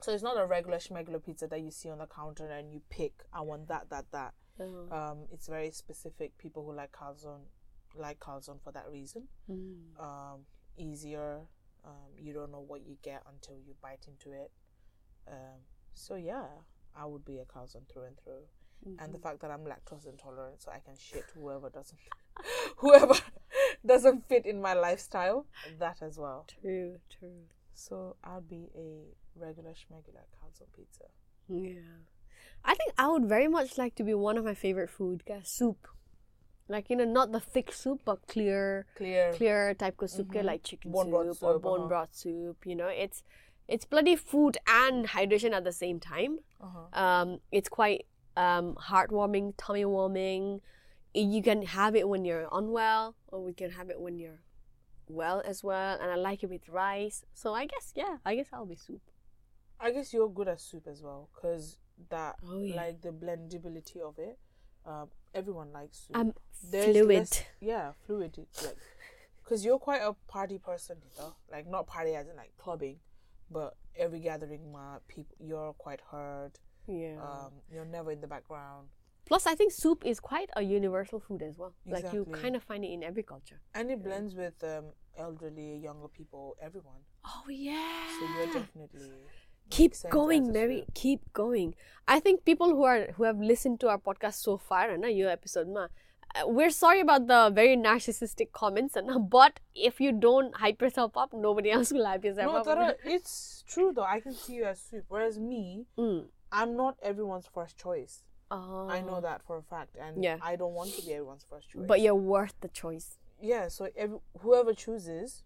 so 0.02 0.12
it's 0.12 0.24
not 0.24 0.38
a 0.38 0.46
regular 0.46 0.78
schmegular 0.80 1.24
pizza 1.24 1.48
that 1.48 1.62
you 1.62 1.72
see 1.72 1.90
on 1.90 2.00
the 2.00 2.06
counter 2.06 2.48
and 2.48 2.72
you 2.72 2.82
pick. 2.90 3.14
I 3.32 3.42
want 3.42 3.70
that, 3.70 3.90
that, 3.90 4.06
that. 4.12 4.34
Oh. 4.60 4.88
Um, 4.92 5.18
it's 5.32 5.48
very 5.48 5.72
specific. 5.72 6.38
People 6.38 6.66
who 6.66 6.74
like 6.74 6.92
calzone 6.92 7.46
like 7.98 8.20
calzone 8.20 8.62
for 8.62 8.72
that 8.74 8.86
reason. 8.92 9.24
Mm. 9.50 9.98
Um, 10.00 10.40
easier. 10.78 11.40
Um, 11.86 12.12
you 12.20 12.34
don't 12.34 12.52
know 12.52 12.64
what 12.68 12.86
you 12.86 12.98
get 13.02 13.24
until 13.32 13.56
you 13.66 13.76
bite 13.82 14.08
into 14.08 14.32
it. 14.32 14.52
Um, 15.28 15.62
so 15.94 16.16
yeah, 16.16 16.48
I 16.98 17.06
would 17.06 17.26
be 17.26 17.38
a 17.40 17.46
cousin 17.46 17.82
through 17.92 18.04
and 18.04 18.18
through. 18.24 18.46
And 19.00 19.14
the 19.14 19.20
fact 19.20 19.42
that 19.42 19.50
I'm 19.50 19.62
lactose 19.62 20.06
intolerant, 20.08 20.62
so 20.62 20.72
I 20.72 20.78
can 20.80 20.96
shit 20.96 21.26
whoever 21.34 21.70
doesn't, 21.70 21.98
whoever 22.78 23.16
doesn't 23.86 24.28
fit 24.30 24.46
in 24.46 24.62
my 24.62 24.74
lifestyle. 24.74 25.48
That 25.80 26.04
as 26.04 26.20
well. 26.20 26.46
true 26.62 27.00
true 27.10 27.48
So 27.74 28.16
I'd 28.24 28.48
be 28.48 28.70
a 28.76 29.16
regular 29.36 29.72
schmegular 29.72 30.26
calzone 30.38 30.72
pizza. 30.76 31.06
Yeah. 31.50 31.82
I 32.64 32.76
think 32.76 32.94
I 32.98 33.08
would 33.08 33.26
very 33.26 33.48
much 33.48 33.78
like 33.78 33.96
to 33.96 34.04
be 34.04 34.14
one 34.14 34.38
of 34.38 34.46
my 34.46 34.54
favorite 34.54 34.90
food, 34.90 35.24
guys, 35.26 35.50
soup. 35.50 35.88
Like, 36.68 36.90
you 36.90 36.96
know, 36.96 37.06
not 37.06 37.32
the 37.32 37.40
thick 37.40 37.72
soup, 37.72 38.02
but 38.06 38.26
clear, 38.28 38.88
Clear. 38.96 39.34
clear 39.34 39.74
type 39.76 40.02
of 40.02 40.10
soup, 40.10 40.32
ke 40.32 40.44
like 40.44 40.64
chicken 40.64 40.92
Bone 40.92 41.12
broth 41.12 41.38
soup 41.38 41.44
or 41.44 41.60
bone 41.60 41.80
uh-huh. 41.82 41.88
broth 41.88 42.10
soup. 42.14 42.66
You 42.66 42.76
know, 42.76 42.88
it's 42.88 43.22
it's 43.68 43.86
bloody 43.86 44.16
food 44.16 44.58
and 44.68 45.08
hydration 45.08 45.52
at 45.54 45.64
the 45.64 45.72
same 45.72 46.00
time. 46.00 46.40
Uh-huh. 46.62 47.00
Um, 47.04 47.40
it's 47.52 47.70
quite 47.70 48.06
um 48.38 48.76
heartwarming, 48.76 49.54
tummy 49.58 49.86
warming. 49.86 50.62
You 51.14 51.42
can 51.42 51.62
have 51.64 51.96
it 51.96 52.08
when 52.10 52.26
you're 52.26 52.48
unwell, 52.52 53.16
or 53.30 53.42
we 53.44 53.54
can 53.54 53.72
have 53.72 53.90
it 53.90 54.00
when 54.02 54.20
you're 54.20 54.42
well 55.08 55.42
as 55.46 55.64
well. 55.64 55.98
And 56.02 56.12
I 56.12 56.16
like 56.16 56.44
it 56.44 56.50
with 56.50 56.68
rice. 56.68 57.24
So 57.34 57.54
I 57.54 57.66
guess, 57.68 57.94
yeah, 57.96 58.18
I 58.26 58.36
guess 58.36 58.48
I'll 58.52 58.66
be 58.66 58.76
soup. 58.76 59.02
I 59.80 59.92
guess 59.92 60.14
you're 60.14 60.30
good 60.30 60.48
at 60.50 60.60
soup 60.60 60.88
as 60.88 61.02
well, 61.02 61.30
cause 61.34 61.78
that 62.10 62.36
Oh, 62.46 62.62
yeah. 62.62 62.76
like 62.76 63.02
the 63.02 63.12
blendability 63.12 64.00
of 64.02 64.20
it. 64.20 64.38
Um, 64.86 65.08
everyone 65.34 65.72
likes 65.72 66.00
soup. 66.08 66.18
I'm 66.18 66.34
There's 66.70 66.86
fluid. 66.98 67.08
less- 67.20 67.44
yeah, 67.62 67.92
fluid. 68.06 68.38
Like, 68.64 68.76
cause 69.44 69.64
you're 69.66 69.80
quite 69.80 70.02
a 70.02 70.14
party 70.28 70.58
person, 70.58 70.98
you 71.04 71.22
know? 71.22 71.36
Like 71.52 71.68
not 71.68 71.88
party 71.88 72.14
as 72.16 72.28
in 72.28 72.36
like 72.36 72.52
clubbing, 72.58 72.98
but 73.50 73.76
every 73.96 74.20
gathering, 74.20 74.72
my 74.72 74.98
people, 75.08 75.36
you're 75.40 75.74
quite 75.74 76.02
heard. 76.12 76.52
Yeah. 76.88 77.16
Um, 77.22 77.52
you're 77.72 77.86
never 77.86 78.12
in 78.12 78.22
the 78.22 78.28
background, 78.28 78.88
Plus, 79.26 79.48
I 79.48 79.56
think 79.56 79.72
soup 79.72 80.06
is 80.06 80.20
quite 80.20 80.50
a 80.56 80.62
universal 80.62 81.20
food 81.20 81.42
as 81.42 81.58
well. 81.58 81.74
Like 81.88 82.14
you 82.14 82.26
kind 82.32 82.56
of 82.56 82.62
find 82.62 82.84
it 82.86 82.90
in 82.90 83.04
every 83.04 83.24
culture. 83.24 83.60
and 83.74 83.90
it 83.90 84.04
blends 84.04 84.36
with 84.36 84.64
um 84.64 84.86
elderly, 85.18 85.78
younger 85.78 86.08
people, 86.08 86.56
everyone. 86.62 87.02
Oh 87.26 87.50
yeah. 87.50 88.06
So 88.20 88.28
you're 88.38 88.54
definitely 88.54 89.10
keep 89.72 89.94
going, 90.12 90.52
Mary. 90.52 90.82
soup. 90.86 90.94
Keep 90.94 91.34
going. 91.34 91.74
I 92.08 92.20
think 92.20 92.46
people 92.46 92.70
who 92.76 92.84
are 92.84 93.14
who 93.16 93.24
have 93.24 93.40
listened 93.40 93.80
to 93.80 93.88
our 93.90 93.98
podcast 93.98 94.36
so 94.36 94.58
far, 94.58 94.92
and 94.92 95.04
your 95.18 95.30
episode, 95.30 95.68
ma, 95.70 95.88
we're 96.46 96.70
sorry 96.70 97.00
about 97.00 97.28
the 97.28 97.50
very 97.54 97.78
narcissistic 97.78 98.52
comments, 98.52 98.96
and 98.96 99.30
but 99.30 99.60
if 99.74 100.00
you 100.02 100.12
don't 100.12 100.56
hype 100.56 100.82
yourself 100.82 101.16
up, 101.18 101.34
nobody 101.34 101.72
else 101.72 101.92
will 101.92 102.06
hype 102.06 102.24
yourself 102.26 102.52
No, 102.52 102.58
up. 102.60 102.66
Tara, 102.66 102.96
it's 103.06 103.64
true 103.68 103.92
though. 103.96 104.04
I 104.04 104.20
can 104.20 104.34
see 104.34 104.54
you 104.56 104.66
as 104.66 104.82
soup, 104.82 105.06
whereas 105.08 105.40
me, 105.40 105.86
Mm. 105.98 106.26
I'm 106.52 106.76
not 106.76 106.98
everyone's 107.02 107.48
first 107.54 107.78
choice. 107.78 108.24
Oh. 108.52 108.88
I 108.90 109.02
know 109.02 109.20
that 109.22 109.42
for 109.46 109.58
a 109.58 109.64
fact, 109.64 109.96
and 110.00 110.24
Yeah. 110.24 110.38
I 110.42 110.56
don't 110.56 110.74
want 110.74 110.94
to 110.94 111.02
be 111.06 111.14
everyone's 111.14 111.46
first 111.50 111.70
choice. 111.70 111.86
But 111.88 112.02
you're 112.02 112.16
worth 112.16 112.54
the 112.62 112.70
choice. 112.70 113.18
yeah, 113.42 113.68
so 113.68 113.90
every, 113.98 114.20
whoever 114.42 114.74
chooses 114.74 115.44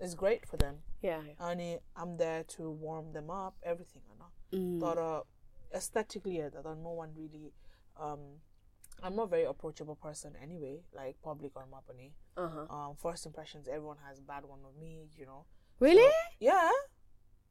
is 0.00 0.14
great 0.14 0.46
for 0.46 0.56
them. 0.56 0.76
Yeah. 1.02 1.20
yeah. 1.26 1.50
And 1.50 1.78
I'm 1.96 2.16
there 2.18 2.44
to 2.56 2.70
warm 2.70 3.12
them 3.12 3.30
up, 3.30 3.54
everything. 3.62 4.02
I 4.12 4.14
know. 4.20 4.30
Mm. 4.58 4.78
But 4.80 4.98
uh, 4.98 5.22
aesthetically, 5.74 6.40
uh, 6.42 6.50
that 6.50 6.64
no 6.64 6.90
one 6.90 7.10
really. 7.16 7.52
Um, 8.00 8.20
I'm 9.02 9.14
not 9.16 9.24
a 9.24 9.26
very 9.28 9.44
approachable 9.44 9.96
person 9.96 10.32
anyway, 10.42 10.80
like 10.94 11.16
public 11.22 11.52
or 11.56 11.66
mapani. 11.72 12.10
Uh-huh. 12.36 12.74
Um, 12.74 12.96
first 12.96 13.26
impressions, 13.26 13.68
everyone 13.68 13.96
has 14.08 14.20
bad 14.20 14.44
one 14.44 14.60
of 14.64 14.80
me, 14.80 15.08
you 15.16 15.26
know. 15.26 15.44
Really? 15.80 16.10
Yeah, 16.40 16.70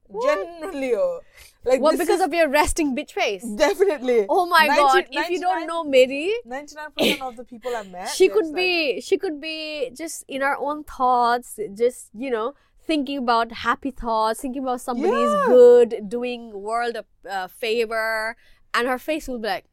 Generally, 0.10 0.96
oh. 0.96 1.20
like 1.66 1.82
What? 1.82 1.98
Because 2.00 2.22
of 2.22 2.34
your 2.34 2.48
resting 2.48 2.96
bitch 2.96 3.12
face? 3.12 3.44
definitely. 3.44 4.26
Oh 4.30 4.46
my 4.46 4.66
90 4.68 4.82
god! 4.82 5.06
If 5.12 5.30
you 5.30 5.40
don't 5.42 5.68
know 5.68 5.84
Mary, 5.84 6.34
Ninety-nine 6.46 6.92
percent 6.98 7.22
of 7.22 7.36
the 7.36 7.44
people 7.44 7.76
I 7.76 7.84
met, 7.84 8.08
she 8.10 8.30
could 8.30 8.46
like- 8.46 8.56
be 8.56 9.02
she 9.02 9.18
could 9.18 9.42
be 9.42 9.92
just 9.94 10.24
in 10.30 10.42
our 10.44 10.58
own 10.58 10.86
thoughts 10.86 11.60
just 11.74 12.10
you 12.14 12.30
know 12.32 12.54
thinking 12.86 13.18
about 13.18 13.52
happy 13.52 13.92
thoughts 13.92 14.40
thinking 14.40 14.64
about 14.64 14.80
somebody's 14.80 15.12
Yeah. 15.12 15.46
good 15.48 15.96
doing 16.08 16.54
world 16.54 16.96
a 16.96 17.06
uh, 17.30 17.48
favor 17.50 18.38
and 18.74 18.88
her 18.88 18.98
face 18.98 19.28
will 19.28 19.40
be 19.40 19.50
like 19.50 19.66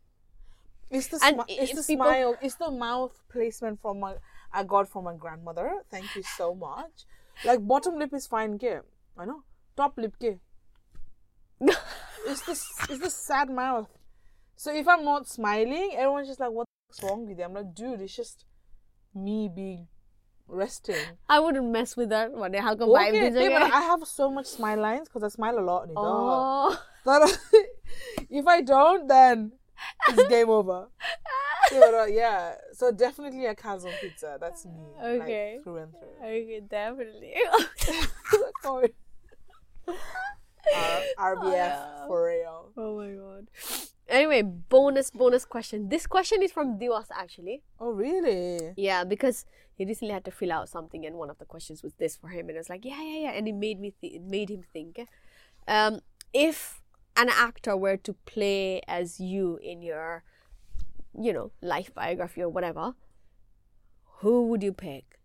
It's 0.94 1.08
the 1.08 1.18
smi- 1.18 1.44
it's 1.48 1.74
the 1.74 1.82
people- 1.92 2.06
smile. 2.06 2.36
It's 2.40 2.54
the 2.54 2.70
mouth 2.70 3.20
placement 3.28 3.80
from 3.82 4.00
my 4.00 4.14
I 4.52 4.62
got 4.62 4.88
from 4.88 5.04
my 5.04 5.14
grandmother. 5.16 5.68
Thank 5.90 6.14
you 6.16 6.22
so 6.22 6.54
much. 6.54 7.04
Like 7.44 7.66
bottom 7.66 7.98
lip 7.98 8.14
is 8.14 8.26
fine, 8.26 8.58
ke? 8.58 8.84
I 9.18 9.24
know. 9.24 9.42
Top 9.76 9.98
lip, 9.98 10.14
ke? 10.22 10.38
It's 12.26 12.40
the 12.42 12.52
it's 12.92 13.00
the 13.00 13.10
sad 13.10 13.50
mouth. 13.50 13.88
So 14.56 14.72
if 14.74 14.88
I'm 14.88 15.04
not 15.04 15.28
smiling, 15.28 15.90
everyone's 15.94 16.28
just 16.28 16.40
like, 16.40 16.50
"What's 16.50 17.02
wrong 17.02 17.26
with 17.26 17.38
you?" 17.38 17.44
I'm 17.44 17.52
like, 17.52 17.74
"Dude, 17.74 18.00
it's 18.00 18.16
just 18.16 18.46
me 19.14 19.50
being 19.54 19.88
resting." 20.48 21.18
I 21.28 21.40
wouldn't 21.40 21.68
mess 21.70 21.96
with 21.96 22.08
that 22.10 22.32
one 22.32 22.52
day 22.52 22.58
how 22.58 22.74
come 22.76 22.90
Okay, 22.90 23.28
babe, 23.30 23.52
but? 23.52 23.62
I 23.62 23.82
have 23.90 24.06
so 24.06 24.30
much 24.30 24.46
smile 24.46 24.80
lines 24.80 25.08
because 25.08 25.22
I 25.22 25.28
smile 25.28 25.58
a 25.58 25.64
lot. 25.72 25.88
Oh 25.96 26.78
That 27.04 27.38
if 28.30 28.46
I 28.46 28.62
don't, 28.62 29.06
then 29.08 29.52
it's 30.08 30.28
game 30.28 30.50
over. 30.50 30.88
See 31.68 31.78
what 31.78 31.94
I- 31.94 32.06
yeah. 32.08 32.54
So 32.72 32.92
definitely 32.92 33.46
a 33.46 33.54
calzone 33.54 33.98
pizza. 34.00 34.36
That's 34.40 34.64
me. 34.66 34.84
Okay. 35.02 35.54
Like, 35.56 35.64
through 35.64 35.76
and 35.78 35.92
through. 35.92 36.26
Okay, 36.28 36.60
definitely. 36.68 37.34
R- 41.16 41.36
RBF 41.36 41.52
Yeah. 41.52 42.06
for 42.06 42.24
real. 42.26 42.70
oh 42.76 42.96
my 42.96 43.12
god. 43.12 43.48
Anyway, 44.08 44.42
bonus 44.42 45.10
bonus 45.10 45.44
question. 45.44 45.88
This 45.88 46.06
question 46.06 46.42
is 46.42 46.52
from 46.52 46.78
Diwas 46.78 47.06
actually. 47.12 47.62
Oh 47.80 47.90
really? 47.90 48.72
Yeah, 48.76 49.04
because 49.04 49.44
he 49.76 49.84
recently 49.84 50.14
had 50.14 50.24
to 50.26 50.30
fill 50.30 50.52
out 50.52 50.68
something, 50.68 51.04
and 51.04 51.16
one 51.16 51.30
of 51.30 51.38
the 51.38 51.44
questions 51.44 51.82
was 51.82 51.94
this 51.94 52.16
for 52.16 52.28
him, 52.28 52.48
and 52.48 52.56
I 52.56 52.60
was 52.60 52.68
like, 52.70 52.84
yeah, 52.84 53.00
yeah, 53.02 53.18
yeah, 53.28 53.30
and 53.32 53.48
it 53.48 53.54
made 53.54 53.80
me 53.80 53.92
th- 54.00 54.14
it 54.14 54.22
made 54.22 54.48
him 54.50 54.62
think. 54.72 55.00
Um, 55.66 56.00
if 56.32 56.80
an 57.16 57.28
actor 57.28 57.76
were 57.76 57.96
to 57.98 58.12
play 58.26 58.80
as 58.88 59.20
you 59.20 59.58
in 59.62 59.82
your, 59.82 60.24
you 61.18 61.32
know, 61.32 61.52
life 61.62 61.94
biography 61.94 62.42
or 62.42 62.48
whatever, 62.48 62.94
who 64.18 64.46
would 64.48 64.62
you 64.62 64.72
pick? 64.72 65.18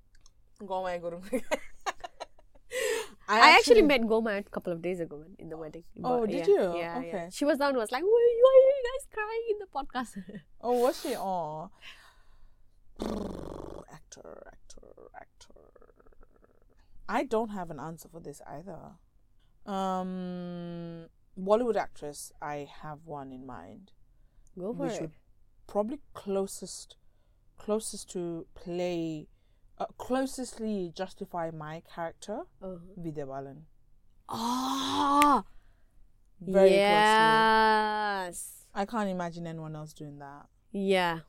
Go 0.66 0.84
my 0.84 0.98
guru. 0.98 1.22
I, 3.32 3.58
actually, 3.58 3.84
met 3.84 4.02
Goma 4.02 4.40
a 4.40 4.44
couple 4.44 4.74
of 4.74 4.82
days 4.82 5.00
ago 5.00 5.24
in 5.38 5.50
the 5.50 5.58
wedding. 5.58 5.84
Oh, 6.04 6.22
But 6.22 6.32
did 6.32 6.48
yeah, 6.48 6.54
you? 6.54 6.78
Yeah, 6.78 7.02
yeah. 7.02 7.30
She 7.30 7.46
was 7.46 7.60
down 7.60 7.70
and 7.70 7.78
was 7.78 7.92
like, 7.92 8.02
why, 8.02 8.10
why 8.42 8.62
are 8.66 8.76
you 8.76 8.84
guys 8.90 9.08
crying 9.14 9.46
in 9.52 9.58
the 9.60 9.68
podcast? 9.68 10.42
Oh, 10.62 10.80
was 10.80 11.00
she? 11.02 11.16
Oh. 11.16 11.70
actor, 13.94 14.48
actor, 14.48 15.10
actor. 15.16 15.54
I 17.08 17.24
don't 17.24 17.50
have 17.50 17.70
an 17.70 17.80
answer 17.80 18.10
for 18.12 18.20
this 18.20 18.42
either. 18.48 18.80
Um, 19.72 21.06
Bollywood 21.40 21.76
actress. 21.78 22.32
I 22.42 22.68
have 22.82 23.00
one 23.06 23.32
in 23.32 23.46
mind. 23.46 23.92
Go 24.58 24.74
for 24.74 24.84
which 24.84 24.94
it. 24.96 25.02
would 25.02 25.12
probably 25.68 26.00
closest, 26.14 26.96
closest 27.58 28.10
to 28.12 28.46
play, 28.56 29.28
uh, 29.78 29.86
closestly 29.98 30.92
justify 30.96 31.52
my 31.52 31.82
character. 31.94 32.42
Uh-huh. 32.62 32.78
Vidya 32.98 33.26
Balan. 33.26 33.66
Ah, 34.28 35.44
Very 36.42 36.70
closely. 36.70 36.78
yes. 36.78 38.66
I 38.74 38.86
can't 38.86 39.10
imagine 39.10 39.48
anyone 39.48 39.76
else 39.76 39.94
doing 39.94 40.20
that. 40.20 40.46
Yeah. 40.72 41.20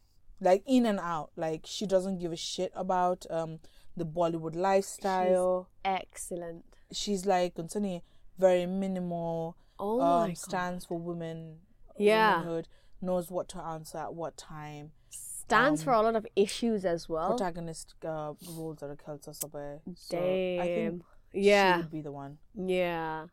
like 0.43 0.63
in 0.67 0.87
and 0.87 0.99
out. 1.01 1.31
Like 1.37 1.63
she 1.65 1.87
doesn't 1.87 2.19
give 2.19 2.33
a 2.33 2.37
shit 2.37 2.73
about 2.75 3.27
um 3.31 3.61
the 3.97 4.05
Bollywood 4.05 4.55
lifestyle. 4.57 5.69
Excellent. 5.85 6.65
She's, 6.93 7.25
like 7.27 7.55
concerning 7.55 8.03
very 8.39 8.67
minimal 8.67 9.57
Oh 9.81 9.99
my 9.99 10.25
um 10.25 10.35
stands 10.35 10.85
for 10.85 10.99
women. 10.99 11.57
Yeah. 11.99 12.39
womanhood, 12.39 12.69
knows 13.03 13.31
what 13.31 13.49
to 13.51 13.59
answer 13.59 13.99
at 13.99 14.15
what 14.15 14.37
time. 14.37 14.93
Stands 15.11 15.83
for 15.83 15.93
um, 15.93 16.01
a 16.01 16.03
lot 16.03 16.17
of 16.17 16.27
issues 16.37 16.85
as 16.85 17.09
well. 17.09 17.31
Protagonist 17.31 17.95
uh, 18.05 18.35
roles 18.49 18.83
are 18.83 18.97
Kelsa 18.97 19.35
Sabe. 19.35 19.81
So 19.95 20.17
Damn. 20.17 20.61
I 20.61 20.67
think 20.67 21.03
she 21.33 21.41
yeah. 21.41 21.79
would 21.79 21.91
be 21.91 22.01
the 22.01 22.13
one. 22.13 22.39
Yeah. 22.55 23.27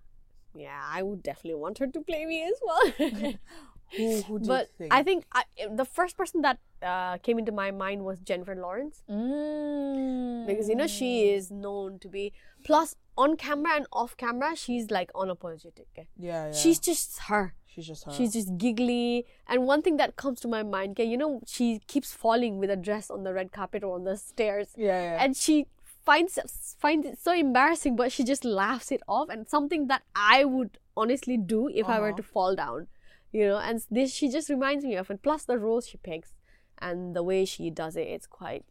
Yeah, 0.55 0.81
I 0.83 1.03
would 1.03 1.21
definitely 1.21 1.59
want 1.59 1.77
her 1.77 1.87
to 1.87 2.01
play 2.01 2.25
me 2.25 2.43
as 2.43 2.59
well. 2.65 3.33
Who 3.95 4.21
who 4.23 4.39
do 4.39 4.47
but 4.47 4.67
you 4.67 4.77
think? 4.77 4.93
I 4.93 5.03
think 5.03 5.25
I, 5.31 5.43
the 5.71 5.85
first 5.85 6.17
person 6.17 6.41
that 6.41 6.59
uh, 6.81 7.17
came 7.19 7.39
into 7.39 7.53
my 7.53 7.71
mind 7.71 8.03
was 8.03 8.19
Jennifer 8.19 8.53
Lawrence 8.53 9.01
mm. 9.09 10.45
because 10.45 10.67
you 10.67 10.75
know 10.75 10.87
she 10.87 11.29
is 11.29 11.49
known 11.51 11.97
to 11.99 12.09
be 12.09 12.33
plus 12.67 12.95
on 13.17 13.35
camera 13.35 13.73
and 13.77 13.87
off 13.91 14.15
camera 14.17 14.55
she's 14.55 14.91
like 14.91 15.11
unapologetic. 15.13 15.87
yeah, 15.97 16.07
yeah. 16.47 16.51
She's 16.51 16.79
just 16.79 17.17
her. 17.29 17.53
she's 17.65 17.87
just 17.87 18.03
her. 18.05 18.11
She's 18.17 18.33
just 18.33 18.51
giggly. 18.57 19.25
And 19.47 19.65
one 19.71 19.81
thing 19.81 19.97
that 19.97 20.15
comes 20.17 20.39
to 20.41 20.47
my 20.47 20.61
mind, 20.63 20.99
you 20.99 21.17
know, 21.17 21.41
she 21.47 21.79
keeps 21.87 22.13
falling 22.13 22.59
with 22.59 22.69
a 22.69 22.75
dress 22.75 23.09
on 23.09 23.23
the 23.23 23.33
red 23.33 23.51
carpet 23.51 23.83
or 23.83 23.95
on 23.95 24.03
the 24.03 24.17
stairs. 24.17 24.69
yeah, 24.75 25.01
yeah. 25.07 25.23
And 25.23 25.35
she 25.35 25.65
finds 26.09 26.37
finds 26.79 27.05
it 27.07 27.17
so 27.19 27.33
embarrassing, 27.33 27.95
but 27.95 28.11
she 28.11 28.23
just 28.23 28.45
laughs 28.45 28.91
it 28.91 29.01
off. 29.07 29.29
And 29.29 29.47
something 29.55 29.87
that 29.87 30.03
I 30.15 30.45
would 30.45 30.77
honestly 30.95 31.37
do 31.37 31.67
if 31.81 31.87
I 31.95 31.99
were 31.99 32.09
Uh-huh. 32.09 32.17
to 32.17 32.23
fall 32.23 32.55
down, 32.55 32.87
you 33.31 33.45
know. 33.47 33.57
And 33.57 33.81
this 33.91 34.13
she 34.13 34.29
just 34.29 34.49
reminds 34.49 34.85
me 34.85 34.95
of. 34.95 35.09
And 35.09 35.21
plus 35.21 35.43
the 35.45 35.57
roles 35.57 35.87
she 35.87 35.97
picks 35.97 36.33
and 36.79 37.15
the 37.15 37.23
way 37.23 37.45
she 37.45 37.69
does 37.83 37.95
it, 37.95 38.07
it's 38.15 38.27
quite. 38.27 38.63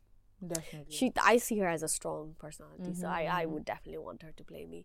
Definitely. 0.46 0.94
She 0.94 1.12
I 1.22 1.38
see 1.38 1.58
her 1.58 1.68
as 1.68 1.82
a 1.82 1.88
strong 1.88 2.34
personality, 2.38 2.92
so 2.94 3.06
I 3.08 3.22
Mm-hmm. 3.24 3.36
I 3.36 3.46
would 3.46 3.64
definitely 3.64 3.98
want 3.98 4.22
her 4.22 4.32
to 4.36 4.44
play 4.44 4.66
me. 4.66 4.84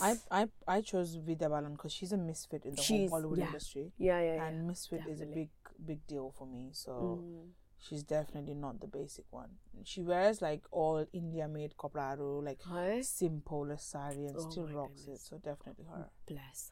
I 0.00 0.16
I 0.30 0.48
I 0.68 0.80
chose 0.82 1.14
Vidya 1.14 1.48
Balan 1.48 1.72
because 1.72 1.92
she's 1.92 2.12
a 2.12 2.18
misfit 2.18 2.64
in 2.66 2.74
the 2.74 2.82
She's- 2.82 3.10
whole 3.10 3.20
Bollywood 3.22 3.38
yeah. 3.38 3.46
industry, 3.46 3.92
Yeah, 3.98 4.20
yeah, 4.20 4.34
yeah. 4.34 4.46
and 4.48 4.66
misfit 4.66 5.06
is 5.08 5.20
a 5.22 5.26
big 5.26 5.48
big 5.84 6.06
deal 6.06 6.30
for 6.36 6.46
me. 6.46 6.70
So 6.72 6.92
Mm. 6.92 7.48
she's 7.78 8.02
definitely 8.02 8.54
not 8.54 8.80
the 8.80 8.86
basic 8.86 9.24
one. 9.32 9.56
She 9.84 10.02
wears 10.02 10.42
like 10.42 10.62
all 10.70 11.06
India 11.12 11.48
made 11.48 11.74
kopraru, 11.78 12.44
like 12.44 12.60
simple 13.02 13.74
sari, 13.78 14.26
and 14.26 14.36
Oh 14.36 14.50
still 14.50 14.66
rocks 14.68 15.02
goodness. 15.06 15.22
it. 15.22 15.26
So 15.26 15.38
definitely 15.38 15.86
her. 15.86 16.10
Bless. 16.26 16.70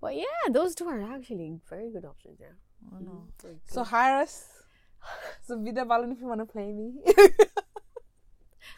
But 0.00 0.16
yeah, 0.16 0.42
those 0.50 0.74
two 0.74 0.86
are 0.88 1.00
actually 1.00 1.60
very 1.70 1.90
good 1.90 2.04
options. 2.04 2.38
Yeah. 2.40 2.56
I 2.94 3.00
know. 3.00 3.28
Very 3.40 3.60
So 3.66 3.84
hire 3.84 4.16
us. 4.22 4.48
So 5.46 5.58
Vidya 5.60 5.84
Balan, 5.84 6.12
if 6.12 6.20
you 6.20 6.26
want 6.26 6.40
to 6.40 6.46
play 6.46 6.72
me, 6.72 6.92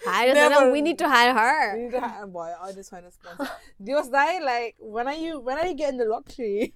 I 0.07 0.27
know. 0.29 0.35
Never- 0.49 0.73
We 0.73 0.83
need 0.83 0.99
to 0.99 1.09
hire 1.09 1.33
her. 1.35 1.77
we 1.77 1.83
need 1.85 1.93
to 1.93 2.01
hire. 2.01 2.27
Boy, 2.27 2.53
I 2.61 2.73
just 2.73 2.91
find 2.91 3.07
a 3.07 3.11
sponsor. 3.11 3.51
Dios 3.83 4.09
die 4.09 4.39
like 4.41 4.75
when 4.79 5.07
are 5.07 5.15
you 5.15 5.41
when 5.41 5.59
are 5.59 5.67
you 5.67 5.75
getting 5.75 5.99
the 5.99 6.05
lottery? 6.07 6.75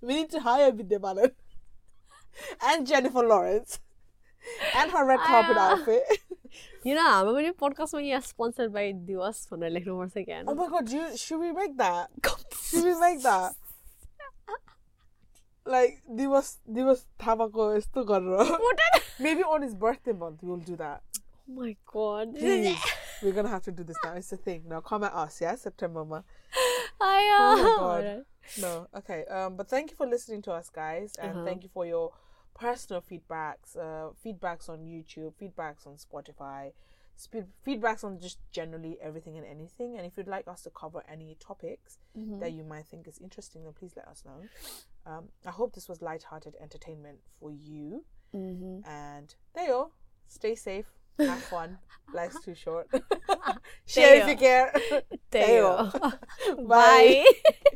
We 0.00 0.14
need 0.14 0.30
to 0.30 0.40
hire 0.40 0.70
Vidya 0.72 1.00
Balan 1.00 1.32
and 2.62 2.86
Jennifer 2.86 3.22
Lawrence 3.26 3.80
and 4.76 4.90
her 4.92 5.04
red 5.04 5.18
carpet 5.20 5.56
Ah. 5.58 5.72
outfit. 5.72 6.04
You 6.84 6.94
know, 6.94 7.04
I'm 7.06 7.26
going 7.26 7.44
to 7.46 7.52
podcast 7.52 7.92
when 7.92 8.04
you're 8.04 8.20
sponsored 8.22 8.72
by 8.72 8.92
Diwas 8.92 9.46
for 9.48 9.58
the 9.58 9.68
like 9.68 9.84
once 9.86 10.14
again. 10.16 10.44
Oh 10.46 10.54
my 10.54 10.68
god, 10.68 10.88
you, 10.88 11.16
should 11.16 11.40
we 11.40 11.50
make 11.52 11.76
that? 11.76 12.08
Should 12.70 12.84
we 12.84 12.94
make 13.00 13.22
that? 13.24 13.54
Like 15.68 16.00
Diwas 16.10 16.56
Diwas 16.70 17.04
Tabako 17.20 17.76
is 17.76 17.84
still 17.84 18.04
What? 18.06 18.78
Maybe 19.20 19.42
on 19.42 19.60
his 19.62 19.74
birthday 19.74 20.12
month 20.12 20.38
we'll 20.42 20.56
do 20.56 20.76
that. 20.76 21.02
Oh 21.50 21.52
my 21.54 21.76
god. 21.92 22.34
Please. 22.36 22.78
We're 23.22 23.32
gonna 23.32 23.48
have 23.48 23.64
to 23.64 23.72
do 23.72 23.82
this 23.84 23.96
now. 24.04 24.14
It's 24.14 24.32
a 24.32 24.36
thing. 24.36 24.62
Now 24.66 24.80
come 24.80 25.04
at 25.04 25.12
us, 25.12 25.40
yeah? 25.40 25.56
September 25.56 26.04
month. 26.04 26.24
I 27.00 27.28
Oh 27.32 27.56
my 27.56 27.62
uh, 27.62 27.78
God. 27.78 28.24
No. 28.60 28.86
Okay. 28.96 29.24
Um, 29.26 29.56
but 29.56 29.68
thank 29.68 29.90
you 29.90 29.96
for 29.96 30.06
listening 30.06 30.40
to 30.42 30.52
us 30.52 30.70
guys 30.70 31.14
and 31.20 31.32
Uh-huh. 31.32 31.44
thank 31.44 31.62
you 31.64 31.68
for 31.72 31.84
your 31.84 32.12
personal 32.54 33.02
feedbacks, 33.02 33.76
uh 33.76 34.10
feedbacks 34.24 34.68
on 34.68 34.78
YouTube, 34.80 35.32
feedbacks 35.40 35.86
on 35.86 35.94
Spotify, 35.96 36.72
spe- 37.16 37.50
feedbacks 37.66 38.02
on 38.04 38.18
just 38.18 38.38
generally 38.52 38.96
everything 39.02 39.36
and 39.36 39.46
anything. 39.46 39.96
And 39.96 40.06
if 40.06 40.16
you'd 40.16 40.28
like 40.36 40.48
us 40.48 40.62
to 40.62 40.70
cover 40.70 41.02
any 41.10 41.36
topics 41.38 41.98
Mm-hmm. 42.18 42.40
that 42.40 42.52
you 42.52 42.64
might 42.64 42.86
think 42.86 43.06
is 43.06 43.18
interesting, 43.22 43.62
then 43.64 43.74
please 43.78 43.92
let 43.96 44.08
us 44.08 44.24
know. 44.24 44.40
Um, 45.08 45.30
I 45.46 45.50
hope 45.50 45.74
this 45.74 45.88
was 45.88 46.02
light-hearted 46.02 46.54
entertainment 46.60 47.18
for 47.40 47.50
you. 47.50 48.04
Mm-hmm. 48.34 48.88
And 48.88 49.34
there 49.54 49.64
you 49.64 49.70
go. 49.70 49.92
Stay 50.26 50.54
safe. 50.54 50.86
Have 51.18 51.42
fun. 51.44 51.78
Life's 52.14 52.44
too 52.44 52.54
short. 52.54 52.88
Share 53.86 54.22
if 54.22 54.28
you 54.28 54.36
care. 54.36 54.72
There 55.30 55.56
you 55.56 55.62
go. 55.62 55.90
Bye. 56.66 57.24
Bye. 57.24 57.70